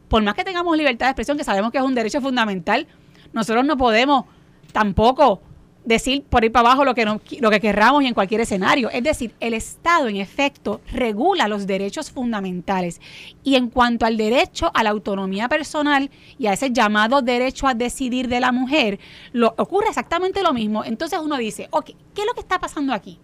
por 0.07 0.21
más 0.23 0.33
que 0.35 0.43
tengamos 0.43 0.75
libertad 0.77 1.05
de 1.07 1.11
expresión, 1.11 1.37
que 1.37 1.43
sabemos 1.43 1.71
que 1.71 1.77
es 1.77 1.83
un 1.83 1.95
derecho 1.95 2.19
fundamental, 2.21 2.87
nosotros 3.33 3.63
no 3.65 3.77
podemos 3.77 4.25
tampoco 4.73 5.41
decir 5.83 6.23
por 6.23 6.43
ir 6.45 6.51
para 6.51 6.67
abajo 6.69 6.85
lo 6.85 6.93
que, 6.93 7.05
no, 7.05 7.19
lo 7.39 7.49
que 7.49 7.59
querramos 7.59 8.03
y 8.03 8.07
en 8.07 8.13
cualquier 8.13 8.41
escenario. 8.41 8.89
Es 8.89 9.03
decir, 9.03 9.33
el 9.39 9.53
Estado, 9.53 10.07
en 10.07 10.17
efecto, 10.17 10.81
regula 10.91 11.47
los 11.47 11.65
derechos 11.67 12.11
fundamentales. 12.11 13.01
Y 13.43 13.55
en 13.55 13.69
cuanto 13.69 14.05
al 14.05 14.17
derecho 14.17 14.71
a 14.73 14.83
la 14.83 14.91
autonomía 14.91 15.49
personal 15.49 16.09
y 16.37 16.47
a 16.47 16.53
ese 16.53 16.71
llamado 16.71 17.21
derecho 17.21 17.67
a 17.67 17.73
decidir 17.73 18.27
de 18.27 18.39
la 18.39 18.51
mujer, 18.51 18.99
lo, 19.33 19.53
ocurre 19.57 19.87
exactamente 19.89 20.43
lo 20.43 20.53
mismo. 20.53 20.83
Entonces 20.83 21.19
uno 21.23 21.37
dice, 21.37 21.67
ok, 21.71 21.85
¿qué 22.13 22.21
es 22.21 22.27
lo 22.27 22.33
que 22.33 22.41
está 22.41 22.59
pasando 22.59 22.93
aquí? 22.93 23.19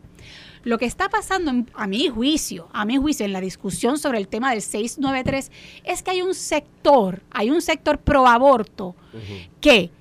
Lo 0.63 0.77
que 0.77 0.85
está 0.85 1.07
pasando, 1.07 1.51
en- 1.51 1.69
a 1.75 1.87
mi 1.87 2.07
juicio, 2.09 2.67
a 2.73 2.83
mi 2.83 2.97
juicio, 2.97 3.25
en 3.25 3.31
la 3.31 3.39
discusión 3.39 3.97
sobre 3.97 4.17
el 4.17 4.27
tema 4.27 4.49
del 4.51 4.61
693, 4.61 5.51
es 5.85 6.03
que 6.03 6.11
hay 6.11 6.21
un 6.21 6.33
sector, 6.33 7.21
hay 7.31 7.51
un 7.51 7.61
sector 7.61 7.99
pro 7.99 8.27
aborto 8.27 8.95
que 9.61 9.91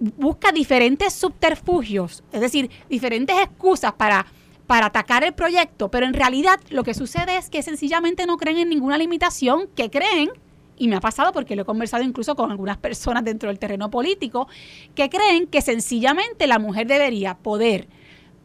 busca 0.00 0.50
diferentes 0.50 1.12
subterfugios, 1.12 2.24
es 2.32 2.40
decir, 2.40 2.70
diferentes 2.88 3.36
excusas 3.38 3.92
para, 3.92 4.26
para 4.66 4.86
atacar 4.86 5.22
el 5.24 5.34
proyecto, 5.34 5.90
pero 5.90 6.06
en 6.06 6.14
realidad 6.14 6.58
lo 6.70 6.82
que 6.82 6.94
sucede 6.94 7.36
es 7.36 7.50
que 7.50 7.62
sencillamente 7.62 8.26
no 8.26 8.38
creen 8.38 8.58
en 8.58 8.70
ninguna 8.70 8.98
limitación, 8.98 9.68
que 9.76 9.90
creen, 9.90 10.30
y 10.78 10.88
me 10.88 10.96
ha 10.96 11.00
pasado 11.00 11.32
porque 11.32 11.54
lo 11.54 11.62
he 11.62 11.64
conversado 11.66 12.02
incluso 12.02 12.34
con 12.34 12.50
algunas 12.50 12.78
personas 12.78 13.22
dentro 13.22 13.50
del 13.50 13.58
terreno 13.58 13.90
político, 13.90 14.48
que 14.94 15.10
creen 15.10 15.46
que 15.46 15.60
sencillamente 15.60 16.46
la 16.46 16.58
mujer 16.58 16.86
debería 16.86 17.36
poder 17.36 17.86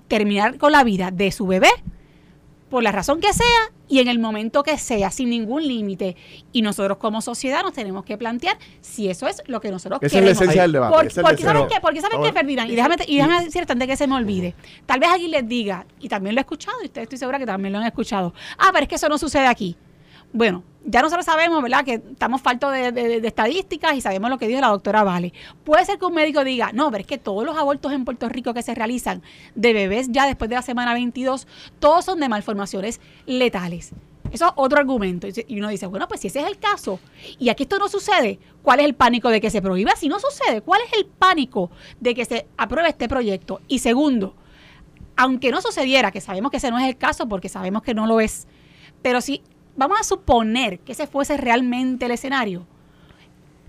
terminar 0.10 0.58
con 0.58 0.74
la 0.74 0.84
vida 0.84 1.10
de 1.12 1.32
su 1.32 1.48
bebé 1.48 1.70
por 2.76 2.84
la 2.84 2.92
razón 2.92 3.22
que 3.22 3.32
sea 3.32 3.72
y 3.88 4.00
en 4.00 4.10
el 4.10 4.20
momento 4.20 4.62
que 4.62 4.78
sea, 4.78 5.10
sin 5.10 5.30
ningún 5.30 5.66
límite. 5.66 6.18
Y 6.52 6.62
nosotros 6.62 6.98
como 6.98 7.22
sociedad 7.22 7.64
nos 7.64 7.72
tenemos 7.72 8.04
que 8.04 8.18
plantear 8.18 8.58
si 8.82 9.08
eso 9.10 9.28
es 9.30 9.42
lo 9.48 9.62
que 9.62 9.72
nosotros 9.72 10.00
Esa 10.04 10.08
es 10.08 10.14
la 10.14 10.20
queremos. 10.20 10.42
esencia 10.42 10.62
del 10.64 10.72
debate. 10.74 10.94
Por- 10.94 11.06
es 11.06 11.14
porque. 11.14 11.44
¿saben 11.44 11.68
qué? 11.70 11.76
Porque 11.82 12.02
¿saben 12.02 12.22
qué, 12.22 12.34
Ferdinand? 12.34 12.70
Y 12.70 12.76
déjame, 12.76 12.96
y 13.08 13.16
déjame 13.16 13.46
decirte 13.46 13.72
antes 13.72 13.88
de 13.88 13.92
que 13.94 13.96
se 13.96 14.08
me 14.08 14.16
olvide. 14.16 14.56
Tal 14.86 15.00
vez 15.00 15.08
alguien 15.10 15.32
les 15.32 15.48
diga, 15.48 15.86
y 16.02 16.10
también 16.10 16.36
lo 16.36 16.42
he 16.42 16.44
escuchado, 16.44 16.76
y 16.82 16.88
ustedes 16.88 17.04
estoy 17.06 17.18
segura 17.18 17.40
que 17.40 17.46
también 17.46 17.72
lo 17.72 17.80
han 17.80 17.86
escuchado. 17.86 18.34
Ah, 18.58 18.72
pero 18.74 18.84
es 18.84 18.90
que 18.90 18.96
eso 18.96 19.08
no 19.08 19.18
sucede 19.18 19.48
aquí. 19.48 19.78
Bueno, 20.36 20.66
ya 20.84 21.02
nosotros 21.02 21.26
sabemos, 21.26 21.64
¿verdad?, 21.64 21.86
que 21.86 21.94
estamos 21.94 22.42
faltos 22.42 22.74
de, 22.74 23.22
estadísticas 23.24 23.96
y 23.96 24.02
sabemos 24.02 24.30
lo 24.30 24.38
que 24.38 24.50
dijo 24.50 24.60
la 24.60 24.68
doctora 24.68 25.02
Vale. 25.06 25.32
Puede 25.64 25.86
ser 25.86 25.98
que 25.98 26.04
un 26.04 26.14
médico 26.14 26.44
diga, 26.44 26.74
no, 26.74 26.92
pero 26.92 27.04
es 27.04 27.08
que 27.08 27.18
todos 27.18 27.46
los 27.46 27.58
abortos 27.58 27.94
en 27.94 28.04
Puerto 28.04 28.28
Rico 28.28 28.54
que 28.54 28.62
se 28.62 28.76
realizan 28.76 29.24
de 29.56 29.72
bebés 29.72 30.10
ya 30.12 30.28
después 30.28 30.50
de 30.50 30.58
la 30.58 30.62
semana 30.62 30.94
22, 30.94 31.48
todos 31.80 32.04
son 32.04 32.20
de 32.20 32.28
malformaciones 32.28 33.00
letales. 33.26 33.94
Eso 34.30 34.48
es 34.48 34.52
otro 34.58 34.78
argumento. 34.78 35.26
Y 35.48 35.58
uno 35.58 35.70
dice, 35.70 35.86
bueno, 35.86 36.06
pues 36.10 36.20
si 36.20 36.28
ese 36.28 36.42
es 36.42 36.48
el 36.48 36.60
caso, 36.60 37.00
y 37.40 37.48
aquí 37.48 37.64
esto 37.64 37.80
no 37.80 37.88
sucede, 37.88 38.38
¿cuál 38.62 38.82
es 38.82 38.88
el 38.88 38.94
pánico 38.94 39.30
de 39.30 39.40
que 39.40 39.50
se 39.50 39.62
prohíba? 39.62 39.96
Si 39.96 40.10
no 40.10 40.20
sucede, 40.20 40.60
¿cuál 40.60 40.82
es 40.82 41.00
el 41.00 41.06
pánico 41.06 41.72
de 42.02 42.14
que 42.14 42.26
se 42.26 42.46
apruebe 42.58 42.90
este 42.90 43.08
proyecto? 43.08 43.62
Y 43.70 43.80
segundo, 43.80 44.36
aunque 45.16 45.50
no 45.50 45.62
sucediera, 45.62 46.12
que 46.12 46.20
sabemos 46.20 46.52
que 46.52 46.58
ese 46.58 46.72
no 46.72 46.78
es 46.78 46.90
el 46.90 46.98
caso 46.98 47.30
porque 47.30 47.48
sabemos 47.48 47.84
que 47.84 47.94
no 47.94 48.06
lo 48.06 48.20
es, 48.20 48.50
pero 49.02 49.22
si 49.22 49.42
vamos 49.76 50.00
a 50.00 50.04
suponer 50.04 50.80
que 50.80 50.92
ese 50.94 51.08
fuese 51.08 51.38
realmente 51.38 52.06
el 52.06 52.12
escenario, 52.12 52.66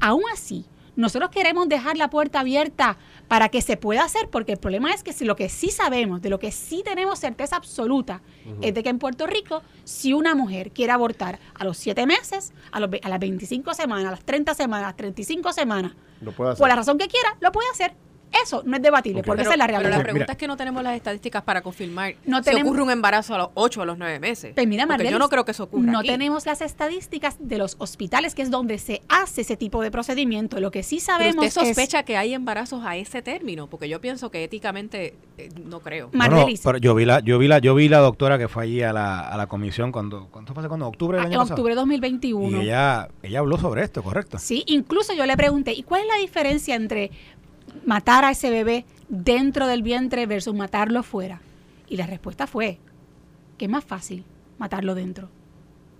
aún 0.00 0.22
así, 0.32 0.64
nosotros 0.94 1.30
queremos 1.30 1.68
dejar 1.68 1.98
la 1.98 2.08
puerta 2.08 2.40
abierta 2.40 2.96
para 3.28 3.50
que 3.50 3.60
se 3.60 3.76
pueda 3.76 4.02
hacer, 4.04 4.30
porque 4.30 4.52
el 4.52 4.58
problema 4.58 4.92
es 4.94 5.02
que 5.02 5.12
si 5.12 5.26
lo 5.26 5.36
que 5.36 5.50
sí 5.50 5.68
sabemos, 5.70 6.22
de 6.22 6.30
lo 6.30 6.38
que 6.38 6.50
sí 6.52 6.82
tenemos 6.84 7.18
certeza 7.18 7.56
absoluta, 7.56 8.22
es 8.62 8.72
de 8.72 8.82
que 8.82 8.88
en 8.88 8.98
Puerto 8.98 9.26
Rico, 9.26 9.62
si 9.84 10.14
una 10.14 10.34
mujer 10.34 10.70
quiere 10.70 10.92
abortar 10.92 11.38
a 11.54 11.64
los 11.64 11.76
7 11.76 12.06
meses, 12.06 12.54
a, 12.72 12.80
los, 12.80 12.88
ve- 12.88 13.00
a 13.02 13.08
las 13.10 13.18
25 13.20 13.74
semanas, 13.74 14.06
a 14.06 14.10
las 14.12 14.24
30 14.24 14.54
semanas, 14.54 14.84
a 14.84 14.88
las 14.88 14.96
35 14.96 15.52
semanas, 15.52 15.92
Lo 16.22 16.32
puede 16.32 16.52
hacer. 16.52 16.60
por 16.60 16.68
la 16.68 16.76
razón 16.76 16.96
que 16.96 17.08
quiera, 17.08 17.36
lo 17.40 17.52
puede 17.52 17.68
hacer. 17.70 17.94
Eso 18.42 18.62
no 18.66 18.76
es 18.76 18.82
debatible, 18.82 19.20
Ok. 19.20 19.26
porque 19.26 19.38
Pero, 19.42 19.50
esa 19.50 19.54
es 19.54 19.58
la 19.58 19.66
pero 19.66 19.78
realidad. 19.78 19.98
la 19.98 20.02
pregunta 20.02 20.24
Mira. 20.24 20.32
es 20.32 20.38
que 20.38 20.46
no 20.46 20.56
tenemos 20.56 20.82
las 20.82 20.94
estadísticas 20.96 21.42
para 21.42 21.62
confirmar 21.62 22.14
No 22.26 22.38
si 22.38 22.44
tenemos- 22.44 22.68
ocurre 22.68 22.82
un 22.82 22.90
embarazo 22.90 23.34
a 23.34 23.38
los 23.38 23.48
8 23.54 23.80
o 23.80 23.82
a 23.82 23.86
los 23.86 23.98
9 23.98 24.18
meses. 24.20 24.52
Pues 24.54 24.66
mira, 24.66 24.82
Porque 24.86 24.98
yo 25.04 25.04
Mardelis, 25.04 25.18
no 25.18 25.28
creo 25.28 25.44
que 25.44 25.52
eso 25.52 25.64
ocurra 25.64 25.90
No 25.92 26.00
aquí. 26.00 26.08
tenemos 26.08 26.44
las 26.46 26.60
estadísticas 26.60 27.36
de 27.38 27.58
los 27.58 27.76
hospitales, 27.78 28.34
que 28.34 28.42
es 28.42 28.50
donde 28.50 28.78
se 28.78 29.02
hace 29.08 29.40
ese 29.42 29.56
tipo 29.56 29.80
de 29.82 29.90
procedimiento. 29.90 30.60
Lo 30.60 30.70
que 30.70 30.82
sí 30.82 30.96
Pero 30.96 31.06
sabemos 31.18 31.46
usted 31.46 31.62
es... 31.62 31.68
sospecha 31.68 32.02
que 32.02 32.16
hay 32.16 32.34
embarazos 32.34 32.84
a 32.84 32.96
ese 32.96 33.22
término, 33.22 33.68
porque 33.68 33.88
yo 33.88 34.00
pienso 34.00 34.30
que 34.30 34.44
éticamente 34.44 35.14
eh, 35.38 35.48
no 35.64 35.80
creo. 35.80 36.10
Mardelis. 36.12 36.60
pero 36.62 36.78
yo 36.78 36.94
vi 36.94 37.04
la, 37.04 37.20
yo 37.20 37.38
vi 37.38 37.48
la, 37.48 37.58
yo 37.58 37.74
vi 37.74 37.88
la 37.88 37.98
doctora 37.98 38.38
que 38.38 38.48
fue 38.48 38.64
allí 38.64 38.82
a 38.82 38.92
la, 38.92 39.20
a 39.28 39.36
la 39.36 39.46
comisión 39.46 39.92
cuando, 39.92 40.28
¿cuánto 40.30 40.52
fue? 40.54 40.66
¿Cuándo? 40.68 40.86
¿Octubre 40.88 41.16
del 41.18 41.24
Ah, 41.24 41.28
año 41.28 41.34
en 41.36 41.40
pasado? 41.40 41.54
octubre 41.54 41.72
de 41.74 41.76
2021. 41.80 42.58
Y 42.62 42.64
ella, 42.66 43.08
ella 43.22 43.38
habló 43.38 43.56
sobre 43.58 43.82
esto, 43.82 44.02
¿correcto? 44.02 44.38
Sí, 44.38 44.62
incluso 44.66 45.12
yo 45.14 45.24
le 45.26 45.36
pregunté, 45.36 45.72
¿y 45.72 45.82
cuál 45.82 46.02
es 46.02 46.06
la 46.08 46.16
diferencia 46.16 46.74
entre 46.74 47.10
matar 47.84 48.24
a 48.24 48.30
ese 48.30 48.50
bebé 48.50 48.84
dentro 49.08 49.66
del 49.66 49.82
vientre 49.82 50.26
versus 50.26 50.54
matarlo 50.54 51.02
fuera? 51.02 51.40
Y 51.88 51.96
la 51.96 52.06
respuesta 52.06 52.46
fue 52.46 52.78
que 53.58 53.66
es 53.66 53.70
más 53.70 53.84
fácil 53.84 54.24
matarlo 54.58 54.94
dentro. 54.94 55.28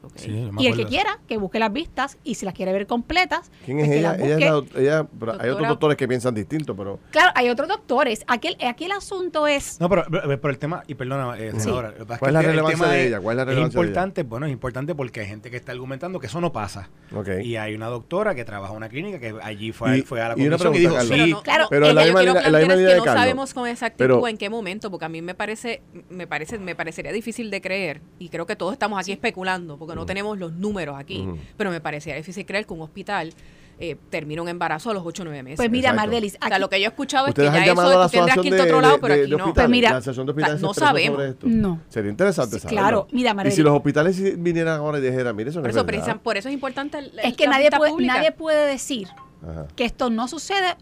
Ok. 0.06 0.12
Sí, 0.16 0.50
Y 0.58 0.66
el 0.66 0.76
que 0.76 0.86
quiera, 0.86 1.18
que 1.28 1.36
busque 1.36 1.58
las 1.58 1.72
vistas 1.72 2.18
y 2.24 2.34
si 2.36 2.44
las 2.44 2.54
quiere 2.54 2.72
ver 2.72 2.86
completas, 2.86 3.50
¿Quién 3.64 3.78
pues 3.78 3.88
es 3.88 3.94
que 3.94 3.98
ella? 4.00 4.14
Ella 4.16 4.34
es 4.34 4.40
la 4.74 4.80
ella- 4.80 5.06
pero 5.18 5.40
hay 5.40 5.50
otros 5.50 5.68
doctores 5.68 5.96
que 5.96 6.08
piensan 6.08 6.34
distinto, 6.34 6.74
pero 6.76 6.98
Claro, 7.10 7.30
hay 7.34 7.48
otros 7.48 7.68
doctores. 7.68 8.24
Aquí 8.26 8.48
el, 8.48 8.56
aquí 8.66 8.84
el 8.84 8.92
asunto 8.92 9.46
es... 9.46 9.80
No, 9.80 9.88
pero, 9.88 10.04
pero- 10.10 10.40
pero 10.40 10.50
el 10.50 10.58
tema, 10.58 10.82
y 10.86 10.94
perdona, 10.94 11.38
eh, 11.38 11.52
senadora, 11.58 11.92
pasa 12.06 12.18
¿Cuál 12.18 12.30
es 12.30 12.34
la 12.34 12.42
relevancia 12.42 12.86
de 12.86 13.00
es- 13.02 13.06
ella? 13.08 13.20
¿Cuál 13.20 13.34
es 13.34 13.36
la 13.36 13.42
es 13.42 13.48
relevancia 13.48 13.80
de 13.80 13.84
ella? 13.84 13.90
importante, 13.90 14.22
bueno, 14.22 14.46
es 14.46 14.52
importante 14.52 14.94
porque 14.94 15.20
hay 15.20 15.26
gente 15.26 15.50
que 15.50 15.56
está 15.56 15.72
argumentando 15.72 16.20
que 16.20 16.26
eso 16.26 16.40
no 16.40 16.52
pasa. 16.52 16.88
Ok. 17.14 17.28
Y 17.42 17.56
hay 17.56 17.74
una 17.74 17.86
doctora 17.86 18.34
que 18.34 18.44
trabaja 18.44 18.72
en 18.72 18.76
una 18.78 18.88
clínica 18.88 19.18
que 19.18 19.34
allí 19.42 19.72
fue, 19.72 19.98
Y- 19.98 20.02
fue 20.02 20.20
a 20.20 20.28
la 20.28 20.34
comisión 20.34 20.74
y 20.74 20.78
dijo, 20.78 21.00
sí, 21.00 21.08
Carlos. 21.08 21.28
no, 21.30 21.42
Claro, 21.42 21.66
pero 21.70 21.92
la 21.92 22.04
misma 22.04 22.22
la 22.22 22.32
misma 22.58 22.74
es 22.74 22.80
que 22.80 22.84
de 22.86 22.96
no 22.96 23.04
Carlos. 23.04 23.22
sabemos 23.22 23.54
con 23.54 23.66
exactitud 23.68 24.04
Pero- 24.04 24.28
en 24.28 24.38
qué 24.38 24.48
momento, 24.50 24.90
porque 24.90 25.04
a 25.06 25.08
mí 25.08 25.22
me 25.22 25.34
parece, 25.34 25.82
me 26.10 26.26
parece, 26.26 26.58
me 26.58 26.74
parecería 26.74 27.12
difícil 27.12 27.50
de 27.50 27.60
creer, 27.60 28.00
y 28.18 28.28
creo 28.28 28.46
que 28.46 28.54
todos 28.56 28.72
estamos 28.72 29.00
aquí 29.00 29.12
especulando, 29.12 29.76
porque 29.78 29.94
no 29.96 30.06
tenemos 30.06 30.38
los 30.38 30.52
números 30.52 30.96
aquí, 30.98 31.26
pero 31.56 31.70
me 31.70 31.80
parecería 31.80 32.16
difícil 32.16 32.46
creer 32.46 32.66
que 32.66 32.72
un 32.74 32.82
hospital 32.82 33.32
eh, 33.78 33.94
termine 34.08 34.40
un 34.40 34.48
embarazo 34.48 34.88
a 34.90 34.94
los 34.94 35.02
8 35.04 35.20
o 35.22 35.24
9 35.26 35.42
meses. 35.42 35.56
Pues 35.58 35.70
mira, 35.70 35.90
Exacto. 35.90 36.06
Mardelis, 36.08 36.34
o 36.36 36.38
sea, 36.38 36.46
aquí- 36.56 36.60
lo 36.62 36.68
que 36.70 36.80
yo 36.80 36.86
he 36.86 36.88
escuchado 36.88 37.26
es 37.26 37.34
que 37.34 37.42
ya 37.44 37.52
han 37.52 37.64
llamado 37.66 37.88
a 37.88 37.90
eso 37.92 37.98
la 38.00 38.06
tú 38.06 38.10
tendrás 38.12 38.34
que 38.36 38.40
asociación 38.40 38.54
irte 38.54 38.62
a 38.62 38.64
de, 38.64 38.70
otro 38.72 38.80
lado, 38.80 38.94
de- 38.94 39.00
pero 39.02 39.14
de- 39.14 39.20
aquí 39.20 39.30
de 39.30 39.36
no. 39.36 39.44
hospitales, 39.44 39.66
Pues 39.66 39.70
mira, 39.76 39.90
la 39.90 39.96
asociación 39.98 40.26
de 40.26 40.30
hospitales 40.32 40.60
no 40.62 40.72
sabemos. 40.74 41.22
esto. 41.22 41.46
No. 41.46 41.80
Sería 41.90 42.10
interesante 42.10 42.56
Sí, 42.56 42.60
saberlo. 42.62 42.80
claro. 42.80 43.08
Mira, 43.12 43.30
y 43.30 43.34
Mardelis. 43.34 43.54
si 43.56 43.62
los 43.62 43.76
hospitales 43.76 44.42
vinieran 44.42 44.78
ahora 44.78 44.98
y 44.98 45.02
dijeran, 45.02 45.36
mire, 45.36 45.50
eso 45.50 45.58
no 45.58 45.62
Por 45.64 45.70
es 45.70 45.76
eso, 45.76 45.84
verdad. 45.84 46.04
precisa- 46.04 46.22
por 46.22 46.36
eso 46.38 46.48
es 46.48 46.54
importante 46.54 46.98
el- 46.98 47.12
Es 47.22 47.36
que 47.36 47.44
la 47.44 47.50
nadie 47.50 47.70
puede, 47.70 47.90
pública. 47.90 48.14
nadie 48.14 48.32
puede 48.32 48.66
decir 48.66 49.08
Ajá. 49.42 49.66
que 49.76 49.84
esto 49.84 50.08
no 50.08 50.26
sucede 50.26 50.74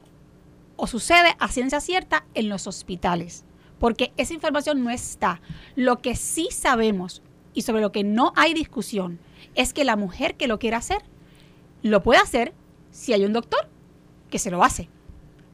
o 0.76 0.86
sucede 0.86 1.34
a 1.40 1.48
ciencia 1.48 1.80
cierta 1.80 2.24
en 2.34 2.48
los 2.48 2.68
hospitales, 2.68 3.44
porque 3.80 4.12
esa 4.16 4.34
información 4.34 4.84
no 4.84 4.90
está. 4.90 5.40
Lo 5.74 5.98
que 6.00 6.14
sí 6.14 6.46
sabemos 6.52 7.22
y 7.54 7.62
sobre 7.62 7.80
lo 7.80 7.92
que 7.92 8.04
no 8.04 8.32
hay 8.36 8.52
discusión 8.52 9.18
es 9.54 9.72
que 9.72 9.84
la 9.84 9.96
mujer 9.96 10.36
que 10.36 10.48
lo 10.48 10.58
quiera 10.58 10.78
hacer, 10.78 11.02
lo 11.82 12.02
puede 12.02 12.20
hacer 12.20 12.52
si 12.90 13.12
hay 13.12 13.24
un 13.24 13.32
doctor 13.32 13.68
que 14.30 14.38
se 14.38 14.50
lo 14.50 14.64
hace. 14.64 14.88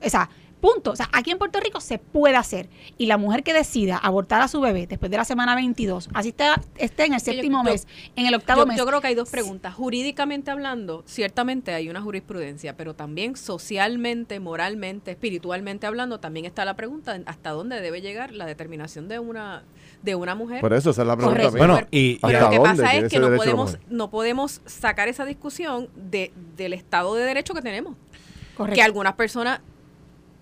O 0.05 0.09
sea, 0.09 0.31
punto. 0.61 0.93
O 0.93 0.97
sea, 0.97 1.09
aquí 1.13 1.31
en 1.31 1.39
Puerto 1.39 1.59
Rico 1.61 1.81
se 1.81 1.99
puede 1.99 2.37
hacer. 2.37 2.69
Y 2.99 3.07
la 3.07 3.17
mujer 3.17 3.43
que 3.43 3.53
decida 3.53 3.97
abortar 3.97 4.41
a 4.43 4.49
su 4.49 4.61
bebé 4.61 4.87
después 4.87 5.11
de 5.11 5.17
la 5.17 5.25
semana 5.25 5.55
22, 5.55 6.09
así 6.15 6.29
esté, 6.31 6.45
esté 6.77 7.07
en 7.07 7.15
el 7.15 7.21
yo- 7.21 7.25
séptimo 7.25 7.59
yo- 7.65 7.71
mes, 7.71 7.87
en 8.17 8.27
el 8.27 8.35
octavo 8.35 8.63
Yo, 8.63 8.67
mes. 8.67 8.77
yo 8.79 8.87
creo 8.87 9.01
que 9.01 9.07
hay 9.09 9.15
dos 9.15 9.31
preguntas. 9.31 9.75
Jurídicamente 9.75 10.51
hablando, 10.51 11.03
ciertamente 11.07 11.73
hay 11.75 11.89
una 11.89 12.01
jurisprudencia, 12.03 12.77
pero 12.77 12.95
también 12.95 13.37
socialmente, 13.37 14.41
moralmente, 14.41 15.11
espiritualmente 15.13 15.87
hablando, 15.87 16.21
también 16.21 16.45
está 16.47 16.65
la 16.65 16.75
pregunta 16.75 17.17
de 17.17 17.25
hasta 17.27 17.51
dónde 17.51 17.81
debe 17.81 18.01
llegar 18.01 18.33
la 18.33 18.47
determinación 18.47 19.09
de 19.09 19.19
una 19.19 19.63
de 20.03 20.15
una 20.15 20.35
mujer. 20.35 20.61
Por 20.61 20.73
eso 20.73 20.91
esa 20.91 21.03
es 21.03 21.09
la 21.09 21.17
pregunta. 21.17 21.43
Correcto. 21.43 21.59
Bueno, 21.59 21.87
y, 21.91 21.99
y 21.99 22.15
¿Hasta 22.17 22.27
Pero 22.29 22.41
lo 22.41 22.51
que 22.51 22.57
dónde 22.57 22.71
pasa 22.83 22.95
es 22.97 23.09
que 23.11 23.19
no 23.19 23.37
podemos, 23.37 23.79
no 23.91 24.11
podemos 24.11 24.61
sacar 24.65 25.09
esa 25.09 25.25
discusión 25.27 25.89
de, 25.95 26.33
del 26.57 26.73
Estado 26.73 27.15
de 27.15 27.25
Derecho 27.25 27.53
que 27.55 27.61
tenemos. 27.63 27.97
Correcto. 28.57 28.77
Que 28.77 28.83
algunas 28.83 29.15
personas 29.15 29.61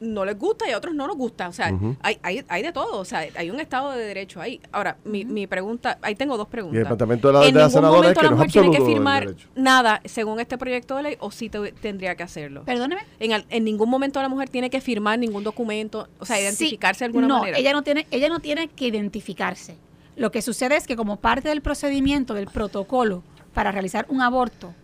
no 0.01 0.25
les 0.25 0.39
gusta 0.39 0.69
y 0.69 0.73
a 0.73 0.79
otros 0.79 0.95
no 0.95 1.07
nos 1.07 1.17
gusta. 1.17 1.49
O 1.49 1.53
sea, 1.53 1.73
hay, 2.03 2.19
hay, 2.23 2.45
hay 2.49 2.63
de 2.63 2.73
todo. 2.73 2.99
O 3.01 3.05
sea, 3.05 3.25
hay 3.35 3.51
un 3.51 3.61
Estado 3.61 3.93
de 3.93 4.05
Derecho 4.05 4.41
ahí. 4.41 4.61
Ahora, 4.73 4.97
mi, 5.05 5.25
mi 5.25 5.47
pregunta, 5.47 5.99
ahí 6.03 6.15
tengo 6.15 6.37
dos 6.37 6.47
Y 6.47 6.49
el 6.49 6.51
preguntas. 6.51 6.79
departamento 6.83 7.29
de 7.29 7.35
la, 7.35 7.41
en 7.47 7.55
de 7.55 7.59
la 7.61 7.67
ningún 7.67 7.73
senadora 7.73 7.99
es 7.99 8.03
momento 8.03 8.21
que 8.21 8.25
la 8.25 8.31
no 8.31 8.37
es 8.37 8.39
mujer 8.39 8.53
tiene 8.63 8.77
que 8.79 8.85
firmar 8.85 9.35
nada 9.57 10.01
según 10.05 10.41
este 10.41 10.59
proyecto 10.59 10.97
de 10.97 11.03
ley 11.03 11.17
o 11.21 11.31
sí 11.31 11.49
te- 11.49 11.73
tendría 11.73 12.15
que 12.15 12.23
hacerlo. 12.23 12.65
Perdóneme. 12.65 13.03
En, 13.21 13.33
al- 13.33 13.47
en 13.51 13.65
ningún 13.65 13.91
momento 13.91 14.23
la 14.23 14.29
mujer 14.29 14.49
tiene 14.49 14.71
que 14.71 14.81
firmar 14.81 15.19
ningún 15.19 15.45
documento, 15.45 16.09
o 16.19 16.25
sea, 16.27 16.37
Sí, 16.37 16.43
identificarse 16.43 17.01
de 17.01 17.07
alguna 17.07 17.27
no, 17.29 17.39
manera. 17.41 17.59
ella 17.59 17.73
no 17.73 17.83
tiene, 17.83 18.07
ella 18.11 18.29
no 18.29 18.41
tiene 18.41 18.69
que 18.69 18.87
identificarse. 18.87 19.77
Lo 20.17 20.31
que 20.31 20.43
sucede 20.43 20.77
es 20.77 20.87
que 20.87 20.97
como 20.97 21.17
parte 21.17 21.49
del 21.49 21.61
procedimiento, 21.63 22.35
del 22.35 22.47
protocolo 22.47 23.23
para 23.55 23.73
realizar 23.73 24.07
un 24.09 24.21
aborto, 24.21 24.75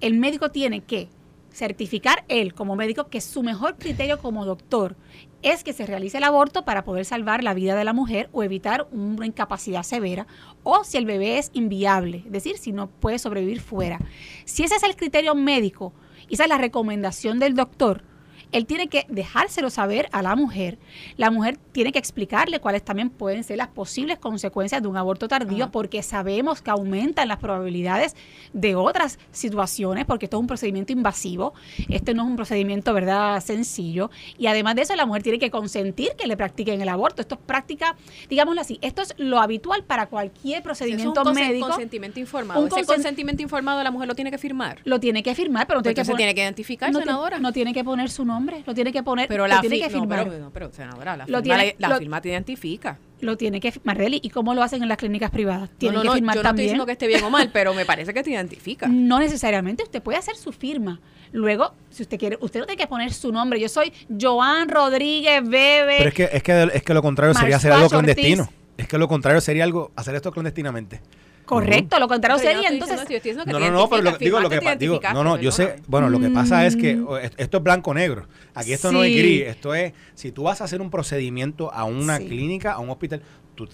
el 0.00 0.14
médico 0.14 0.50
tiene 0.50 0.80
que 0.80 1.08
certificar 1.52 2.24
él 2.28 2.54
como 2.54 2.76
médico 2.76 3.08
que 3.08 3.20
su 3.20 3.42
mejor 3.42 3.76
criterio 3.76 4.18
como 4.18 4.44
doctor 4.44 4.96
es 5.42 5.64
que 5.64 5.72
se 5.72 5.86
realice 5.86 6.18
el 6.18 6.24
aborto 6.24 6.64
para 6.64 6.84
poder 6.84 7.04
salvar 7.04 7.42
la 7.42 7.54
vida 7.54 7.74
de 7.74 7.84
la 7.84 7.92
mujer 7.92 8.28
o 8.32 8.42
evitar 8.42 8.86
una 8.92 9.26
incapacidad 9.26 9.82
severa 9.82 10.26
o 10.62 10.84
si 10.84 10.98
el 10.98 11.06
bebé 11.06 11.38
es 11.38 11.50
inviable, 11.54 12.22
es 12.26 12.32
decir, 12.32 12.58
si 12.58 12.72
no 12.72 12.88
puede 12.88 13.18
sobrevivir 13.18 13.60
fuera. 13.60 13.98
Si 14.44 14.62
ese 14.62 14.76
es 14.76 14.82
el 14.82 14.96
criterio 14.96 15.34
médico 15.34 15.92
esa 16.30 16.44
es 16.44 16.48
la 16.48 16.58
recomendación 16.58 17.40
del 17.40 17.54
doctor, 17.54 18.04
él 18.52 18.66
tiene 18.66 18.88
que 18.88 19.06
dejárselo 19.08 19.70
saber 19.70 20.08
a 20.12 20.22
la 20.22 20.34
mujer. 20.36 20.78
La 21.16 21.30
mujer 21.30 21.56
tiene 21.72 21.92
que 21.92 21.98
explicarle 21.98 22.60
cuáles 22.60 22.82
también 22.84 23.10
pueden 23.10 23.44
ser 23.44 23.58
las 23.58 23.68
posibles 23.68 24.18
consecuencias 24.18 24.82
de 24.82 24.88
un 24.88 24.96
aborto 24.96 25.28
tardío, 25.28 25.64
Ajá. 25.64 25.72
porque 25.72 26.02
sabemos 26.02 26.60
que 26.62 26.70
aumentan 26.70 27.28
las 27.28 27.38
probabilidades 27.38 28.16
de 28.52 28.74
otras 28.74 29.18
situaciones, 29.30 30.04
porque 30.04 30.26
esto 30.26 30.36
es 30.36 30.40
un 30.40 30.46
procedimiento 30.46 30.92
invasivo, 30.92 31.54
este 31.88 32.14
no 32.14 32.22
es 32.24 32.28
un 32.28 32.36
procedimiento, 32.36 32.92
¿verdad?, 32.94 33.40
sencillo. 33.40 34.10
Y 34.38 34.46
además 34.46 34.74
de 34.76 34.82
eso, 34.82 34.96
la 34.96 35.06
mujer 35.06 35.22
tiene 35.22 35.38
que 35.38 35.50
consentir 35.50 36.10
que 36.18 36.26
le 36.26 36.36
practiquen 36.36 36.80
el 36.80 36.88
aborto. 36.88 37.22
Esto 37.22 37.36
es 37.36 37.40
práctica, 37.46 37.96
digámoslo 38.28 38.60
así, 38.60 38.78
esto 38.82 39.02
es 39.02 39.14
lo 39.18 39.38
habitual 39.38 39.84
para 39.84 40.06
cualquier 40.06 40.58
un 40.58 40.64
procedimiento 40.64 41.24
médico. 41.32 41.68
consentimiento 41.68 42.18
informado. 42.20 42.60
Un 42.60 42.66
Ese 42.68 42.76
consen- 42.76 42.86
consentimiento 42.86 43.42
informado 43.42 43.82
la 43.82 43.90
mujer 43.90 44.08
lo 44.08 44.14
tiene 44.14 44.30
que 44.30 44.38
firmar. 44.38 44.78
Lo 44.84 44.98
tiene 45.00 45.22
que 45.22 45.34
firmar, 45.34 45.66
pero 45.66 45.78
no 45.78 45.82
tiene 45.82 45.94
que, 45.94 46.02
poner- 46.02 46.16
tiene 46.16 46.34
que 46.34 46.42
identificar, 46.42 46.92
no 46.92 46.98
senadora. 47.00 47.38
no 47.38 47.52
tiene 47.52 47.72
que 47.72 47.84
poner 47.84 48.10
su 48.10 48.24
nombre, 48.24 48.39
lo 48.66 48.74
tiene 48.74 48.92
que 48.92 49.02
poner, 49.02 49.28
pero 49.28 49.44
lo 49.46 49.54
la, 49.54 49.60
tiene 49.60 49.76
fi- 49.76 49.82
que 49.82 49.88
no, 49.90 50.00
firmar. 50.00 50.24
pero, 50.28 50.38
no, 50.38 50.50
pero, 50.50 50.72
senadora, 50.72 51.16
la, 51.16 51.26
Lo 51.26 51.40
firma, 51.40 51.56
tiene- 51.58 51.76
la, 51.78 51.88
lo- 51.88 51.98
firma 51.98 52.20
te 52.20 52.28
identifica. 52.30 52.98
Lo 53.20 53.36
tiene 53.36 53.60
que 53.60 53.70
firmar, 53.72 53.96
Marreli. 53.96 54.20
¿Y 54.22 54.30
cómo 54.30 54.54
lo 54.54 54.62
hacen 54.62 54.82
en 54.82 54.88
las 54.88 54.96
clínicas 54.96 55.30
privadas? 55.30 55.68
No, 55.70 55.76
Tienen 55.76 55.94
no, 55.96 56.00
que 56.02 56.06
no, 56.08 56.14
firmar 56.14 56.34
yo 56.36 56.38
no 56.38 56.40
estoy 56.40 56.48
también. 56.48 56.64
diciendo 56.66 56.86
que 56.86 56.92
esté 56.92 57.06
bien 57.06 57.22
o 57.24 57.30
mal, 57.30 57.50
pero 57.52 57.74
me 57.74 57.84
parece 57.84 58.14
que 58.14 58.22
te 58.22 58.30
identifica. 58.32 58.86
No 58.88 59.18
necesariamente, 59.18 59.82
usted 59.82 60.02
puede 60.02 60.18
hacer 60.18 60.36
su 60.36 60.52
firma. 60.52 61.00
Luego, 61.32 61.74
si 61.90 62.02
usted 62.02 62.18
quiere, 62.18 62.38
usted 62.40 62.60
no 62.60 62.66
tiene 62.66 62.80
que 62.82 62.88
poner 62.88 63.12
su 63.12 63.30
nombre. 63.30 63.60
Yo 63.60 63.68
soy 63.68 63.92
Joan 64.20 64.68
Rodríguez 64.68 65.42
Bebe. 65.48 65.96
Pero 65.98 66.08
es 66.08 66.14
que, 66.14 66.28
es 66.32 66.42
que, 66.42 66.70
es 66.74 66.82
que 66.82 66.94
lo 66.94 67.02
contrario 67.02 67.34
sería 67.34 67.56
hacer 67.56 67.72
algo 67.72 67.88
clandestino. 67.88 68.42
Ortiz. 68.44 68.56
Es 68.78 68.88
que 68.88 68.96
lo 68.96 69.06
contrario 69.08 69.40
sería 69.42 69.64
algo, 69.64 69.92
hacer 69.94 70.14
esto 70.14 70.32
clandestinamente. 70.32 71.02
Correcto, 71.50 71.98
lo 71.98 72.08
contrario 72.08 72.36
Pero 72.38 72.50
yo 72.50 72.56
no 72.56 72.62
sería 72.62 72.74
entonces. 72.74 72.96
yo 72.96 73.02
estoy 73.02 73.16
diciendo 73.32 73.44
que 73.44 73.52
No, 73.52 73.58
no, 73.58 73.70
no, 73.70 73.88
pero 73.90 74.02
lo, 74.02 74.16
digo 74.18 74.40
lo 74.40 74.48
que 74.48 74.60
Digo, 74.78 75.00
no, 75.12 75.24
no, 75.24 75.36
yo 75.38 75.50
sé. 75.52 75.76
Bueno, 75.86 76.08
lo 76.08 76.18
que 76.20 76.30
pasa 76.30 76.64
es 76.66 76.76
que 76.76 76.96
Mm. 76.96 77.16
es- 77.22 77.32
esto 77.36 77.56
es 77.58 77.62
blanco-negro. 77.62 78.26
Aquí 78.54 78.72
esto 78.72 78.90
no 78.92 79.02
es 79.04 79.14
gris. 79.16 79.42
Esto 79.46 79.74
es, 79.74 79.92
si 80.14 80.32
tú 80.32 80.44
vas 80.44 80.60
a 80.60 80.64
hacer 80.64 80.80
un 80.80 80.90
procedimiento 80.90 81.72
a 81.72 81.84
una 81.84 82.18
Sí. 82.18 82.26
clínica, 82.26 82.72
a 82.72 82.78
un 82.78 82.90
hospital, 82.90 83.22
tú 83.54 83.68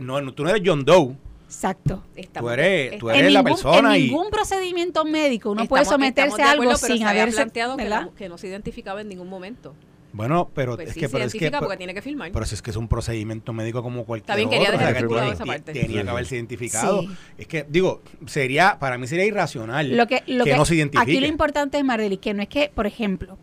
no, 0.00 0.20
no- 0.20 0.32
tú 0.32 0.44
no 0.44 0.50
eres 0.50 0.62
John 0.64 0.84
Doe. 0.84 1.16
Exacto. 1.46 2.02
Estamos- 2.16 2.48
Tú 2.48 2.52
eres- 2.52 2.98
tú 2.98 3.10
eres 3.10 3.22
en 3.28 3.32
la 3.34 3.40
ningún, 3.42 3.52
persona 3.52 3.96
en 3.96 4.02
y- 4.02 4.06
ningún 4.06 4.30
procedimiento 4.30 5.04
médico 5.04 5.50
uno 5.52 5.62
estamos- 5.62 5.68
puede 5.68 5.84
someterse 5.84 6.42
a 6.42 6.50
algo 6.52 6.64
pero 6.64 6.76
sin 6.76 6.98
se 6.98 7.04
había 7.04 7.22
haberse. 7.22 7.36
planteado 7.42 7.76
que, 7.76 7.90
que 8.16 8.28
no 8.28 8.38
se 8.38 8.48
identificaba 8.48 9.00
en 9.02 9.08
ningún 9.08 9.28
momento. 9.28 9.74
Bueno, 10.14 10.48
pero 10.54 10.76
Pues 10.76 10.88
es 10.88 10.94
sí, 10.94 11.00
que, 11.00 11.06
se 11.08 11.12
pero 11.12 11.24
es 11.24 11.32
que, 11.32 11.38
identifica 11.38 11.58
pero, 11.58 11.66
porque 11.68 11.76
tiene 11.76 11.92
que 11.92 12.00
firmar. 12.00 12.30
pero 12.32 12.46
si 12.46 12.54
es 12.54 12.62
que 12.62 12.70
es 12.70 12.76
un 12.76 12.86
procedimiento 12.86 13.52
médico 13.52 13.82
como 13.82 14.04
cualquier 14.04 14.22
Está 14.22 14.36
bien, 14.36 14.48
quería 14.48 14.68
otro, 14.68 14.76
o 14.76 14.78
sea, 14.78 14.86
dejar 14.88 14.94
que 14.94 14.98
estipulado 15.00 15.26
tiene- 15.26 15.34
esa 15.34 15.44
parte. 15.44 15.72
Tenía 15.72 15.98
Sí, 16.00 16.04
que 16.04 16.10
haberse 16.10 16.34
identificado. 16.36 17.02
Sí. 17.02 17.08
Es 17.38 17.46
que, 17.48 17.66
digo, 17.68 18.00
sería, 18.26 18.78
para 18.78 18.96
mí 18.96 19.06
sería 19.08 19.24
irracional 19.26 19.96
Lo 19.96 20.06
que, 20.06 20.22
lo 20.28 20.44
que, 20.44 20.56
no 20.56 20.64
se 20.64 20.76
identifique. 20.76 21.10
Aquí 21.10 21.20
lo 21.20 21.26
importante 21.26 21.78
es, 21.78 21.84
Mardeli, 21.84 22.16
que 22.18 22.32
no 22.32 22.42
es 22.42 22.48
que, 22.48 22.70
por 22.72 22.86
ejemplo, 22.86 23.36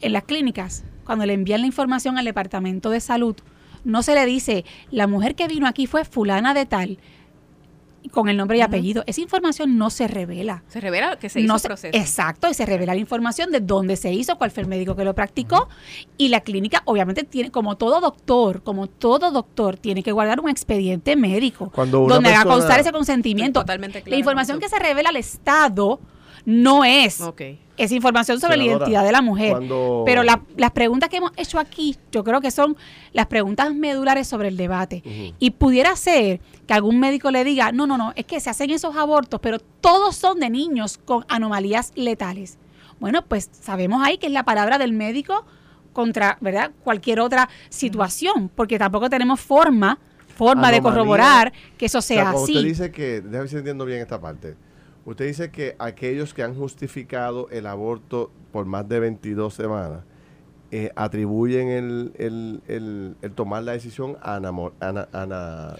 en 0.00 0.12
las 0.12 0.24
clínicas, 0.24 0.82
cuando 1.04 1.24
le 1.26 1.32
envían 1.32 1.60
la 1.60 1.68
información 1.68 2.18
al 2.18 2.24
departamento 2.24 2.90
de 2.90 2.98
salud, 3.00 3.36
no 3.84 4.02
se 4.02 4.14
le 4.14 4.26
dice, 4.26 4.64
la 4.90 5.06
mujer 5.06 5.36
que 5.36 5.46
vino 5.46 5.66
aquí 5.68 5.86
fue 5.86 6.04
fulana 6.04 6.54
de 6.54 6.66
tal, 6.66 6.98
con 8.08 8.28
el 8.28 8.36
nombre 8.36 8.58
y 8.58 8.60
apellido. 8.62 9.04
Esa 9.06 9.20
información 9.20 9.76
no 9.78 9.90
se 9.90 10.08
revela. 10.08 10.62
Se 10.68 10.80
revela 10.80 11.16
que 11.18 11.28
se 11.28 11.40
hizo 11.40 11.48
No 11.48 11.54
el 11.54 11.60
se- 11.60 11.68
proceso. 11.68 11.96
Exacto, 11.98 12.48
y 12.48 12.54
se 12.54 12.66
revela 12.66 12.94
la 12.94 13.00
información 13.00 13.50
de 13.50 13.60
dónde 13.60 13.96
se 13.96 14.12
hizo, 14.12 14.36
cuál 14.36 14.50
fue 14.50 14.62
el 14.62 14.68
médico 14.68 14.96
que 14.96 15.04
lo 15.04 15.14
practicó. 15.14 15.68
Y 16.16 16.28
la 16.28 16.40
clínica, 16.40 16.82
obviamente, 16.86 17.24
tiene, 17.24 17.50
como 17.50 17.76
todo 17.76 18.00
doctor, 18.00 18.62
como 18.62 18.86
todo 18.86 19.30
doctor, 19.30 19.76
tiene 19.76 20.02
que 20.02 20.12
guardar 20.12 20.40
un 20.40 20.48
expediente 20.48 21.14
médico 21.16 21.70
Cuando 21.74 22.00
una 22.00 22.14
donde 22.14 22.30
haga 22.34 22.44
constar 22.50 22.80
ese 22.80 22.92
consentimiento. 22.92 23.60
Totalmente 23.60 23.98
la 24.00 24.04
clara 24.04 24.18
información 24.18 24.58
que 24.60 24.68
se 24.68 24.78
revela 24.78 25.10
al 25.10 25.16
Estado 25.16 26.00
no 26.46 26.84
es 26.84 27.20
Ok. 27.20 27.42
Esa 27.84 27.94
información 27.94 28.38
sobre 28.40 28.56
la 28.56 28.64
identidad 28.64 29.04
de 29.04 29.12
la 29.12 29.22
mujer. 29.22 29.50
cuando- 29.52 30.02
Pero 30.06 30.22
la- 30.22 30.42
las 30.56 30.70
preguntas 30.72 31.08
que 31.08 31.16
hemos 31.16 31.32
hecho 31.36 31.58
aquí, 31.58 31.96
yo 32.12 32.22
creo 32.24 32.40
que 32.40 32.50
son 32.50 32.76
las 33.12 33.26
preguntas 33.26 33.74
medulares 33.74 34.26
sobre 34.28 34.48
el 34.48 34.56
debate. 34.56 35.02
Y 35.38 35.50
pudiera 35.52 35.96
ser 35.96 36.40
que 36.66 36.74
algún 36.74 37.00
médico 37.00 37.30
le 37.30 37.42
diga, 37.44 37.72
no, 37.72 37.86
no, 37.86 37.96
no, 37.98 38.12
es 38.16 38.24
que 38.26 38.38
se 38.40 38.50
hacen 38.50 38.70
esos 38.70 38.96
abortos, 38.96 39.40
pero 39.42 39.58
todos 39.58 40.16
son 40.16 40.38
de 40.40 40.50
niños 40.50 40.98
con 41.04 41.24
anomalías 41.28 41.92
letales. 41.96 42.58
Bueno, 43.00 43.24
pues 43.26 43.48
sabemos 43.52 44.02
ahí 44.06 44.18
que 44.18 44.26
es 44.26 44.32
la 44.32 44.44
palabra 44.44 44.76
del 44.78 44.92
médico 44.92 45.44
contra, 45.92 46.36
¿verdad? 46.40 46.70
Cualquier 46.84 47.20
otra 47.20 47.48
situación, 47.68 48.50
porque 48.54 48.78
tampoco 48.78 49.08
tenemos 49.10 49.40
forma, 49.40 49.98
forma 50.36 50.70
de 50.70 50.80
corroborar 50.82 51.52
que 51.76 51.86
eso 51.86 51.98
O 51.98 52.02
sea, 52.02 52.16
sea 52.16 52.24
cuando 52.24 52.42
así. 52.44 52.56
usted 52.56 52.68
dice 52.68 52.92
que, 52.92 53.20
déjame 53.20 53.48
si 53.48 53.56
entiendo 53.56 53.84
bien 53.84 54.00
esta 54.00 54.20
parte. 54.20 54.54
Usted 55.10 55.26
dice 55.26 55.50
que 55.50 55.74
aquellos 55.80 56.32
que 56.34 56.42
han 56.44 56.54
justificado 56.54 57.48
el 57.50 57.66
aborto 57.66 58.30
por 58.52 58.64
más 58.66 58.88
de 58.88 59.00
22 59.00 59.52
semanas 59.52 60.00
eh, 60.70 60.92
atribuyen 60.94 61.66
el, 61.68 62.12
el, 62.16 62.60
el, 62.68 63.16
el 63.20 63.32
tomar 63.32 63.64
la 63.64 63.72
decisión 63.72 64.16
a, 64.22 64.38
anamo- 64.38 64.72
ana- 64.78 65.08
ana- 65.12 65.74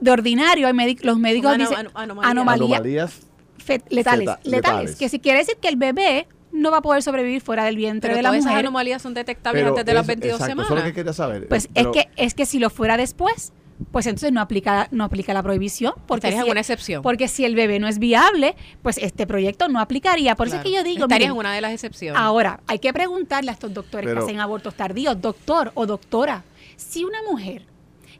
de 0.00 0.10
ordinario, 0.10 0.66
hay 0.66 0.96
los 1.02 1.18
médicos 1.18 1.52
Ano- 1.52 1.62
dicen 1.68 1.78
ano- 1.78 1.90
anomalía. 1.94 2.30
anomalía, 2.30 2.64
anomalías. 2.76 3.20
fe- 3.58 3.82
letales, 3.88 4.26
letales, 4.26 4.46
letales. 4.46 4.96
que 4.96 5.08
si 5.08 5.20
quiere 5.20 5.38
decir 5.38 5.56
que 5.60 5.68
el 5.68 5.76
bebé 5.76 6.26
no 6.50 6.72
va 6.72 6.78
a 6.78 6.82
poder 6.82 7.04
sobrevivir 7.04 7.40
fuera 7.42 7.64
del 7.64 7.76
vientre 7.76 8.08
Pero 8.08 8.16
de 8.16 8.22
la 8.24 8.30
todas 8.30 8.38
esas 8.40 8.50
mujer, 8.50 8.66
anomalías 8.66 9.00
son 9.02 9.14
detectables 9.14 9.60
Pero 9.62 9.70
antes 9.70 9.84
de 9.86 9.94
las 9.94 10.02
eso- 10.02 10.08
22 10.08 10.40
exacto, 10.40 10.52
Eso 10.52 10.52
es 10.52 10.58
lo 10.58 10.64
semanas. 10.76 10.90
que 10.90 10.94
quería 10.96 11.12
saber. 11.12 11.46
pues 11.48 11.68
Pero- 11.72 11.90
es 11.94 11.96
que 11.96 12.10
es 12.16 12.34
que 12.34 12.46
si 12.46 12.58
lo 12.58 12.68
fuera 12.70 12.96
después, 12.96 13.52
pues 13.92 14.06
entonces 14.06 14.32
no 14.32 14.40
aplica 14.40 14.88
no 14.90 15.04
aplica 15.04 15.32
la 15.34 15.42
prohibición 15.42 15.94
porque 16.06 16.28
Estarías 16.28 16.42
si, 16.44 16.48
en 16.48 16.50
una 16.52 16.60
excepción. 16.60 17.02
porque 17.02 17.28
si 17.28 17.44
el 17.44 17.54
bebé 17.54 17.78
no 17.78 17.88
es 17.88 17.98
viable, 17.98 18.54
pues 18.82 18.98
este 18.98 19.26
proyecto 19.26 19.68
no 19.68 19.80
aplicaría. 19.80 20.36
Por 20.36 20.48
eso 20.48 20.56
es 20.56 20.62
que 20.62 20.72
yo 20.72 20.82
digo, 20.82 21.04
Estarías 21.04 21.30
en 21.30 21.36
una 21.36 21.52
de 21.52 21.60
las 21.60 21.72
excepciones. 21.72 22.20
Ahora, 22.20 22.60
hay 22.66 22.78
que 22.78 22.92
preguntarle 22.92 23.50
a 23.50 23.54
estos 23.54 23.72
doctores 23.72 24.06
Pero- 24.06 24.20
que 24.20 24.24
hacen 24.26 24.40
abortos 24.40 24.74
tardíos, 24.74 25.20
doctor 25.20 25.72
o 25.74 25.86
doctora, 25.86 26.44
si 26.76 27.04
una 27.04 27.18
mujer 27.30 27.66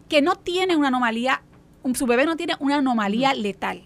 que 0.08 0.22
no 0.22 0.36
tiene 0.36 0.76
una 0.76 0.88
anomalía, 0.88 1.42
un- 1.82 1.94
su 1.94 2.06
bebé 2.06 2.26
no 2.26 2.36
tiene 2.36 2.54
una 2.58 2.76
anomalía 2.76 3.34
letal 3.34 3.82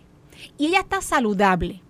y 0.59 0.67
ella 0.67 0.81
está 0.81 1.01
saludable 1.01 1.83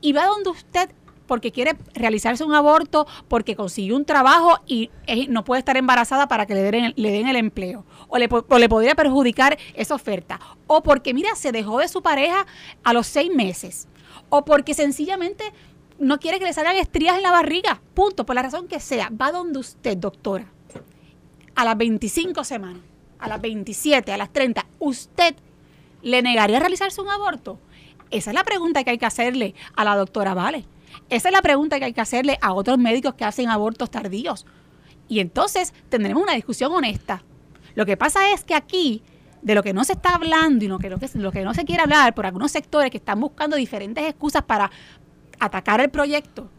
y 0.00 0.12
va 0.12 0.26
donde 0.26 0.50
usted 0.50 0.90
porque 1.26 1.52
quiere 1.52 1.74
realizarse 1.94 2.44
un 2.44 2.54
aborto, 2.54 3.06
porque 3.28 3.56
consiguió 3.56 3.96
un 3.96 4.04
trabajo 4.04 4.58
y 4.66 4.90
no 5.30 5.42
puede 5.42 5.60
estar 5.60 5.76
embarazada 5.78 6.28
para 6.28 6.44
que 6.44 6.54
le 6.54 6.62
den, 6.70 6.92
le 6.96 7.10
den 7.10 7.28
el 7.28 7.36
empleo, 7.36 7.84
o 8.08 8.18
le, 8.18 8.28
podría 8.28 8.94
perjudicar 8.94 9.58
esa 9.74 9.94
oferta, 9.94 10.40
o 10.66 10.82
porque, 10.82 11.14
mira, 11.14 11.34
se 11.34 11.52
dejó 11.52 11.78
de 11.78 11.88
su 11.88 12.02
pareja 12.02 12.46
a 12.82 12.92
los 12.92 13.06
seis 13.06 13.34
meses, 13.34 13.88
o 14.28 14.44
porque 14.44 14.74
sencillamente 14.74 15.44
no 15.98 16.18
quiere 16.18 16.38
que 16.38 16.44
le 16.44 16.52
salgan 16.52 16.76
estrías 16.76 17.16
en 17.16 17.22
la 17.22 17.30
barriga, 17.30 17.80
punto, 17.94 18.26
por 18.26 18.34
la 18.34 18.42
razón 18.42 18.68
que 18.68 18.80
sea, 18.80 19.10
va 19.10 19.32
donde 19.32 19.58
usted, 19.58 19.96
doctora, 19.96 20.46
a 21.54 21.64
las 21.64 21.76
25 21.76 22.44
semanas, 22.44 22.82
a 23.18 23.28
las 23.28 23.40
27, 23.40 24.12
a 24.12 24.16
las 24.16 24.32
30, 24.32 24.66
¿usted 24.78 25.34
le 26.02 26.22
negaría 26.22 26.58
realizarse 26.58 27.00
un 27.00 27.08
aborto? 27.08 27.58
Esa 28.10 28.30
es 28.30 28.34
la 28.34 28.44
pregunta 28.44 28.84
que 28.84 28.90
hay 28.90 28.98
que 28.98 29.06
hacerle 29.06 29.54
a 29.74 29.84
la 29.84 29.96
doctora 29.96 30.34
Vale. 30.34 30.66
Esa 31.08 31.28
es 31.28 31.32
la 31.32 31.42
pregunta 31.42 31.78
que 31.78 31.86
hay 31.86 31.92
que 31.92 32.00
hacerle 32.00 32.38
a 32.40 32.52
otros 32.52 32.78
médicos 32.78 33.14
que 33.14 33.24
hacen 33.24 33.48
abortos 33.48 33.90
tardíos. 33.90 34.46
Y 35.08 35.20
entonces 35.20 35.74
tendremos 35.88 36.22
una 36.22 36.34
discusión 36.34 36.72
honesta. 36.72 37.22
Lo 37.74 37.86
que 37.86 37.96
pasa 37.96 38.32
es 38.32 38.44
que 38.44 38.54
aquí, 38.54 39.02
de 39.42 39.54
lo 39.54 39.62
que 39.62 39.72
no 39.72 39.84
se 39.84 39.92
está 39.92 40.14
hablando 40.14 40.64
y 40.64 40.68
lo 40.68 40.78
que, 40.78 40.90
lo 40.90 40.98
que, 40.98 41.08
lo 41.14 41.32
que 41.32 41.44
no 41.44 41.54
se 41.54 41.64
quiere 41.64 41.82
hablar 41.82 42.14
por 42.14 42.26
algunos 42.26 42.52
sectores 42.52 42.90
que 42.90 42.98
están 42.98 43.20
buscando 43.20 43.56
diferentes 43.56 44.04
excusas 44.04 44.42
para 44.42 44.70
atacar 45.40 45.80
el 45.80 45.90
proyecto, 45.90 46.50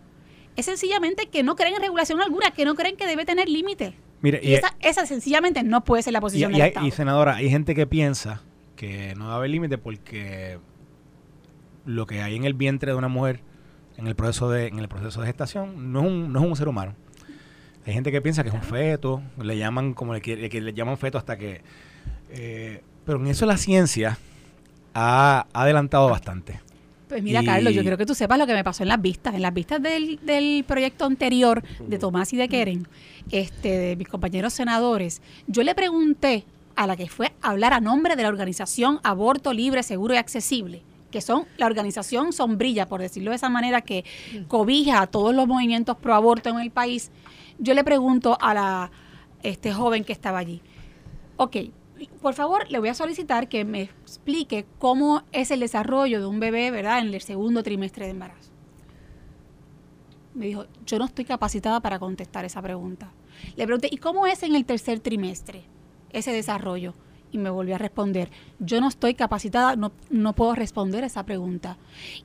es 0.55 0.65
sencillamente 0.65 1.27
que 1.27 1.43
no 1.43 1.55
creen 1.55 1.75
en 1.75 1.81
regulación 1.81 2.21
alguna, 2.21 2.51
que 2.51 2.65
no 2.65 2.75
creen 2.75 2.95
que 2.95 3.07
debe 3.07 3.25
tener 3.25 3.49
límite. 3.49 3.95
Mire, 4.21 4.39
Y, 4.41 4.53
esa, 4.53 4.75
esa 4.79 5.05
sencillamente 5.05 5.63
no 5.63 5.83
puede 5.83 6.03
ser 6.03 6.13
la 6.13 6.19
Y, 6.19 6.21
posición 6.21 6.51
y 6.51 6.57
del 6.59 6.67
Estado. 6.67 6.87
y, 6.87 6.91
senadora, 6.91 7.35
hay 7.35 7.49
gente 7.49 7.75
que 7.75 7.85
piensa 7.87 8.41
que 8.75 9.13
no 9.15 9.31
a 9.31 9.35
haber 9.35 9.49
límite 9.49 9.77
porque 9.77 10.59
lo 11.85 12.05
que 12.05 12.21
hay 12.21 12.35
en 12.35 12.45
el 12.45 12.53
vientre 12.53 12.91
de 12.91 12.97
una 12.97 13.07
mujer 13.07 13.41
en 13.97 14.07
el 14.07 14.15
proceso 14.15 14.49
de 14.49 14.67
en 14.67 14.79
el 14.79 14.89
proceso 14.89 15.21
de 15.21 15.27
gestación 15.27 15.93
no 15.93 16.01
es 16.01 16.07
un, 16.07 16.33
no 16.33 16.39
es 16.39 16.45
un 16.45 16.55
ser 16.55 16.67
humano. 16.67 16.95
Hay 17.85 17.93
gente 17.93 18.11
que 18.11 18.21
piensa 18.21 18.41
que 18.43 18.49
es 18.49 18.55
un 18.55 18.63
feto, 18.63 19.21
le 19.41 19.57
llaman 19.57 19.93
como 19.93 20.13
le, 20.13 20.21
quiere- 20.21 20.49
que 20.49 20.59
le 20.61 20.73
llaman 20.73 20.97
feto 20.97 21.17
hasta 21.17 21.37
que... 21.37 21.61
eh, 22.31 22.81
pero 23.05 23.19
en 23.19 23.27
eso 23.27 23.45
la 23.45 23.57
ciencia 23.57 24.17
ha 24.93 25.45
adelantado 25.53 26.09
bastante. 26.09 26.59
Pues 27.07 27.21
mira, 27.21 27.43
Y- 27.43 27.45
Carlos, 27.45 27.73
yo 27.73 27.81
quiero 27.83 27.97
que 27.97 28.05
tú 28.07 28.15
sepas 28.15 28.39
lo 28.39 28.47
que 28.47 28.53
me 28.53 28.63
pasó 28.63 28.81
en 28.83 28.89
las 28.89 28.99
vistas. 29.01 29.35
En 29.35 29.41
las 29.43 29.53
vistas 29.53 29.81
del, 29.81 30.19
del 30.23 30.63
proyecto 30.67 31.05
anterior 31.05 31.61
de 31.87 31.99
Tomás 31.99 32.33
y 32.33 32.37
de 32.37 32.47
Keren, 32.49 32.87
este, 33.31 33.69
de 33.77 33.95
mis 33.95 34.07
compañeros 34.07 34.53
senadores, 34.53 35.21
yo 35.47 35.61
le 35.61 35.75
pregunté 35.75 36.45
a 36.75 36.87
la 36.87 36.95
que 36.97 37.07
fue 37.07 37.31
a 37.43 37.51
hablar 37.51 37.73
a 37.73 37.79
nombre 37.79 38.15
de 38.15 38.23
la 38.23 38.29
organización 38.29 38.99
Aborto 39.03 39.53
Libre, 39.53 39.83
Seguro 39.83 40.15
y 40.15 40.17
Accesible, 40.17 40.81
que 41.11 41.21
son 41.21 41.45
la 41.57 41.67
organización 41.67 42.33
sombrilla, 42.33 42.87
por 42.87 42.99
decirlo 43.01 43.29
de 43.29 43.35
esa 43.37 43.49
manera, 43.49 43.81
que 43.81 44.03
cobija 44.47 45.01
a 45.01 45.07
todos 45.07 45.33
los 45.35 45.47
movimientos 45.47 45.95
pro 45.97 46.15
aborto 46.15 46.49
en 46.49 46.59
el 46.59 46.71
país. 46.71 47.11
Yo 47.57 47.73
le 47.73 47.83
pregunto 47.83 48.37
a 48.39 48.53
la 48.53 48.91
este 49.43 49.73
joven 49.73 50.03
que 50.03 50.13
estaba 50.13 50.39
allí, 50.39 50.61
ok, 51.37 51.57
por 52.21 52.33
favor, 52.33 52.69
le 52.69 52.79
voy 52.79 52.89
a 52.89 52.93
solicitar 52.93 53.47
que 53.47 53.63
me 53.63 53.83
explique 53.83 54.65
cómo 54.79 55.23
es 55.31 55.51
el 55.51 55.61
desarrollo 55.61 56.19
de 56.19 56.25
un 56.25 56.39
bebé, 56.39 56.71
¿verdad?, 56.71 56.99
en 56.99 57.13
el 57.13 57.21
segundo 57.21 57.63
trimestre 57.63 58.05
de 58.05 58.11
embarazo. 58.11 58.51
Me 60.33 60.47
dijo, 60.47 60.65
yo 60.85 60.99
no 60.99 61.05
estoy 61.05 61.23
capacitada 61.23 61.79
para 61.79 61.99
contestar 61.99 62.43
esa 62.43 62.61
pregunta. 62.61 63.11
Le 63.55 63.65
pregunté, 63.65 63.87
¿y 63.89 63.97
cómo 63.97 64.27
es 64.27 64.43
en 64.43 64.55
el 64.55 64.65
tercer 64.65 64.99
trimestre 64.99 65.63
ese 66.11 66.31
desarrollo? 66.31 66.93
Y 67.31 67.37
me 67.37 67.49
volvió 67.49 67.75
a 67.75 67.77
responder, 67.77 68.29
yo 68.59 68.81
no 68.81 68.87
estoy 68.87 69.13
capacitada, 69.13 69.75
no, 69.75 69.91
no 70.09 70.33
puedo 70.33 70.55
responder 70.55 71.03
esa 71.03 71.23
pregunta. 71.23 71.77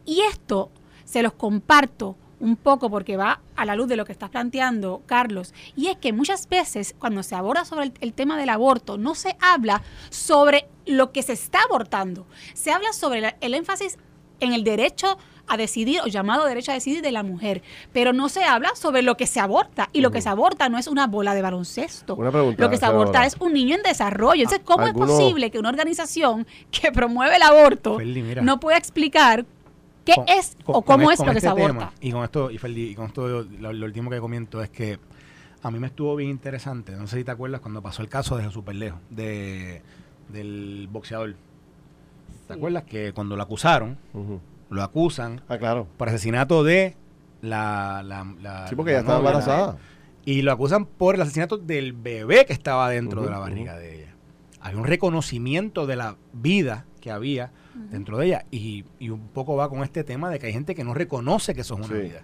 Y 0.04 0.20
esto 0.20 0.70
se 1.04 1.22
los 1.22 1.32
comparto 1.34 2.16
un 2.40 2.56
poco 2.56 2.88
porque 2.90 3.16
va 3.16 3.40
a 3.54 3.64
la 3.66 3.76
luz 3.76 3.86
de 3.88 3.96
lo 3.96 4.04
que 4.04 4.12
estás 4.12 4.30
planteando, 4.30 5.02
Carlos, 5.06 5.52
y 5.76 5.88
es 5.88 5.96
que 5.98 6.12
muchas 6.12 6.48
veces 6.48 6.94
cuando 6.98 7.22
se 7.22 7.34
aborda 7.34 7.64
sobre 7.64 7.84
el, 7.86 7.92
el 8.00 8.12
tema 8.14 8.36
del 8.38 8.48
aborto, 8.48 8.96
no 8.98 9.14
se 9.14 9.36
habla 9.40 9.82
sobre 10.08 10.66
lo 10.86 11.12
que 11.12 11.22
se 11.22 11.34
está 11.34 11.60
abortando, 11.62 12.26
se 12.54 12.72
habla 12.72 12.92
sobre 12.92 13.20
la- 13.20 13.36
el 13.40 13.54
énfasis 13.54 13.98
en 14.40 14.52
el 14.54 14.64
derecho 14.64 15.18
a 15.46 15.56
decidir 15.56 16.00
o 16.02 16.06
llamado 16.06 16.46
derecho 16.46 16.70
a 16.70 16.74
decidir 16.74 17.02
de 17.02 17.10
la 17.12 17.22
mujer, 17.24 17.60
pero 17.92 18.12
no 18.12 18.28
se 18.28 18.44
habla 18.44 18.70
sobre 18.76 19.02
lo 19.02 19.16
que 19.16 19.26
se 19.26 19.40
aborta. 19.40 19.90
Y 19.92 20.00
lo 20.00 20.12
que 20.12 20.22
se 20.22 20.28
aborta 20.28 20.68
no 20.68 20.78
es 20.78 20.86
una 20.86 21.08
bola 21.08 21.34
de 21.34 21.42
baloncesto. 21.42 22.14
Una 22.14 22.30
pregunta, 22.30 22.62
lo 22.62 22.70
que 22.70 22.76
se 22.76 22.86
aborta 22.86 23.26
es 23.26 23.36
un 23.40 23.52
niño 23.52 23.74
en 23.74 23.82
desarrollo. 23.82 24.42
Entonces, 24.44 24.62
¿cómo 24.64 24.84
algunos- 24.90 25.10
es 25.10 25.16
posible 25.24 25.50
que 25.50 25.58
una 25.58 25.68
organización 25.68 26.46
que 26.70 26.92
promueve 26.92 27.34
el 27.36 27.42
aborto 27.42 27.96
no 28.42 28.60
pueda 28.60 28.78
explicar 28.78 29.44
qué 30.04 30.14
Con- 30.14 30.28
es 30.28 30.56
con- 30.64 30.76
o 30.76 30.82
cómo 30.82 31.04
con 31.04 31.12
es 31.12 31.18
con 31.18 31.26
lo 31.26 31.32
que 31.32 31.38
este 31.38 31.46
se 31.48 31.50
aborta? 31.50 31.78
tema, 31.78 31.92
y 32.00 32.12
con 32.12 32.24
esto, 32.24 32.50
y 32.50 32.58
Ferdi, 32.58 32.82
y 32.90 32.94
con 32.94 33.06
esto 33.06 33.26
lo, 33.28 33.72
lo 33.72 33.86
último 33.86 34.10
que 34.10 34.18
comento 34.20 34.62
es 34.62 34.70
que 34.70 34.98
a 35.62 35.70
mí 35.70 35.78
me 35.78 35.88
estuvo 35.88 36.16
bien 36.16 36.30
interesante. 36.30 36.92
No 36.92 37.06
sé 37.06 37.18
si 37.18 37.24
te 37.24 37.30
acuerdas 37.30 37.60
cuando 37.60 37.82
pasó 37.82 38.00
el 38.02 38.08
caso 38.08 38.36
de 38.36 38.44
Jesús 38.44 38.64
Perlejo, 38.64 38.98
de, 39.10 39.82
del 40.30 40.88
boxeador. 40.90 41.34
¿Te 42.46 42.54
acuerdas 42.54 42.84
que 42.84 43.12
cuando 43.12 43.36
lo 43.36 43.42
acusaron, 43.42 43.98
lo 44.70 44.82
acusan 44.82 45.42
Ah, 45.48 45.58
claro. 45.58 45.86
por 45.96 46.08
asesinato 46.08 46.64
de 46.64 46.96
la... 47.42 48.02
la, 48.04 48.26
la- 48.40 48.68
Sí, 48.68 48.74
porque 48.74 48.92
la 48.92 48.96
ya 48.98 49.00
estaba 49.00 49.18
novia, 49.18 49.30
embarazada. 49.30 49.76
Y 50.24 50.42
lo 50.42 50.52
acusan 50.52 50.84
por 50.86 51.14
el 51.14 51.20
asesinato 51.22 51.58
del 51.58 51.92
bebé 51.92 52.44
que 52.46 52.52
estaba 52.52 52.88
dentro 52.90 53.22
de 53.22 53.30
la 53.30 53.38
barriga 53.38 53.76
de 53.76 53.96
ella. 54.02 54.14
Había 54.60 54.78
un 54.78 54.84
reconocimiento 54.86 55.86
de 55.86 55.96
la 55.96 56.16
vida 56.32 56.84
que 57.00 57.10
había 57.10 57.50
dentro 57.90 58.18
de 58.18 58.26
ella. 58.26 58.44
Y, 58.50 58.84
y 58.98 59.10
un 59.10 59.28
poco 59.28 59.56
va 59.56 59.68
con 59.68 59.82
este 59.82 60.04
tema 60.04 60.30
de 60.30 60.38
que 60.38 60.46
hay 60.46 60.52
gente 60.52 60.74
que 60.74 60.84
no 60.84 60.94
reconoce 60.94 61.54
que 61.54 61.62
eso 61.62 61.74
es 61.74 61.80
una 61.80 61.88
Sí. 61.88 62.02
vida. 62.08 62.22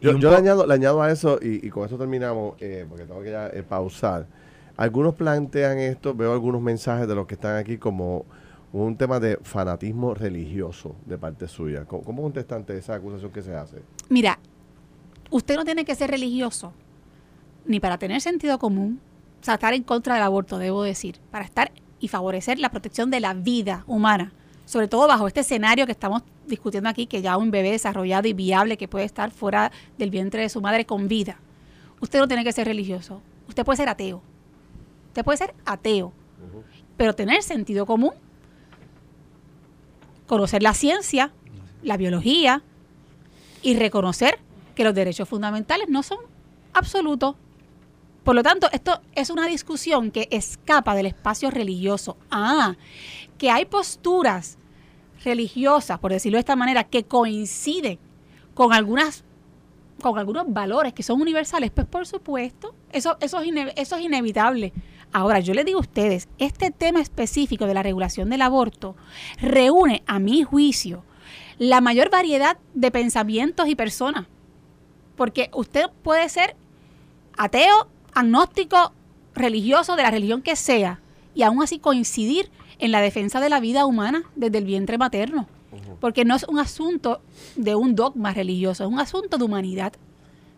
Y 0.00 0.04
Yo, 0.04 0.12
le, 0.12 0.36
añado, 0.36 0.66
le 0.66 0.74
añado 0.74 1.00
a 1.02 1.10
eso, 1.10 1.38
y, 1.40 1.66
y 1.66 1.70
con 1.70 1.84
esto 1.84 1.96
terminamos, 1.96 2.54
eh, 2.60 2.84
porque 2.88 3.04
tengo 3.04 3.22
que 3.22 3.30
ya 3.30 3.46
eh, 3.48 3.62
pausar. 3.62 4.26
Algunos 4.76 5.14
plantean 5.14 5.78
esto, 5.78 6.14
veo 6.14 6.32
algunos 6.32 6.60
mensajes 6.60 7.08
de 7.08 7.14
los 7.14 7.26
que 7.26 7.34
están 7.34 7.56
aquí 7.56 7.78
como 7.78 8.26
un 8.72 8.94
tema 8.96 9.18
de 9.20 9.38
fanatismo 9.42 10.12
religioso 10.12 10.94
de 11.06 11.16
parte 11.16 11.48
suya. 11.48 11.86
¿Cómo, 11.86 12.02
cómo 12.02 12.22
contesta 12.22 12.56
ante 12.56 12.76
esa 12.76 12.94
acusación 12.94 13.30
que 13.32 13.40
se 13.40 13.54
hace? 13.56 13.78
Mira, 14.10 14.38
usted 15.30 15.56
no 15.56 15.64
tiene 15.64 15.86
que 15.86 15.94
ser 15.94 16.10
religioso 16.10 16.72
ni 17.64 17.80
para 17.80 17.96
tener 17.96 18.20
sentido 18.20 18.58
común, 18.58 19.00
o 19.40 19.44
sea, 19.44 19.54
estar 19.54 19.72
en 19.72 19.82
contra 19.82 20.14
del 20.14 20.24
aborto, 20.24 20.58
debo 20.58 20.82
decir, 20.82 21.16
para 21.30 21.44
estar 21.46 21.72
y 22.00 22.08
favorecer 22.08 22.58
la 22.58 22.68
protección 22.70 23.10
de 23.10 23.20
la 23.20 23.32
vida 23.32 23.82
humana, 23.86 24.32
sobre 24.66 24.88
todo 24.88 25.08
bajo 25.08 25.26
este 25.26 25.40
escenario 25.40 25.86
que 25.86 25.92
estamos 25.92 26.22
discutiendo 26.46 26.90
aquí, 26.90 27.06
que 27.06 27.22
ya 27.22 27.38
un 27.38 27.50
bebé 27.50 27.70
desarrollado 27.70 28.28
y 28.28 28.34
viable 28.34 28.76
que 28.76 28.86
puede 28.86 29.06
estar 29.06 29.30
fuera 29.30 29.72
del 29.96 30.10
vientre 30.10 30.42
de 30.42 30.50
su 30.50 30.60
madre 30.60 30.84
con 30.84 31.08
vida. 31.08 31.38
Usted 32.00 32.18
no 32.18 32.28
tiene 32.28 32.44
que 32.44 32.52
ser 32.52 32.66
religioso, 32.66 33.22
usted 33.48 33.64
puede 33.64 33.78
ser 33.78 33.88
ateo, 33.88 34.20
usted 35.08 35.24
puede 35.24 35.38
ser 35.38 35.54
ateo, 35.64 36.12
pero 36.98 37.14
tener 37.14 37.42
sentido 37.42 37.86
común, 37.86 38.12
conocer 40.26 40.62
la 40.62 40.74
ciencia, 40.74 41.32
la 41.82 41.96
biología, 41.96 42.62
y 43.66 43.76
reconocer 43.76 44.38
que 44.76 44.84
los 44.84 44.94
derechos 44.94 45.28
fundamentales 45.28 45.88
no 45.88 46.04
son 46.04 46.18
absolutos. 46.72 47.34
Por 48.22 48.36
lo 48.36 48.44
tanto, 48.44 48.68
esto 48.70 49.00
es 49.14 49.28
una 49.28 49.48
discusión 49.48 50.12
que 50.12 50.28
escapa 50.30 50.94
del 50.94 51.06
espacio 51.06 51.50
religioso. 51.50 52.16
Ah, 52.30 52.76
que 53.38 53.50
hay 53.50 53.64
posturas 53.64 54.58
religiosas, 55.24 55.98
por 55.98 56.12
decirlo 56.12 56.36
de 56.36 56.40
esta 56.40 56.56
manera, 56.56 56.84
que 56.84 57.04
coinciden 57.04 57.98
con 58.54 58.72
algunas 58.72 59.24
con 60.00 60.18
algunos 60.18 60.52
valores 60.52 60.92
que 60.92 61.02
son 61.02 61.20
universales, 61.22 61.70
pues 61.70 61.86
por 61.86 62.06
supuesto, 62.06 62.74
eso, 62.92 63.16
eso, 63.20 63.40
es, 63.40 63.48
eso 63.76 63.96
es 63.96 64.02
inevitable. 64.04 64.72
Ahora, 65.12 65.40
yo 65.40 65.54
les 65.54 65.64
digo 65.64 65.78
a 65.78 65.82
ustedes, 65.82 66.28
este 66.38 66.70
tema 66.70 67.00
específico 67.00 67.66
de 67.66 67.74
la 67.74 67.82
regulación 67.82 68.28
del 68.28 68.42
aborto 68.42 68.94
reúne, 69.40 70.02
a 70.06 70.18
mi 70.18 70.42
juicio, 70.42 71.02
la 71.58 71.80
mayor 71.80 72.10
variedad 72.10 72.58
de 72.74 72.90
pensamientos 72.90 73.68
y 73.68 73.74
personas. 73.74 74.26
Porque 75.16 75.50
usted 75.54 75.86
puede 76.02 76.28
ser 76.28 76.56
ateo, 77.38 77.88
agnóstico, 78.12 78.92
religioso, 79.34 79.96
de 79.96 80.02
la 80.02 80.10
religión 80.10 80.42
que 80.42 80.56
sea, 80.56 81.00
y 81.34 81.42
aún 81.42 81.62
así 81.62 81.78
coincidir 81.78 82.50
en 82.78 82.92
la 82.92 83.00
defensa 83.00 83.40
de 83.40 83.48
la 83.48 83.60
vida 83.60 83.86
humana 83.86 84.22
desde 84.36 84.58
el 84.58 84.64
vientre 84.64 84.98
materno. 84.98 85.48
Porque 86.00 86.24
no 86.24 86.34
es 86.36 86.44
un 86.44 86.58
asunto 86.58 87.20
de 87.56 87.74
un 87.74 87.94
dogma 87.94 88.32
religioso, 88.32 88.84
es 88.84 88.90
un 88.90 88.98
asunto 88.98 89.36
de 89.38 89.44
humanidad, 89.44 89.92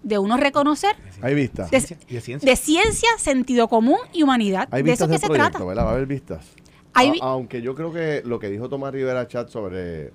de 0.03 0.19
uno 0.19 0.37
reconocer 0.37 0.95
Hay 1.23 1.35
vistas. 1.35 1.71
de, 1.71 1.81
Ciencia, 1.81 2.07
y 2.09 2.15
de 2.15 2.21
ciencia. 2.21 2.51
de 2.51 2.57
ciencia, 2.57 3.09
sentido 3.19 3.69
común 3.69 3.99
y 4.13 4.23
humanidad. 4.23 4.69
Hay 4.71 4.83
de 4.83 4.93
eso 4.93 5.07
vistas 5.07 5.21
que 5.21 5.27
se 5.27 5.27
proyecto, 5.27 5.51
trata. 5.59 5.65
¿verdad? 5.65 5.85
Va 5.85 5.91
a 5.91 5.93
haber 5.95 6.07
vistas. 6.07 6.47
Hay 6.95 7.09
A- 7.09 7.13
vi- 7.13 7.19
aunque 7.23 7.63
yo 7.63 7.75
creo 7.75 7.93
que 7.93 8.23
lo 8.25 8.39
que 8.39 8.49
dijo 8.49 8.69
Tomás 8.69 8.93
Rivera 8.93 9.27
Chat 9.27 9.49
sobre 9.49 10.13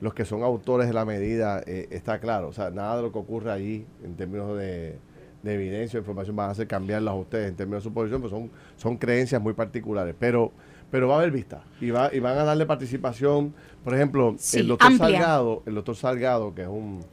los 0.00 0.12
que 0.12 0.26
son 0.26 0.42
autores 0.42 0.86
de 0.86 0.92
la 0.94 1.04
medida 1.06 1.62
eh, 1.66 1.88
está 1.90 2.18
claro. 2.20 2.48
O 2.48 2.52
sea, 2.52 2.70
nada 2.70 2.96
de 2.96 3.02
lo 3.02 3.12
que 3.12 3.18
ocurre 3.18 3.50
allí 3.52 3.86
en 4.04 4.16
términos 4.16 4.56
de, 4.58 4.98
de 5.42 5.54
evidencia 5.54 5.98
o 5.98 6.00
información 6.02 6.36
van 6.36 6.48
a 6.48 6.52
hacer 6.52 6.66
cambiarlas 6.66 7.12
a 7.12 7.16
ustedes 7.16 7.48
en 7.48 7.56
términos 7.56 7.82
de 7.82 7.88
su 7.88 7.94
posición, 7.94 8.20
pues 8.20 8.30
son, 8.30 8.50
son 8.76 8.96
creencias 8.98 9.40
muy 9.40 9.54
particulares. 9.54 10.14
Pero 10.18 10.52
pero 10.90 11.08
va 11.08 11.14
a 11.14 11.18
haber 11.18 11.30
vistas 11.30 11.60
y, 11.80 11.90
va, 11.90 12.10
y 12.12 12.20
van 12.20 12.38
a 12.38 12.44
darle 12.44 12.66
participación. 12.66 13.54
Por 13.84 13.94
ejemplo, 13.94 14.34
Sí, 14.38 14.60
el 14.60 14.68
doctor 14.68 14.86
amplia. 14.92 15.18
Salgado, 15.18 15.62
el 15.66 15.74
doctor 15.74 15.96
Salgado, 15.96 16.54
que 16.54 16.62
es 16.62 16.68
un 16.68 17.04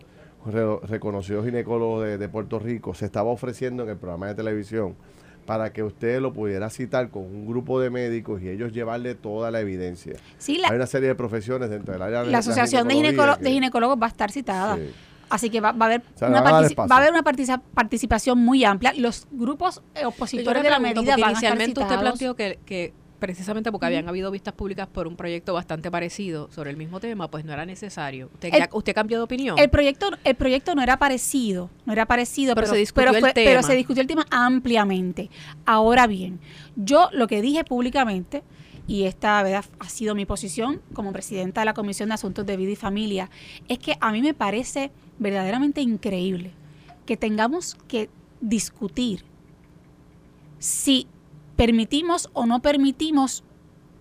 re- 0.46 0.78
reconocido 0.88 1.44
ginecólogo 1.44 2.02
de, 2.02 2.18
de 2.18 2.30
Puerto 2.30 2.60
Rico, 2.60 2.94
se 2.94 3.06
estaba 3.06 3.30
ofreciendo 3.30 3.84
en 3.84 3.90
el 3.90 3.98
programa 3.98 4.28
de 4.28 4.36
televisión 4.36 4.96
para 5.46 5.74
que 5.74 5.84
usted 5.84 6.22
lo 6.22 6.32
pudiera 6.32 6.70
citar 6.70 7.10
con 7.10 7.24
un 7.24 7.46
grupo 7.46 7.80
de 7.82 7.90
médicos 7.90 8.42
y 8.42 8.48
ellos 8.50 8.72
llevarle 8.72 9.14
toda 9.16 9.52
la 9.52 9.60
evidencia. 9.60 10.14
Sí, 10.38 10.58
la, 10.58 10.70
Hay 10.70 10.76
una 10.78 10.88
serie 10.88 11.10
de 11.10 11.16
profesiones 11.16 11.70
dentro 11.70 11.92
del 11.94 12.02
área 12.02 12.24
de 12.24 12.32
la 12.32 12.38
Asociación 12.38 12.88
de, 12.88 12.94
ginecolo- 12.96 13.38
que- 13.38 13.44
de 13.44 13.52
Ginecólogos 13.52 13.98
va 14.02 14.06
a 14.06 14.10
estar 14.10 14.32
citada. 14.32 14.78
Sí. 14.78 14.90
Así 15.30 15.50
que 15.50 15.60
va, 15.62 15.72
va 15.72 15.86
a 15.86 15.90
haber 15.90 16.04
sea, 16.16 16.28
una 16.30 16.42
va 16.42 16.50
a 16.50 16.98
haber 16.98 17.12
una 17.12 17.24
partici- 17.24 17.60
participación 17.74 18.38
muy 18.40 18.64
amplia. 18.64 18.94
Los 18.96 19.28
grupos 19.32 19.82
eh, 19.96 20.06
opositores 20.06 20.62
de 20.64 20.70
la 20.70 20.80
medida 20.80 21.02
van 21.02 21.10
a 21.10 21.14
estar 21.16 21.32
inicialmente 21.32 21.72
usted 21.72 21.84
citados. 21.86 22.02
planteó 22.04 22.36
que, 22.36 22.60
que 22.66 22.94
precisamente 23.24 23.72
porque 23.72 23.86
habían 23.86 24.10
habido 24.10 24.30
vistas 24.32 24.54
públicas 24.54 24.86
por 24.86 25.08
un 25.08 25.16
proyecto 25.16 25.54
bastante 25.54 25.90
parecido 25.90 26.52
sobre 26.52 26.72
el 26.72 26.76
mismo 26.76 27.00
tema, 27.00 27.30
pues 27.32 27.46
no 27.46 27.54
era 27.54 27.66
necesario. 27.66 28.30
¿Usted, 28.34 28.50
El- 28.54 28.60
ya- 28.60 28.70
usted 28.74 28.94
cambió 28.94 29.18
de 29.18 29.24
opinión? 29.24 29.58
El 29.58 29.70
proyecto, 29.70 30.10
el 30.26 30.36
proyecto 30.36 30.76
no 30.76 30.82
era 30.84 30.98
parecido, 31.00 31.70
no 31.86 31.94
era 31.94 32.06
parecido, 32.06 32.54
Pero 32.54 32.66
pero, 32.66 32.74
se 32.74 32.80
discutió 32.80 33.06
pero 33.12 33.16
el 33.18 33.22
fue- 33.22 33.34
tema. 33.34 33.50
pero 33.50 33.64
se 33.64 33.76
discutió 33.78 34.02
el 34.02 34.08
tema 34.08 34.26
ampliamente. 34.30 35.30
Ahora 35.66 36.06
bien, 36.06 36.42
yo 36.76 37.08
lo 37.14 37.28
que 37.28 37.42
dije 37.42 37.64
públicamente, 37.64 38.44
y 38.88 39.04
esta 39.04 39.42
¿verdad? 39.42 39.64
ha 39.80 39.88
sido 39.88 40.16
mi 40.16 40.26
posición 40.26 40.82
como 40.94 41.14
presidenta 41.14 41.62
de 41.62 41.66
la 41.66 41.74
Comisión 41.74 42.10
de 42.10 42.16
Asuntos 42.16 42.46
de 42.46 42.58
Vida 42.58 42.72
y 42.72 42.76
Familia, 42.76 43.30
es 43.70 43.80
que 43.80 43.96
a 44.02 44.12
mí 44.12 44.22
me 44.22 44.34
parece 44.34 44.92
verdaderamente 45.18 45.80
increíble 45.80 46.52
que 47.06 47.16
tengamos 47.16 47.78
que 47.88 48.10
discutir 48.42 49.24
si 50.60 51.08
permitimos 51.56 52.30
o 52.34 52.46
no 52.46 52.62
permitimos 52.62 53.44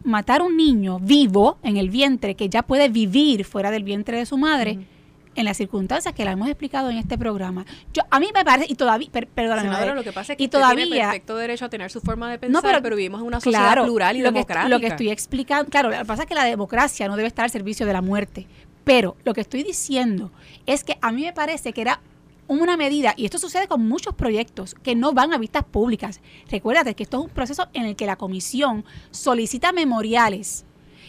matar 0.05 0.43
un 0.43 0.57
niño 0.57 0.99
vivo 1.01 1.59
en 1.63 1.77
el 1.77 1.91
vientre 1.91 2.35
que 2.35 2.49
ya 2.49 2.63
puede 2.63 2.89
vivir 2.89 3.45
fuera 3.45 3.71
del 3.71 3.85
vientre 3.85 4.17
de 4.19 4.27
su 4.27 4.37
madre 4.39 4.87
en 5.35 5.45
las 5.47 5.57
circunstancias 5.57 6.13
que 6.13 6.25
la 6.27 6.33
hemos 6.33 6.49
explicado 6.49 6.91
en 6.91 6.99
este 6.99 7.17
programa. 7.17 7.65
Yo 7.95 8.03
a 8.11 8.21
mí 8.21 8.29
me 8.35 8.45
parece 8.45 8.71
y 8.71 8.75
todavía 8.75 9.09
per- 9.11 9.29
perdóname, 9.29 9.63
Senadora, 9.69 9.95
lo 9.95 10.03
que 10.05 10.13
pasa 10.13 10.33
es 10.33 10.37
que 10.37 10.43
y 10.43 10.47
usted 10.47 10.59
todavía 10.59 10.85
tiene 10.85 11.01
perfecto 11.01 11.37
derecho 11.37 11.65
a 11.65 11.69
tener 11.71 11.91
su 11.91 12.01
forma 12.01 12.31
de 12.31 12.39
pensar, 12.39 12.53
No, 12.63 12.69
pero, 12.69 12.83
pero- 12.83 12.97
vivimos 12.97 13.21
en 13.23 13.27
una 13.29 13.41
sociedad 13.41 13.65
Claro, 13.65 13.85
plural 13.85 14.17
y 14.17 14.21
lo 14.21 14.29
que, 14.31 14.35
democrática. 14.35 14.69
lo 14.69 14.81
que 14.81 14.87
estoy 14.89 15.11
explicando, 15.11 15.71
claro, 15.71 15.91
lo 15.91 15.99
que 15.99 16.05
pasa 16.05 16.23
es 16.25 16.29
que 16.29 16.35
la 16.35 16.45
democracia 16.45 17.09
no 17.09 17.17
debe 17.17 17.29
estar 17.29 17.45
al 17.45 17.51
servicio 17.51 17.87
de 17.87 17.93
la 17.95 18.03
muerte, 18.03 18.47
pero 18.85 19.17
lo 19.25 19.33
que 19.33 19.41
estoy 19.41 19.63
diciendo 19.63 20.31
es 20.67 20.85
que 20.85 20.99
a 21.01 21.13
mí 21.13 21.23
me 21.23 21.33
parece 21.33 21.73
que 21.73 21.81
era 21.81 22.01
una 22.49 22.77
medida, 22.77 23.15
y 23.17 23.25
esto 23.25 23.39
sucede 23.39 23.69
con 23.69 23.87
muchos 23.89 24.15
proyectos 24.15 24.75
que 24.75 24.95
no 24.95 25.13
van 25.13 25.33
a 25.33 25.39
vistas 25.39 25.65
públicas. 25.65 26.21
Recuérdate 26.51 26.95
que 26.95 27.05
esto 27.05 27.19
es 27.19 27.25
un 27.25 27.31
proceso 27.31 27.69
en 27.73 27.87
el 27.87 27.97
que 27.97 28.07
la 28.07 28.17
comisión 28.17 28.85
solicita 29.11 29.73
memoriales 29.73 30.65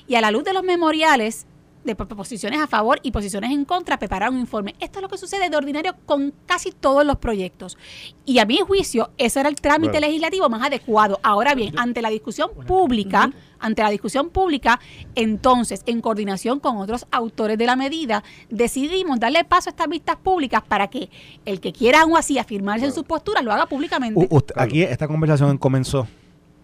y 0.08 0.16
a 0.16 0.22
la 0.22 0.32
luz 0.32 0.44
de 0.44 0.54
los 0.54 0.64
memoriales 0.64 1.46
de 1.84 1.96
po- 1.96 2.08
posiciones 2.08 2.60
a 2.60 2.68
favor 2.68 3.00
y 3.04 3.12
posiciones 3.12 3.52
en 3.52 3.66
contra, 3.66 3.98
preparar 4.00 4.30
un 4.32 4.40
informe. 4.40 4.76
Esto 4.80 5.00
es 5.00 5.04
lo 5.04 5.10
que 5.10 5.18
sucede 5.18 5.50
de 5.50 5.58
ordinario 5.58 5.96
con 6.06 6.34
casi 6.46 6.72
todos 6.72 7.06
los 7.06 7.18
proyectos. 7.18 7.78
Y 8.26 8.40
a 8.40 8.46
mi 8.46 8.58
juicio, 8.60 9.12
ese 9.18 9.40
era 9.40 9.50
el 9.50 9.56
trámite 9.56 9.94
Bueno. 9.94 10.08
legislativo 10.08 10.50
más 10.50 10.62
adecuado. 10.66 11.20
Ahora 11.24 11.56
bien, 11.56 11.78
ante 11.78 12.02
la 12.02 12.10
discusión 12.10 12.52
pública, 12.66 13.32
ante 13.60 13.82
la 13.82 13.90
discusión 13.90 14.30
pública, 14.30 14.80
entonces, 15.16 15.84
en 15.86 16.02
coordinación 16.02 16.60
con 16.60 16.78
otros 16.78 17.06
autores 17.12 17.58
de 17.58 17.66
la 17.66 17.76
medida, 17.76 18.24
decidimos 18.50 19.20
darle 19.20 19.44
paso 19.44 19.70
a 19.70 19.72
estas 19.72 19.88
vistas 19.88 20.16
públicas 20.18 20.62
para 20.68 20.88
que 20.88 21.10
el 21.46 21.60
que 21.60 21.72
quiera 21.74 22.02
aún 22.02 22.18
así 22.18 22.38
afirmarse 22.38 22.86
en 22.86 22.92
sus 22.92 23.04
posturas 23.04 23.44
lo 23.44 23.52
haga 23.52 23.66
públicamente. 23.66 24.20
U- 24.30 24.38
usted- 24.38 24.56
aquí 24.58 24.84
esta 24.84 25.08
conversación 25.08 25.58
comenzó 25.58 26.08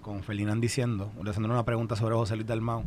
con 0.01 0.23
Ferdinand 0.23 0.61
diciendo, 0.61 1.11
le 1.23 1.29
haciendo 1.29 1.49
una 1.53 1.63
pregunta 1.65 1.95
sobre 1.95 2.15
José 2.15 2.35
Luis 2.35 2.47
Dalmau, 2.47 2.83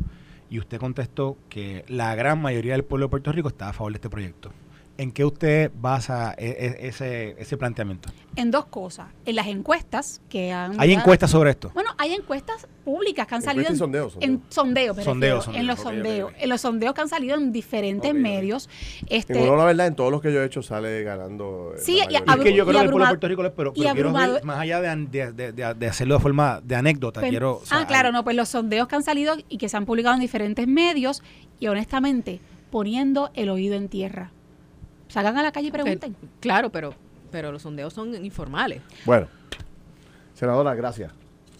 y 0.53 0.59
usted 0.59 0.77
contestó 0.77 1.35
que 1.49 1.83
la 1.87 2.13
gran 2.13 2.39
mayoría 2.39 2.73
del 2.73 2.83
pueblo 2.83 3.07
de 3.07 3.09
Puerto 3.09 3.31
Rico 3.31 3.47
está 3.47 3.69
a 3.69 3.73
favor 3.73 3.91
de 3.91 3.97
este 3.97 4.11
proyecto. 4.11 4.51
¿En 4.95 5.11
qué 5.11 5.25
usted 5.25 5.71
basa 5.73 6.35
e- 6.37 6.77
e- 6.81 6.87
ese, 6.87 7.35
ese 7.39 7.57
planteamiento? 7.57 8.09
en 8.35 8.49
dos 8.49 8.65
cosas. 8.65 9.07
En 9.25 9.35
las 9.35 9.45
encuestas 9.45 10.19
que 10.27 10.51
han... 10.51 10.79
¿Hay 10.79 10.91
encuestas 10.91 11.29
sobre 11.29 11.51
esto? 11.51 11.69
Bueno, 11.75 11.91
hay 11.99 12.13
encuestas 12.13 12.67
públicas 12.83 13.27
que 13.27 13.35
han 13.35 13.41
salido 13.43 13.69
en, 13.69 13.77
sondeos, 13.77 14.13
sondeos. 14.13 14.27
en 14.27 14.41
sondeo, 14.49 14.93
me 14.95 15.03
Sondeo, 15.03 15.35
refiero, 15.35 15.41
sondeo. 15.43 15.61
en 15.61 15.67
los 15.67 15.79
sondeos, 15.79 16.33
en 16.39 16.49
los 16.49 16.61
sondeos 16.61 16.93
que 16.95 17.01
han 17.01 17.09
salido 17.09 17.35
en 17.37 17.51
diferentes 17.51 18.13
medios. 18.15 18.69
Este, 19.07 19.33
En 19.33 19.43
honor 19.43 19.55
a 19.55 19.57
la 19.59 19.65
verdad, 19.65 19.87
en 19.87 19.95
todos 19.95 20.11
los 20.11 20.19
que 20.21 20.33
yo 20.33 20.41
he 20.41 20.45
hecho 20.45 20.63
sale 20.63 21.03
ganando. 21.03 21.73
Sí, 21.77 21.99
y. 22.09 22.15
Es 22.15 22.21
que 22.21 22.25
yo 22.25 22.33
creo 22.33 22.43
que 22.43 22.51
el 22.55 22.63
pueblo 22.65 22.73
de 22.73 22.79
abrumado- 22.87 23.09
Puerto 23.09 23.27
Rico 23.27 23.41
lo 23.43 23.47
es, 23.49 23.53
pero, 23.55 23.71
y 23.75 23.81
pero 23.81 23.93
quiero 23.93 24.13
ver, 24.13 24.43
más 24.43 24.59
allá 24.59 24.81
de, 24.81 24.87
an- 24.89 25.11
de- 25.11 25.31
de- 25.31 25.51
de- 25.51 25.73
de 25.75 25.87
hacerlo 25.87 26.15
de 26.15 26.19
forma 26.21 26.59
de 26.63 26.75
anécdota, 26.75 27.21
Pen- 27.21 27.29
quiero... 27.29 27.57
o 27.57 27.65
sea, 27.65 27.81
ah, 27.81 27.87
claro, 27.87 28.07
hay- 28.07 28.13
no, 28.13 28.23
pues 28.23 28.35
los 28.35 28.49
sondeos 28.49 28.87
que 28.87 28.95
han 28.95 29.03
salido 29.03 29.35
y 29.47 29.57
que 29.59 29.69
se 29.69 29.77
han 29.77 29.85
publicado 29.85 30.15
en 30.15 30.21
diferentes 30.21 30.67
medios 30.67 31.21
y 31.59 31.67
honestamente 31.67 32.39
poniendo 32.71 33.29
el 33.35 33.49
oído 33.49 33.75
en 33.75 33.89
tierra. 33.89 34.31
Salgan 35.13 35.37
a 35.37 35.43
la 35.43 35.51
calle 35.51 35.67
y 35.67 35.71
pregunten. 35.71 36.15
Claro, 36.39 36.71
pero, 36.71 36.95
pero 37.29 37.51
los 37.51 37.61
sondeos 37.61 37.93
son 37.93 38.25
informales. 38.25 38.81
Bueno, 39.05 39.27
senadora, 40.33 40.73
gracias. 40.73 41.11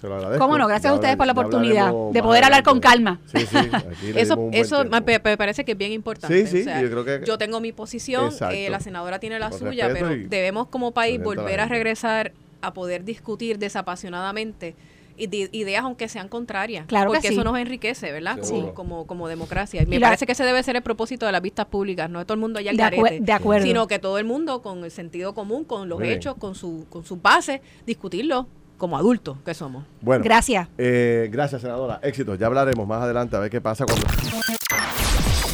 Se 0.02 0.08
lo 0.08 0.16
agradezco. 0.16 0.44
Cómo 0.44 0.58
no, 0.58 0.66
gracias 0.66 0.86
Ya 0.86 0.90
a 0.90 0.94
ustedes 0.96 1.16
por 1.16 1.28
la 1.28 1.34
oportunidad 1.34 1.94
de 2.12 2.24
poder 2.24 2.46
hablar 2.46 2.64
con 2.64 2.80
calma. 2.80 3.20
Sí, 3.28 3.46
sí. 3.46 3.58
aquí 3.58 4.12
Eso, 4.16 4.50
eso 4.52 4.84
me, 4.86 5.20
parece 5.20 5.64
que 5.64 5.74
es 5.74 5.78
bien 5.78 5.92
importante. 5.92 6.48
Sí, 6.48 6.52
sí, 6.52 6.62
O 6.62 6.64
sea, 6.64 6.82
yo 6.82 6.90
creo 6.90 7.06
que- 7.06 7.26
yo 7.28 7.38
tengo 7.38 7.62
mi 7.62 7.72
posición, 7.72 8.34
eh, 8.52 8.72
la 8.72 8.80
senadora 8.80 9.20
tiene 9.20 9.38
la 9.38 9.52
suya, 9.52 9.88
pero 9.94 10.10
debemos 10.10 10.68
como 10.70 10.92
país 10.92 11.22
volver 11.22 11.60
a 11.60 11.68
regresar 11.68 12.32
a 12.62 12.74
poder 12.74 13.04
discutir 13.04 13.60
desapasionadamente 13.60 14.76
ideas 15.18 15.84
aunque 15.84 16.08
sean 16.10 16.28
contrarias. 16.30 16.86
Claro 16.88 17.12
que 17.12 17.18
porque 17.18 17.28
sí. 17.30 17.34
eso 17.36 17.44
nos 17.44 17.58
enriquece, 17.58 18.12
¿verdad? 18.12 18.34
Como, 18.36 18.46
Seguro. 18.46 18.74
como, 18.74 19.08
como 19.08 19.28
democracia. 19.28 19.84
Y 19.84 19.86
me 19.86 19.96
Y 19.96 20.00
la- 20.00 20.08
parece 20.08 20.26
que 20.26 20.32
ese 20.32 20.44
debe 20.44 20.62
ser 20.64 20.76
el 20.76 20.82
propósito 20.82 21.26
de 21.26 21.32
las 21.32 21.42
vistas 21.42 21.66
públicas, 21.68 22.10
no 22.10 22.20
de 22.20 22.26
todo 22.26 22.34
el 22.36 22.40
mundo 22.40 22.60
allá 22.60 22.72
al 22.72 22.78
De, 22.78 22.84
acue- 22.84 23.04
garete, 23.04 23.24
de 23.26 23.32
acuerdo. 23.34 23.66
sino 23.66 23.88
que 23.88 24.00
todo 24.00 24.18
el 24.18 24.26
mundo 24.26 24.62
con 24.62 24.84
el 24.84 24.92
sentido 24.92 25.34
común, 25.34 25.64
con 25.66 25.90
los 25.90 26.00
bien. 26.00 26.14
hechos, 26.14 26.36
con 26.38 26.56
su 26.56 26.86
con 26.90 27.06
sus 27.06 27.22
bases, 27.22 27.62
discutirlo 27.86 28.48
como 28.84 28.98
adultos 28.98 29.38
que 29.46 29.54
somos. 29.54 29.86
Bueno, 30.02 30.26
Gracias. 30.26 30.68
eh, 30.78 31.30
gracias, 31.32 31.62
senadora. 31.62 32.02
Éxito. 32.04 32.36
Ya 32.36 32.48
hablaremos 32.48 32.86
más 32.86 33.02
adelante 33.02 33.34
a 33.38 33.40
ver 33.40 33.50
qué 33.50 33.62
pasa 33.62 33.86
cuando. 33.86 34.06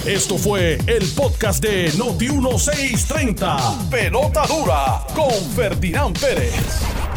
Esto 0.04 0.36
fue 0.40 0.80
el 0.88 1.08
podcast 1.16 1.62
de 1.64 1.92
Noti1630. 1.92 3.90
Pelota 3.92 4.48
dura 4.48 5.04
con 5.14 5.32
Ferdinand 5.56 6.20
Pérez. 6.20 6.56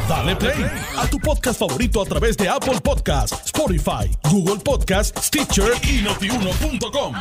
Dale 0.06 0.36
play 0.36 0.66
a 0.98 1.06
tu 1.06 1.18
podcast 1.18 1.58
favorito 1.58 2.02
a 2.02 2.04
través 2.04 2.36
de 2.36 2.46
Apple 2.46 2.78
Podcasts, 2.82 3.46
Spotify, 3.46 4.10
Google 4.30 4.60
Podcasts, 4.62 5.28
Stitcher 5.28 5.72
y 5.82 6.02
notiuno.com. 6.02 7.14